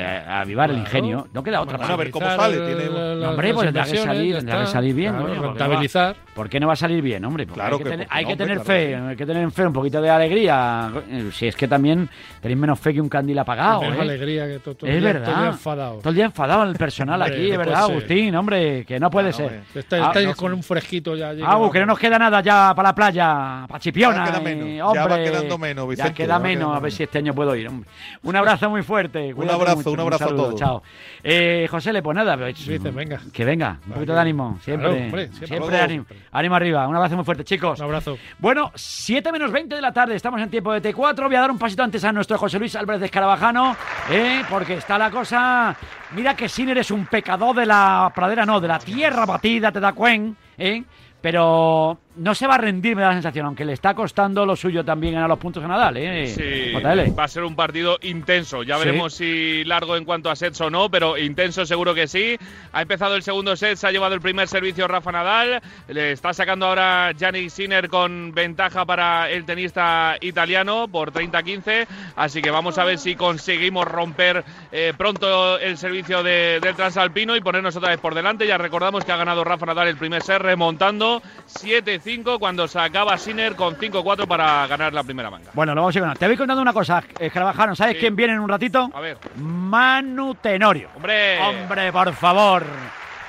[0.00, 1.28] eh, avivar el ingenio.
[1.32, 1.76] No queda otra.
[1.78, 2.56] Bueno, a ver cómo sale.
[2.56, 2.84] Tiene...
[2.86, 5.12] No, hombre, pues tendrá que salir, tendrá que salir bien.
[5.12, 6.16] Claro, coño, ¿por qué no va- rentabilizar.
[6.34, 7.46] ¿Por qué no va a salir bien, hombre?
[7.46, 9.66] Porque Claro hay que, que tener, hay no, que tener fe, hay que tener fe,
[9.66, 10.90] un poquito de alegría.
[11.32, 12.08] Si es que también
[12.40, 13.82] tenéis menos fe que un candil apagado.
[13.82, 14.00] Menos ¿eh?
[14.02, 15.24] alegría que todo, todo es el día- verdad.
[15.26, 15.98] todo el día enfadado.
[15.98, 17.82] Todo el día enfadado el personal Hombre, aquí, es verdad.
[17.84, 19.60] Agustín, hombre, que no puede ser.
[19.84, 21.30] Está- Ah, no, con un fresquito ya.
[21.30, 24.24] allí Agus, que no nos queda nada ya para la playa, para Chipiona.
[24.24, 25.02] Ya queda eh, menos, ya hombre.
[25.18, 26.94] va quedando menos, Ya Vicente, queda ya menos, a ver menos.
[26.94, 27.68] si este año puedo ir.
[27.68, 27.88] hombre.
[28.22, 29.32] Un abrazo muy fuerte.
[29.34, 30.60] cuídate abrazo, mucho, un abrazo a saludo, todos.
[30.60, 30.82] Chao.
[31.22, 33.20] Eh, José, le pues nada, pues, Dicen, venga.
[33.32, 34.88] que venga, un poquito de ánimo, siempre.
[34.88, 35.46] Claro, hombre, siempre.
[35.48, 35.84] siempre Luego.
[35.84, 36.88] ánimo, ánimo arriba.
[36.88, 37.78] Un abrazo muy fuerte, chicos.
[37.78, 38.18] Un abrazo.
[38.38, 41.26] Bueno, 7 menos 20 de la tarde, estamos en tiempo de T4.
[41.26, 43.76] Voy a dar un pasito antes a nuestro José Luis Álvarez de Escarabajano,
[44.10, 44.42] ¿eh?
[44.50, 45.76] porque está la cosa.
[46.12, 49.80] Mira que Sinner es un pecador de la pradera, no, de la tierra batida, te
[49.80, 50.84] da cuen, ¿eh?
[51.20, 54.54] pero no se va a rendir, me da la sensación, aunque le está costando lo
[54.54, 55.96] suyo también ganar los puntos a Nadal.
[55.96, 56.26] ¿eh?
[56.28, 57.18] Sí, JL.
[57.18, 58.62] va a ser un partido intenso.
[58.62, 58.84] Ya Sí.
[58.84, 62.36] veremos si largo en cuanto a sets o no, pero intenso seguro que sí.
[62.72, 65.60] Ha empezado el segundo set, se ha llevado el primer servicio Rafa Nadal.
[65.88, 71.86] Le está sacando ahora Yannick Sinner con ventaja para el tenista italiano por 30-15.
[72.16, 77.34] Así que vamos a ver si conseguimos romper eh, pronto el servicio de- del transalpino
[77.34, 78.46] y ponernos otra vez por delante.
[78.46, 81.20] Ya recordamos que ha ganado Rafa Nadal el primer set remontando
[82.04, 85.50] 7-5 cuando sacaba Sinner con 5-4 para ganar la primera manga.
[85.54, 87.74] Bueno, lo vamos a con- Te voy contando una cosa, Escarabajano.
[87.74, 88.00] ¿Sabes Sí.
[88.00, 88.90] quién viene en un ratito?
[88.94, 89.18] A ver.
[89.36, 90.90] Manu Tenorio.
[90.96, 91.40] ¡Hombre!
[91.40, 92.64] Hombre, por favor.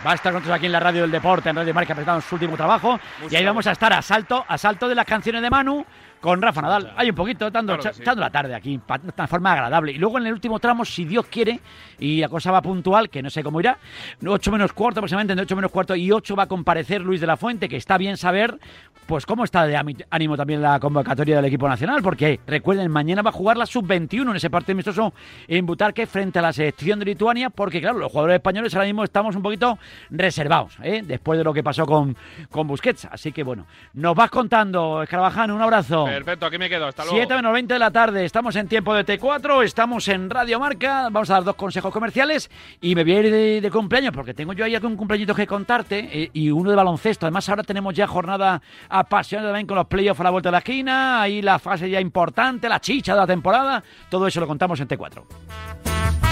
[0.06, 2.22] Va a estar con nosotros aquí en la radio del deporte, en Radio Marca, presentando
[2.22, 3.00] su último trabajo.
[3.30, 5.84] y ahí vamos a estar a salto, a salto de las canciones de Manu
[6.26, 6.92] con Rafa Nadal.
[6.98, 8.02] Hay un poquito, dando, Claro que sí.
[8.02, 9.92] echando la tarde aquí, de una forma agradable.
[9.92, 11.60] Y luego en el último tramo, si Dios quiere,
[12.00, 13.78] y la cosa va puntual, que no sé cómo irá,
[14.26, 17.28] 8 menos cuarto aproximadamente, entre 8 menos cuarto y 8 va a comparecer Luis de
[17.28, 18.58] la Fuente, que está bien saber,
[19.06, 19.78] pues cómo está de
[20.10, 24.32] ánimo también la convocatoria del equipo nacional, porque recuerden, mañana va a jugar la sub-21
[24.32, 25.14] en ese partido amistoso
[25.48, 29.04] en Butarque frente a la selección de Lituania, porque claro, los jugadores españoles ahora mismo
[29.04, 29.78] estamos un poquito
[30.10, 31.04] reservados, ¿eh?
[31.06, 32.18] después de lo que pasó con,
[32.50, 33.06] con Busquets.
[33.12, 36.08] Así que bueno, nos vas contando, Escarabajano, un abrazo.
[36.16, 36.88] Perfecto, aquí me quedo.
[36.88, 37.18] Hasta luego.
[37.18, 41.10] 7 menos 20 de la tarde, estamos en tiempo de T4, estamos en Radio Marca,
[41.12, 42.50] vamos a dar dos consejos comerciales
[42.80, 45.46] y me voy a ir de, de cumpleaños porque tengo yo ahí algún cumpleañito que
[45.46, 47.26] contarte eh, y uno de baloncesto.
[47.26, 50.60] Además ahora tenemos ya jornada apasionante también con los playoffs a la vuelta de la
[50.60, 54.80] esquina, ahí la fase ya importante, la chicha de la temporada, todo eso lo contamos
[54.80, 56.25] en T4.